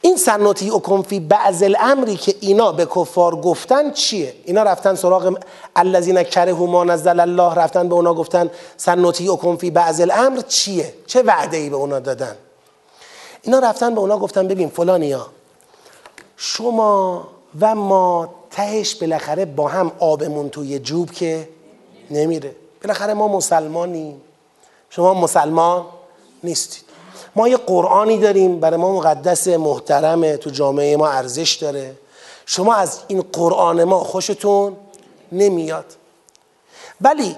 این 0.00 0.16
سنتی 0.16 0.70
اکن 0.70 1.02
فی 1.02 1.20
بعض 1.20 1.62
الامری 1.62 2.16
که 2.16 2.34
اینا 2.40 2.72
به 2.72 2.86
کفار 2.86 3.36
گفتن 3.36 3.90
چیه؟ 3.90 4.34
اینا 4.44 4.62
رفتن 4.62 4.94
سراغ 4.94 5.38
الذین 5.76 6.22
کرهوا 6.22 6.66
ما 6.66 6.84
نزل 6.84 7.20
الله 7.20 7.54
رفتن 7.54 7.88
به 7.88 7.94
اونا 7.94 8.14
گفتن 8.14 8.50
سنتی 8.76 9.28
اکن 9.28 9.56
فی 9.56 9.70
بعض 9.70 10.00
الامر 10.00 10.40
چیه؟ 10.40 10.94
چه 11.06 11.22
وعده 11.22 11.56
ای 11.56 11.70
به 11.70 11.76
اونا 11.76 11.98
دادن؟ 11.98 12.36
اینا 13.42 13.58
رفتن 13.58 13.94
به 13.94 14.00
اونا 14.00 14.18
گفتن 14.18 14.48
ببین 14.48 14.68
فلانیا 14.68 15.26
شما 16.36 17.28
و 17.60 17.74
ما 17.74 18.34
تهش 18.50 18.94
بالاخره 18.94 19.44
با 19.44 19.68
هم 19.68 19.92
آبمون 19.98 20.48
توی 20.48 20.78
جوب 20.78 21.10
که 21.10 21.48
نمیره. 22.10 22.56
بالاخره 22.82 23.14
ما 23.14 23.28
مسلمانیم. 23.28 24.20
شما 24.90 25.14
مسلمان 25.14 25.86
نیستید. 26.44 26.84
ما 27.36 27.48
یه 27.48 27.56
قرآنی 27.56 28.18
داریم 28.18 28.60
برای 28.60 28.76
ما 28.76 28.92
مقدس 28.92 29.48
محترمه 29.48 30.36
تو 30.36 30.50
جامعه 30.50 30.96
ما 30.96 31.08
ارزش 31.08 31.54
داره. 31.54 31.94
شما 32.46 32.74
از 32.74 33.00
این 33.08 33.22
قرآن 33.32 33.84
ما 33.84 33.98
خوشتون 34.04 34.76
نمیاد. 35.32 35.84
ولی 37.00 37.36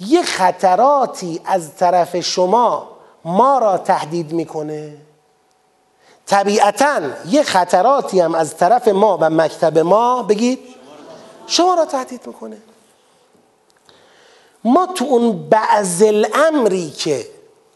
یه 0.00 0.22
خطراتی 0.22 1.40
از 1.44 1.76
طرف 1.76 2.20
شما 2.20 2.88
ما 3.24 3.58
را 3.58 3.78
تهدید 3.78 4.32
می‌کنه. 4.32 4.96
طبیعتا 6.32 7.00
یه 7.28 7.42
خطراتی 7.42 8.20
هم 8.20 8.34
از 8.34 8.56
طرف 8.56 8.88
ما 8.88 9.18
و 9.20 9.30
مکتب 9.30 9.78
ما 9.78 10.22
بگید 10.22 10.58
شما 11.46 11.74
را 11.74 11.84
تهدید 11.84 12.26
می‌کنه. 12.26 12.56
ما 14.64 14.86
تو 14.86 15.04
اون 15.04 15.48
بعض 15.48 16.02
الامری 16.02 16.90
که 16.90 17.26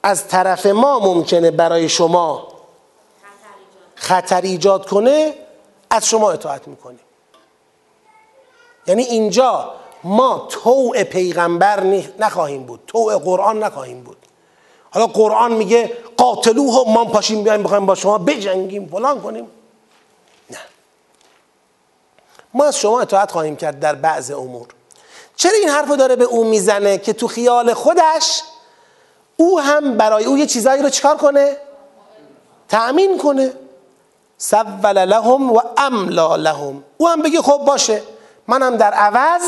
از 0.03 0.29
طرف 0.29 0.67
ما 0.67 0.99
ممکنه 0.99 1.51
برای 1.51 1.89
شما 1.89 2.49
خطر 3.95 4.41
ایجاد 4.41 4.87
کنه 4.87 5.35
از 5.91 6.07
شما 6.07 6.31
اطاعت 6.31 6.69
می‌کنیم. 6.69 7.01
یعنی 8.87 9.03
اینجا 9.03 9.75
ما 10.05 10.47
توع 10.51 11.03
پیغمبر 11.03 12.03
نخواهیم 12.19 12.63
بود 12.63 12.81
توع 12.87 13.19
قرآن 13.19 13.59
نخواهیم 13.65 14.03
بود. 14.03 14.26
حالا 14.97 15.07
قرآن 15.07 15.53
میگه 15.53 15.93
قاتلوه 16.17 16.93
ما 16.93 17.05
پاشیم 17.05 17.43
بیایم 17.43 17.63
بخوایم 17.63 17.87
با 17.87 17.95
شما 17.95 18.19
بجنگیم 18.19 18.89
فلان 18.89 19.21
کنیم. 19.21 19.51
نه. 20.51 20.59
ما 22.55 22.65
از 22.65 22.79
شما 22.79 23.01
اطاعت 23.01 23.31
خواهیم 23.31 23.57
کرد 23.57 23.81
در 23.81 23.95
بعض 23.95 24.31
امور. 24.31 24.67
چرا 25.37 25.53
این 25.53 25.69
حرف 25.69 25.91
داره 25.91 26.17
به 26.17 26.25
او 26.25 26.45
می‌زنه 26.45 26.99
که 26.99 27.13
تو 27.13 27.29
خیال 27.29 27.75
خودش 27.75 28.43
او 29.37 29.61
هم 29.61 29.97
برای 29.97 30.25
او 30.25 30.39
یه 30.39 30.47
چیزایی 30.47 30.83
رو 30.83 30.89
چکار 30.89 31.17
کنه؟ 31.17 31.57
تأمین 32.69 33.19
کنه. 33.19 33.53
سول 34.39 35.05
لهم 35.05 35.53
و 35.53 35.61
املا 35.77 36.37
لهم. 36.37 36.85
او 36.97 37.09
هم 37.09 37.23
بگه 37.23 37.43
خب 37.43 37.59
باشه. 37.59 38.03
منم 38.47 38.77
در 38.77 38.93
عوض 38.93 39.43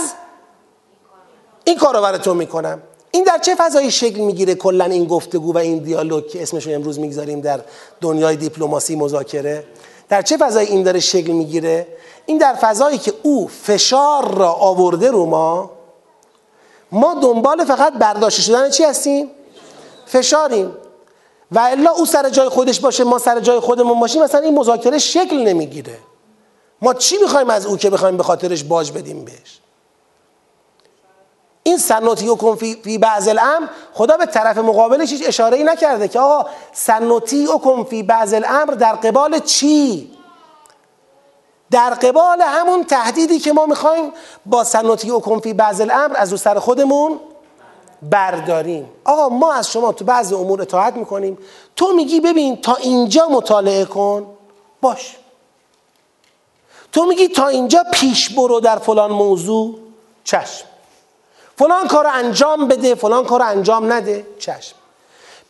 این 1.65 1.79
کار 1.79 1.97
رو 1.97 2.03
برای 2.03 2.19
تو 2.19 2.35
می‌کنم. 2.35 2.83
این 3.11 3.25
در 3.25 3.39
چه 3.39 3.55
فضایی 3.55 3.91
شکل 3.91 4.21
می‌گیره 4.21 4.55
کلا 4.55 4.85
این 4.85 5.05
گفتگو 5.05 5.53
و 5.53 5.59
این 5.59 5.79
دیالوگ 5.79 6.27
که 6.27 6.43
اسمش 6.43 6.67
رو 6.67 6.73
امروز 6.73 6.99
می‌گذاریم 6.99 7.41
در 7.41 7.61
دنیای 8.01 8.37
دیپلماسی 8.37 8.97
مذاکره؟ 8.97 9.65
در 10.09 10.23
چه 10.23 10.37
فضایی 10.37 10.69
این 10.69 10.83
داره 10.83 11.01
شکل 11.01 11.33
می‌گیره؟ 11.33 11.87
این 12.27 12.39
در 12.39 12.55
فضایی 12.55 12.99
که 12.99 13.13
او 13.23 13.49
فشار 13.49 14.35
را 14.35 14.53
آورده 14.53 15.11
رو 15.11 15.27
ما 15.27 15.71
ما 16.93 17.15
دنبال 17.15 17.65
فقط 17.65 17.93
برداشت 17.93 18.41
شدن 18.41 18.71
چی 18.71 18.85
هستیم؟ 18.85 19.31
فشاریم. 20.07 20.73
و 21.53 21.59
الا 21.59 21.91
او 21.91 22.07
سر 22.07 22.29
جای 22.29 22.49
خودش 22.49 22.81
باشه 22.81 23.05
ما 23.05 23.19
سر 23.19 23.41
جای 23.41 23.61
خودمون 23.61 24.01
باشیم 24.01 24.23
مثلا 24.23 24.41
این 24.41 24.59
مذاکره 24.59 24.99
شکل 24.99 25.37
نمی‌گیره. 25.37 25.99
ما 26.83 26.95
چی 26.95 27.17
می‌خوایم 27.23 27.51
از 27.51 27.67
او 27.67 27.77
که 27.77 27.91
بخوایم 27.91 28.17
به 28.17 28.23
خاطرش 28.23 28.65
باج 28.65 28.93
بدیم 28.93 29.25
بهش؟ 29.25 29.61
این 31.69 31.79
سنوتی 31.79 32.29
و 32.29 32.55
فی 32.55 32.99
بعض 32.99 33.29
الامر 33.29 33.67
خدا 33.95 34.17
به 34.17 34.27
طرف 34.27 34.59
مقابلش 34.59 35.13
هیچ 35.13 35.23
اشاره 35.27 35.57
ای 35.57 35.65
نکرده 35.65 36.09
که 36.09 36.21
آقا 36.21 36.51
سنوتی 36.73 37.47
و 37.47 37.85
فی 37.85 38.03
بعض 38.03 38.35
الامر 38.35 38.75
در 38.75 38.93
قبال 38.93 39.39
چی؟ 39.39 40.11
در 41.71 41.91
قبال 41.91 42.41
همون 42.43 42.85
تهدیدی 42.85 43.39
که 43.39 43.53
ما 43.53 43.67
می‌خوایم 43.67 44.13
با 44.47 44.65
سنوتی 44.65 45.11
و 45.11 45.21
فی 45.21 45.53
بعض 45.53 45.81
الامر 45.81 46.17
از 46.17 46.33
او 46.33 46.39
سر 46.39 46.59
خودمون 46.59 47.21
برداریم. 48.03 48.89
آقا 49.05 49.29
ما 49.29 49.53
از 49.53 49.73
شما 49.73 49.93
تو 49.93 50.05
بعض 50.05 50.33
امور 50.33 50.63
اطاعت 50.63 50.97
می‌کنیم. 50.97 51.39
تو 51.77 51.93
میگی 51.93 52.21
ببین 52.21 52.61
تا 52.61 52.75
اینجا 52.75 53.29
مطالعه 53.29 53.85
کن. 53.85 54.27
باش. 54.81 55.17
تو 56.93 57.05
میگی 57.05 57.29
تا 57.29 57.49
اینجا 57.49 57.85
پیش 57.93 58.29
برو 58.29 58.61
در 58.61 58.77
فلان 58.77 59.11
موضوع. 59.11 59.75
چشم. 60.25 60.68
فلان 61.59 61.89
کار 61.89 62.07
انجام 62.07 62.69
بده 62.69 62.95
فلان 62.95 63.25
کار 63.25 63.43
انجام 63.43 63.93
نده. 63.93 64.27
چشم. 64.39 64.77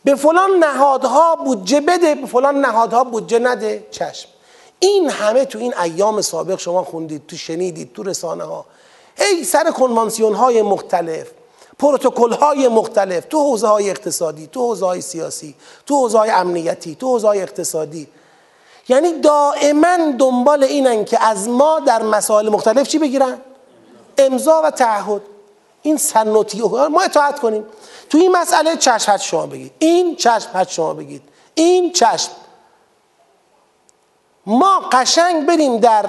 به 0.03 0.15
فلان 0.15 0.51
نهادها 0.59 1.35
بودجه 1.35 1.81
بده 1.81 2.15
به 2.15 2.27
فلان 2.27 2.65
نهادها 2.65 3.03
بودجه 3.03 3.39
نده. 3.39 3.87
چشم. 3.91 4.29
این 4.79 5.09
همه 5.09 5.45
تو 5.45 5.59
این 5.59 5.73
ایام 5.77 6.21
سابق 6.21 6.59
شما 6.59 6.83
خوندید 6.83 7.27
تو 7.27 7.37
شنیدید 7.37 7.93
تو 7.93 8.03
رسانه 8.03 8.43
ها 8.43 8.65
ای 9.17 9.43
سر 9.43 9.71
کنوانسیون 9.71 10.33
های 10.33 10.61
مختلف 10.61 11.27
پروتکل 11.79 12.33
های 12.33 12.67
مختلف 12.67 13.25
تو 13.25 13.39
حوزه 13.39 13.67
های 13.67 13.89
اقتصادی 13.89 14.47
تو 14.47 14.59
حوزه 14.59 14.85
های 14.85 15.01
سیاسی 15.01 15.55
تو 15.85 15.95
حوزه 15.95 16.17
های 16.17 16.29
امنیتی 16.29 16.95
تو 16.95 17.07
حوزه 17.07 17.27
های 17.27 17.41
اقتصادی. 17.41 18.07
یعنی 18.89 19.19
دائما 19.19 19.97
دنبال 20.19 20.63
اینن 20.63 21.05
که 21.05 21.23
از 21.23 21.49
ما 21.49 21.79
در 21.79 22.03
مسائل 22.03 22.49
مختلف 22.49 22.87
چی 22.87 22.99
بگیرن؟ 22.99 23.41
امضا 24.17 24.61
و 24.63 24.71
تعهد. 24.71 25.21
این 25.81 25.97
سنوتی 25.97 26.61
ما 26.61 27.01
اطاعت 27.01 27.39
کنیم. 27.39 27.65
تو 28.09 28.17
این 28.17 28.31
مسئله 28.31 28.77
چشم 28.77 29.17
شما 29.17 29.45
بگید. 29.45 29.71
این 29.79 30.15
چشم 30.15 30.63
شما 30.63 30.93
بگید. 30.93 31.21
این 31.53 31.91
چشم. 31.91 32.31
ما 34.45 34.79
قشنگ 34.91 35.45
بریم 35.45 35.77
در 35.77 36.05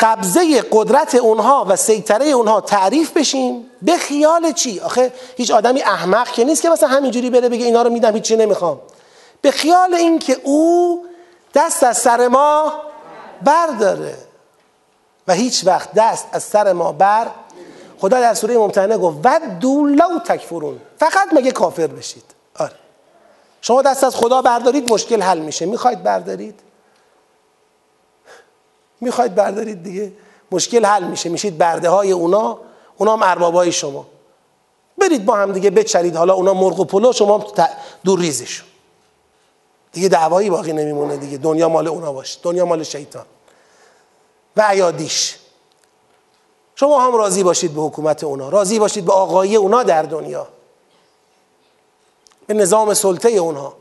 قبضه 0.00 0.62
قدرت 0.72 1.14
اونها 1.14 1.66
و 1.68 1.76
سیطره 1.76 2.26
اونها 2.26 2.60
تعریف 2.60 3.10
بشیم. 3.10 3.70
به 3.82 3.96
خیال 3.96 4.52
چی؟ 4.52 4.80
آخه 4.80 5.12
هیچ 5.36 5.50
آدمی 5.50 5.82
احمق 5.82 6.28
که 6.28 6.44
نیست 6.44 6.62
که 6.62 6.68
مثلا 6.68 6.88
همینجوری 6.88 7.30
بره 7.30 7.48
بگه 7.48 7.64
اینا 7.64 7.82
رو 7.82 7.90
میدم 7.90 8.14
هیچی 8.14 8.36
نمی‌خوام. 8.36 8.80
به 9.40 9.50
خیال 9.50 9.94
اینکه 9.94 10.40
او 10.44 11.04
دست 11.54 11.82
از 11.84 11.98
سر 11.98 12.28
ما 12.28 12.72
برداره 13.42 14.14
و 15.28 15.32
هیچ 15.32 15.66
وقت 15.66 15.92
دست 15.92 16.26
از 16.32 16.42
سر 16.42 16.72
ما 16.72 16.92
بر 16.92 17.26
خدا 18.00 18.20
در 18.20 18.34
سوره 18.34 18.58
ممتحنه 18.58 18.98
گفت 18.98 19.16
ودو 19.24 19.84
لو 19.84 20.18
تکفرون. 20.18 20.80
فقط 20.98 21.28
مگه 21.32 21.50
کافر 21.50 21.86
بشید؟ 21.86 22.24
آره. 22.58 22.72
شما 23.60 23.82
دست 23.82 24.04
از 24.04 24.16
خدا 24.16 24.42
بردارید 24.42 24.92
مشکل 24.92 25.22
حل 25.22 25.38
میشه. 25.38 25.66
می‌خواید 25.66 26.02
بردارید؟ 26.02 26.60
می‌خواید 29.00 29.34
بردارید 29.34 29.82
دیگه؟ 29.82 30.12
مشکل 30.52 30.84
حل 30.84 31.04
میشه. 31.04 31.28
میشید 31.28 31.58
برده 31.58 31.88
های 31.88 32.12
اونا. 32.12 32.58
اونا 32.96 33.16
هم 33.16 33.22
اربابای 33.22 33.72
شما. 33.72 34.06
برید 34.98 35.24
با 35.24 35.36
هم 35.36 35.52
دیگه 35.52 35.70
بچرید. 35.70 36.16
حالا 36.16 36.34
اونا 36.34 36.54
مرغ 36.54 36.80
و 36.80 36.84
پلو 36.84 37.12
شما 37.12 37.46
دور 38.04 38.20
ریزشون 38.20 38.66
دیگه 39.92 40.08
دعوایی 40.08 40.50
باقی 40.50 40.72
نمیمونه 40.72 41.16
دیگه. 41.16 41.38
دنیا 41.38 41.68
مال 41.68 41.88
اونا 41.88 42.12
باشه. 42.12 42.38
دنیا 42.42 42.64
مال 42.64 42.82
شیطان. 42.82 43.26
و 44.56 44.62
عیادیش. 44.62 45.36
شما 46.78 47.00
هم 47.00 47.14
راضی 47.14 47.42
باشید 47.42 47.74
به 47.74 47.80
حکومت 47.80 48.24
اونا 48.24 48.48
راضی 48.48 48.78
باشید 48.78 49.04
به 49.04 49.12
آقایی 49.12 49.56
اونا 49.56 49.82
در 49.82 50.02
دنیا 50.02 50.46
به 52.46 52.54
نظام 52.54 52.94
سلطه 52.94 53.28
اونا 53.28 53.72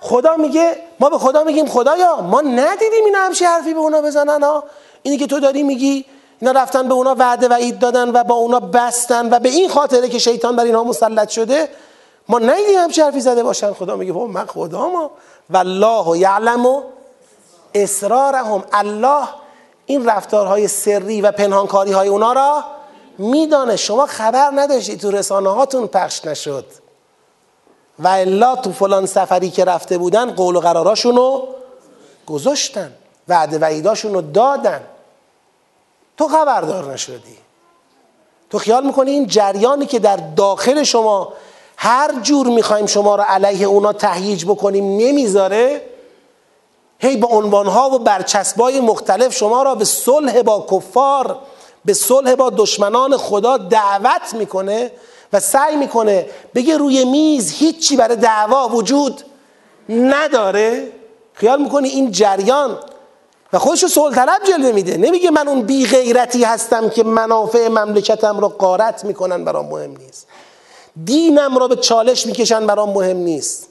خدا 0.00 0.36
میگه 0.36 0.76
ما 1.00 1.10
به 1.10 1.18
خدا 1.18 1.44
میگیم 1.44 1.66
خدایا 1.66 2.20
ما 2.20 2.40
ندیدیم 2.40 3.04
این 3.04 3.14
همچی 3.14 3.44
حرفی 3.44 3.74
به 3.74 3.80
اونا 3.80 4.02
بزنن 4.02 4.42
ها 4.42 4.64
اینی 5.02 5.18
که 5.18 5.26
تو 5.26 5.40
داری 5.40 5.62
میگی 5.62 6.04
اینا 6.40 6.52
رفتن 6.52 6.88
به 6.88 6.94
اونا 6.94 7.14
وعده 7.18 7.48
و 7.48 7.52
عید 7.52 7.78
دادن 7.78 8.08
و 8.08 8.24
با 8.24 8.34
اونا 8.34 8.60
بستن 8.60 9.34
و 9.34 9.38
به 9.38 9.48
این 9.48 9.68
خاطره 9.68 10.08
که 10.08 10.18
شیطان 10.18 10.56
بر 10.56 10.64
اینها 10.64 10.84
مسلط 10.84 11.28
شده 11.28 11.68
ما 12.28 12.38
ندیدیم 12.38 12.78
همچی 12.78 13.00
حرفی 13.00 13.20
زده 13.20 13.42
باشن. 13.42 13.72
خدا 13.72 13.96
میگه 13.96 14.12
من 14.12 14.46
خدا 14.46 14.88
ما 14.88 15.10
والله 15.50 16.18
یعلم 16.18 16.82
اسرارهم. 17.74 18.64
الله 18.72 19.28
این 19.86 20.06
رفتارهای 20.06 20.68
سری 20.68 21.20
و 21.20 21.32
پنهانکاری 21.32 21.92
های 21.92 22.08
اونا 22.08 22.32
را 22.32 22.64
میدانه. 23.18 23.76
شما 23.76 24.06
خبر 24.06 24.50
نداشتید 24.54 25.00
تو 25.00 25.10
رسانه 25.10 25.50
هاتون 25.50 25.86
پخش 25.86 26.24
نشد. 26.24 26.66
و 27.98 28.08
الا 28.08 28.56
تو 28.56 28.72
فلان 28.72 29.06
سفری 29.06 29.50
که 29.50 29.64
رفته 29.64 29.98
بودن 29.98 30.34
قول 30.34 30.56
و 30.56 30.60
قراراشون 30.60 31.16
رو 31.16 31.48
گذاشتن. 32.26 32.92
وعده 33.28 33.58
وعیداشون 33.58 34.14
رو 34.14 34.20
دادن. 34.20 34.80
تو 36.16 36.28
خبردار 36.28 36.92
نشدی. 36.92 37.36
تو 38.50 38.58
خیال 38.58 38.86
می‌کنی 38.86 39.10
این 39.10 39.26
جریانی 39.26 39.86
که 39.86 39.98
در 39.98 40.16
داخل 40.16 40.82
شما 40.82 41.32
هر 41.76 42.20
جور 42.20 42.46
می‌خوایم 42.46 42.86
شما 42.86 43.16
رو 43.16 43.22
علیه 43.22 43.66
اونا 43.66 43.92
تهییج 43.92 44.44
بکنیم 44.44 44.84
نمی‌ذاره؟ 44.84 45.91
هی 47.02 47.16
با 47.16 47.28
عنوانها 47.28 47.90
و 47.90 47.98
برچسبای 47.98 48.80
مختلف 48.80 49.36
شما 49.36 49.62
را 49.62 49.74
به 49.74 49.84
صلح 49.84 50.42
با 50.42 50.66
کفار 50.70 51.38
به 51.84 51.94
صلح 51.94 52.34
با 52.34 52.50
دشمنان 52.50 53.16
خدا 53.16 53.56
دعوت 53.56 54.34
می‌کنه 54.34 54.90
و 55.32 55.40
سعی 55.40 55.76
می‌کنه 55.76 56.26
بگه 56.54 56.76
روی 56.76 57.04
میز 57.04 57.52
هیچی 57.52 57.96
برای 57.96 58.16
دعوا 58.16 58.68
وجود 58.68 59.22
نداره. 59.88 60.92
خیال 61.34 61.62
می‌کنی 61.62 61.88
این 61.88 62.10
جریان؟ 62.10 62.78
و 63.52 63.58
خودشو 63.58 64.10
طلب 64.10 64.44
جلوه 64.44 64.72
میده. 64.72 64.96
نمیگه 64.96 65.30
من 65.30 65.48
اون 65.48 65.62
بی 65.62 65.86
غیرتی 65.86 66.44
هستم 66.44 66.88
که 66.88 67.02
منافع 67.02 67.68
مملکتم 67.68 68.40
رو 68.40 68.48
قارت 68.48 69.04
می‌کنن 69.04 69.44
برام 69.44 69.66
مهم 69.66 69.96
نیست. 69.96 70.26
دینم 71.04 71.58
رو 71.58 71.68
به 71.68 71.76
چالش 71.76 72.26
می‌کشن 72.26 72.66
برام 72.66 72.88
مهم 72.92 73.16
نیست. 73.16 73.68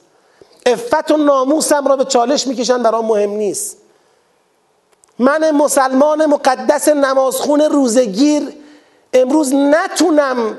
افت 0.65 1.11
و 1.11 1.17
ناموسم 1.17 1.87
را 1.87 1.95
به 1.95 2.05
چالش 2.05 2.47
می‌کشن 2.47 2.83
برام 2.83 3.05
مهم 3.05 3.29
نیست. 3.29 3.77
من 5.19 5.51
مسلمان 5.51 6.25
مقدس 6.25 6.87
نمازخون 6.87 7.61
روزگیر 7.61 8.53
امروز 9.13 9.53
نتونم 9.53 10.57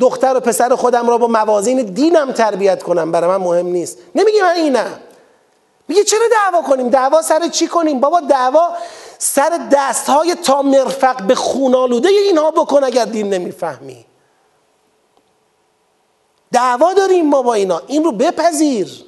دختر 0.00 0.36
و 0.36 0.40
پسر 0.40 0.74
خودم 0.74 1.08
را 1.08 1.18
با 1.18 1.26
موازین 1.26 1.82
دینم 1.82 2.32
تربیت 2.32 2.82
کنم 2.82 3.12
برای 3.12 3.30
من 3.30 3.36
مهم 3.36 3.66
نیست. 3.66 3.98
نمیگه 4.14 4.42
من 4.42 4.54
اینم. 4.56 5.00
میگه 5.88 6.04
چرا 6.04 6.26
دعوا 6.32 6.62
کنیم؟ 6.62 6.88
دعوا 6.88 7.22
سر 7.22 7.48
چی 7.48 7.66
کنیم؟ 7.66 8.00
بابا 8.00 8.20
دعوا 8.20 8.68
سر 9.18 9.68
دست 9.72 10.08
های 10.08 10.34
تا 10.34 10.62
مرفق 10.62 11.22
به 11.22 11.34
خونالوده 11.34 12.08
اینها 12.08 12.50
بکن 12.50 12.84
اگر 12.84 13.04
دین 13.04 13.30
نمی‌فهمی. 13.34 14.04
دعوا 16.52 16.92
داریم 16.92 17.28
ما 17.28 17.42
با 17.42 17.54
اینا. 17.54 17.82
این 17.86 18.04
رو 18.04 18.12
بپذیر. 18.12 19.04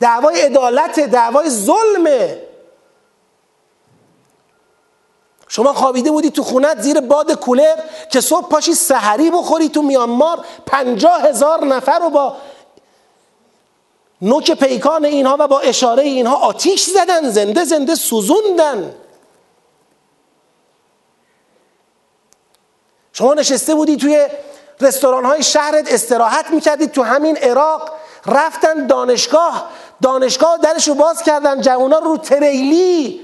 دعوای 0.00 0.40
عدالت 0.40 1.00
دعوای 1.00 1.50
ظلمه 1.50 2.42
شما 5.48 5.72
خوابیده 5.72 6.10
بودی 6.10 6.30
تو 6.30 6.42
خونت 6.42 6.80
زیر 6.80 7.00
باد 7.00 7.32
کولر 7.32 7.76
که 8.12 8.20
صبح 8.20 8.48
پاشی 8.48 8.74
سحری 8.74 9.30
بخوری 9.30 9.68
تو 9.68 9.82
میانمار 9.82 10.44
پنجاه 10.66 11.22
هزار 11.22 11.64
نفر 11.64 11.98
رو 11.98 12.10
با 12.10 12.36
نوک 14.22 14.50
پیکان 14.52 15.04
اینها 15.04 15.36
و 15.40 15.48
با 15.48 15.60
اشاره 15.60 16.02
اینها 16.02 16.36
آتیش 16.36 16.84
زدن 16.84 17.30
زنده 17.30 17.64
زنده 17.64 17.94
سوزوندن. 17.94 18.94
شما 23.12 23.34
نشسته 23.34 23.74
بودی 23.74 23.96
توی 23.96 24.26
رستوران 24.80 25.24
های 25.24 25.42
شهرت 25.42 25.92
استراحت 25.92 26.50
می‌کردید 26.50 26.90
تو 26.90 27.02
همین 27.02 27.36
عراق 27.36 27.92
رفتن 28.26 28.86
دانشگاه 28.86 29.70
دانشگاه 30.02 30.58
درش 30.58 30.88
رو 30.88 30.94
باز 30.94 31.22
کردن 31.22 31.60
جوونا 31.60 31.98
رو 31.98 32.16
تریلی 32.16 33.20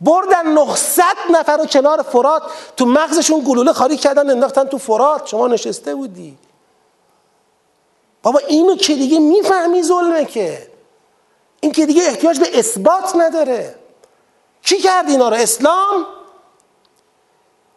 بردن 0.00 0.46
900 0.46 1.02
نفر 1.30 1.56
رو 1.56 1.66
کنار 1.66 2.02
فرات. 2.02 2.42
تو 2.76 2.86
مغزشون 2.86 3.40
گلوله 3.40 3.72
خالی 3.72 3.96
کردن 3.96 4.30
انداختن 4.30 4.64
تو 4.64 4.78
فرات. 4.78 5.26
شما 5.26 5.48
نشسته 5.48 5.94
بودی. 5.94 6.38
بابا 8.22 8.38
اینو 8.38 8.76
که 8.76 8.94
دیگه 8.94 9.18
می‌فهمی 9.18 9.82
ظلمه 9.82 10.24
که. 10.24 10.70
این 11.60 11.72
که 11.72 11.86
دیگه 11.86 12.02
احتیاج 12.02 12.40
به 12.40 12.58
اثبات 12.58 13.16
نداره. 13.16 13.74
کی 14.62 14.78
کرد 14.78 15.08
اینا 15.08 15.28
رو؟ 15.28 15.36
اسلام؟ 15.36 16.06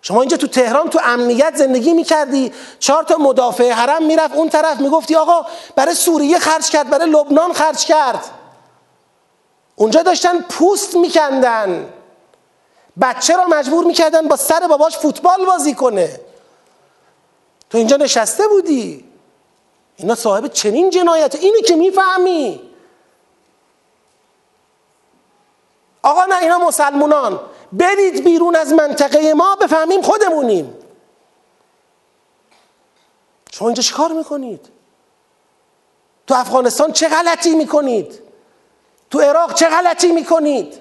شما 0.01 0.21
اینجا 0.21 0.37
تو 0.37 0.47
تهران 0.47 0.89
تو 0.89 0.99
امنیت 1.03 1.55
زندگی 1.55 1.93
می‌کردی 1.93 2.53
چهار 2.79 3.03
تا 3.03 3.17
مدافع 3.17 3.71
حرم 3.71 4.03
می‌رفت 4.03 4.35
اون 4.35 4.49
طرف 4.49 4.79
می‌گفتی 4.79 5.15
آقا 5.15 5.45
برای 5.75 5.95
سوریه 5.95 6.39
خرج 6.39 6.69
کرد 6.69 6.89
برای 6.89 7.09
لبنان 7.09 7.53
خرج 7.53 7.85
کرد. 7.85 8.29
اونجا 9.75 10.01
داشتن 10.01 10.41
پوست 10.41 10.95
میکندن. 10.95 11.93
بچه 13.01 13.35
را 13.35 13.45
مجبور 13.45 13.85
می‌کردن 13.85 14.27
با 14.27 14.35
سر 14.35 14.67
باباش 14.67 14.97
فوتبال 14.97 15.45
بازی 15.45 15.73
کنه. 15.73 16.19
تو 17.69 17.77
اینجا 17.77 17.97
نشسته 17.97 18.47
بودی. 18.47 19.05
اینا 19.95 20.15
صاحب 20.15 20.47
چنین 20.47 20.89
جنایت. 20.89 21.35
اینی 21.35 21.61
که 21.61 21.75
می‌فهمی. 21.75 22.61
آقا 26.03 26.25
نه 26.25 26.37
اینا 26.37 26.57
مسلمونان 26.57 27.39
برید 27.73 28.23
بیرون 28.23 28.55
از 28.55 28.73
منطقه 28.73 29.33
ما 29.33 29.55
بفهمیم 29.55 30.01
خودمونیم. 30.01 30.73
شما 33.51 33.67
اینجا 33.67 33.83
چه 33.83 33.93
کار 33.93 34.11
می‌کنید؟ 34.11 34.69
تو 36.27 36.35
افغانستان 36.35 36.91
چه 36.91 37.07
غلطی 37.07 37.55
می‌کنید؟ 37.55 38.19
تو 39.09 39.19
عراق 39.19 39.53
چه 39.53 39.65
غلطی 39.65 40.11
می‌کنید؟ 40.11 40.79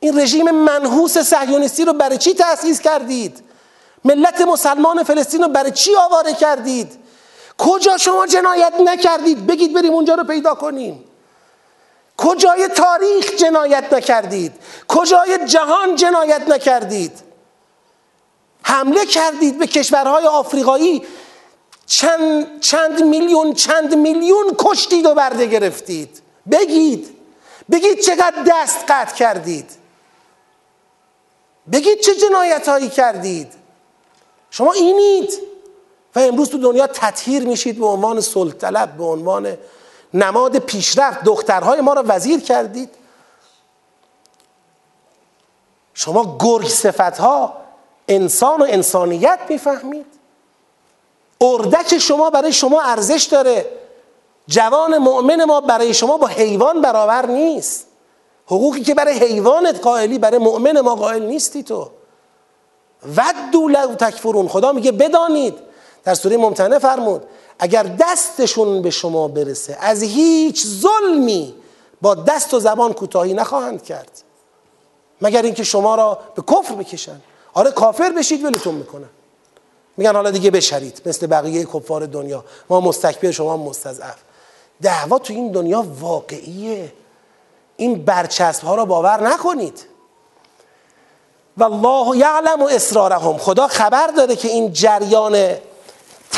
این 0.00 0.20
رژیم 0.20 0.50
منحوس 0.50 1.18
صهیونیستی 1.18 1.84
رو 1.84 1.92
برای 1.92 2.18
چی 2.18 2.34
تأسیس 2.34 2.80
کردید؟ 2.80 3.42
ملت 4.04 4.40
مسلمان 4.40 5.02
فلسطین 5.02 5.42
رو 5.42 5.48
برای 5.48 5.70
چی 5.70 5.96
آواره 5.96 6.34
کردید؟ 6.34 6.98
کجا 7.58 7.96
شما 7.96 8.26
جنایت 8.26 8.72
نکردید؟ 8.80 9.46
بگید 9.46 9.72
بریم 9.72 9.92
اونجا 9.92 10.14
رو 10.14 10.24
پیدا 10.24 10.54
کنیم. 10.54 11.04
کجای 12.20 12.68
تاریخ 12.68 13.36
جنایت 13.36 13.92
نکردید؟ 13.92 14.52
کجای 14.88 15.38
جهان 15.46 15.96
جنایت 15.96 16.48
نکردید؟ 16.48 17.12
حمله 18.62 19.06
کردید 19.06 19.58
به 19.58 19.66
کشورهای 19.66 20.26
آفریقایی؟ 20.26 21.02
چند, 21.86 22.60
چند 22.60 23.04
میلیون 23.04 23.54
چند 23.54 23.94
میلیون 23.94 24.54
کشتید 24.58 25.06
و 25.06 25.14
برده 25.14 25.46
گرفتید؟ 25.46 26.22
بگید. 26.52 27.16
بگید 27.70 28.00
چقدر 28.00 28.42
دست 28.46 28.78
قطع 28.88 29.14
کردید. 29.14 29.70
بگید 31.72 32.00
چه 32.00 32.14
جنایت 32.14 32.68
هایی 32.68 32.88
کردید. 32.88 33.52
شما 34.50 34.72
اینید. 34.72 35.30
و 36.14 36.18
امروز 36.18 36.48
تو 36.48 36.58
دنیا 36.58 36.86
تطهیر 36.86 37.42
میشید 37.46 37.78
به 37.78 37.86
عنوان 37.86 38.20
صلح 38.20 38.52
طلب 38.52 38.96
به 38.96 39.04
عنوان 39.04 39.56
نماد 40.14 40.58
پیشرفت 40.58 41.24
دخترهای 41.24 41.80
ما 41.80 41.92
را 41.92 42.04
وزیر 42.06 42.40
کردید. 42.40 42.90
شما 45.94 46.36
گرگ 46.40 46.68
صفت 46.68 47.18
ها 47.18 47.56
انسان 48.08 48.62
و 48.62 48.66
انسانیت 48.68 49.38
می‌فهمید. 49.48 50.06
اردک 51.40 51.98
شما 51.98 52.30
برای 52.30 52.52
شما 52.52 52.82
ارزش 52.82 53.22
داره. 53.22 53.66
جوان 54.48 54.98
مؤمن 54.98 55.44
ما 55.44 55.60
برای 55.60 55.94
شما 55.94 56.18
با 56.18 56.26
حیوان 56.26 56.80
برابر 56.80 57.26
نیست. 57.26 57.86
حقوقی 58.46 58.80
که 58.80 58.94
برای 58.94 59.18
حیوانت 59.18 59.80
قائلی 59.80 60.18
برای 60.18 60.38
مؤمن 60.38 60.80
ما 60.80 60.94
قائل 60.94 61.22
نیستی 61.22 61.62
تو. 61.62 61.90
ودو 63.16 63.68
لو 63.68 63.94
تکفرون. 63.94 64.48
خدا 64.48 64.72
میگه 64.72 64.92
بدانید. 64.92 65.58
در 66.04 66.14
سوره 66.14 66.36
ممتنه 66.36 66.78
فرمود. 66.78 67.26
اگر 67.60 67.82
دستشون 67.82 68.82
به 68.82 68.90
شما 68.90 69.28
برسه 69.28 69.78
از 69.80 70.02
هیچ 70.02 70.66
ظلمی 70.66 71.54
با 72.02 72.14
دست 72.14 72.54
و 72.54 72.60
زبان 72.60 72.92
کوتاهی 72.92 73.34
نخواهند 73.34 73.84
کرد. 73.84 74.22
مگر 75.20 75.42
اینکه 75.42 75.64
شما 75.64 75.94
را 75.94 76.18
به 76.34 76.42
کفر 76.42 76.74
بکشن. 76.74 77.20
آره 77.52 77.70
کافر 77.70 78.10
بشید 78.10 78.44
ولتون 78.44 78.74
می‌کنن 78.74 79.08
میگن 79.96 80.14
حالا 80.14 80.30
دیگه 80.30 80.50
بشرید 80.50 81.02
مثل 81.06 81.26
بقیه 81.26 81.64
کفار 81.64 82.06
دنیا. 82.06 82.44
ما 82.70 82.80
مستکبر 82.80 83.30
شما 83.30 83.56
مستضعف. 83.56 84.16
دعوا 84.82 85.18
تو 85.18 85.32
این 85.32 85.52
دنیا 85.52 85.84
واقعیه. 86.00 86.92
این 87.76 88.04
برچسب 88.04 88.64
ها 88.64 88.74
را 88.74 88.84
باور 88.84 89.28
نکنید. 89.28 89.84
و 91.56 91.64
الله 91.64 92.16
یعلم 92.16 92.62
و 92.62 92.66
اسرارهم. 92.66 93.38
خدا 93.38 93.68
خبر 93.68 94.06
داره 94.06 94.36
که 94.36 94.48
این 94.48 94.72
جریان 94.72 95.56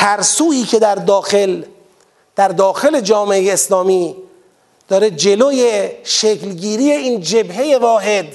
ترسویی 0.02 0.64
که 0.64 0.78
در 0.78 0.94
داخل 0.94 1.64
در 2.36 2.48
داخل 2.48 3.00
جامعه 3.00 3.52
اسلامی 3.52 4.16
داره 4.88 5.10
جلوی 5.10 5.90
شکلگیری 6.04 6.92
این 6.92 7.20
جبهه 7.20 7.78
واحد 7.78 8.26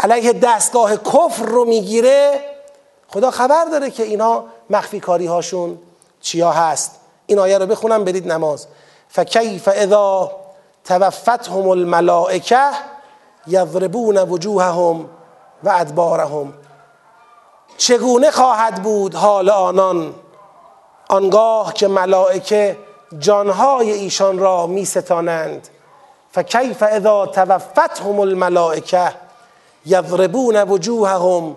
علیه 0.00 0.32
دستگاه 0.32 0.96
کفر 0.96 1.44
رو 1.44 1.64
می‌گیره. 1.64 2.40
خدا 3.08 3.30
خبر 3.30 3.64
داره 3.64 3.90
که 3.90 4.02
اینا 4.02 4.44
مخفی 4.70 5.00
کاری 5.00 5.26
هاشون 5.26 5.78
چیا 6.20 6.50
هست. 6.50 6.90
این 7.26 7.38
آیه 7.38 7.58
رو 7.58 7.66
بخونم 7.66 8.04
برید 8.04 8.32
نماز. 8.32 8.66
فکیف 9.08 9.68
اذا 9.72 10.32
توفتهم 10.84 11.68
الملائکه 11.68 12.70
یضربون 13.46 14.18
وجوههم 14.18 15.08
و 15.64 15.68
ادبارهم. 15.68 16.54
چگونه 17.76 18.30
خواهد 18.30 18.82
بود 18.82 19.14
حال 19.14 19.50
آنان 19.50 20.14
آنگاه 21.08 21.74
که 21.74 21.88
ملائکه 21.88 22.78
جانهای 23.18 23.90
ایشان 23.90 24.38
را 24.38 24.66
می 24.66 24.84
ستانند 24.84 25.68
فکیف 26.32 26.82
اذا 26.82 27.26
توفتهم 27.26 28.20
الملائکه 28.20 29.12
یضربون 29.86 30.62
وجوههم 30.62 31.56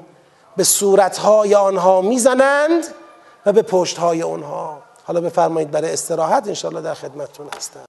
به 0.57 0.63
صورتهای 0.63 1.55
آنها 1.55 2.01
می‌زنند 2.01 2.87
و 3.45 3.51
به 3.53 3.61
پشتهای 3.61 4.23
آنها. 4.23 4.77
حالا 5.03 5.21
بفرمایید 5.21 5.71
برای 5.71 5.93
استراحت 5.93 6.47
انشاءالله 6.47 6.81
در 6.81 6.93
خدمتتون 6.93 7.47
هستم. 7.57 7.79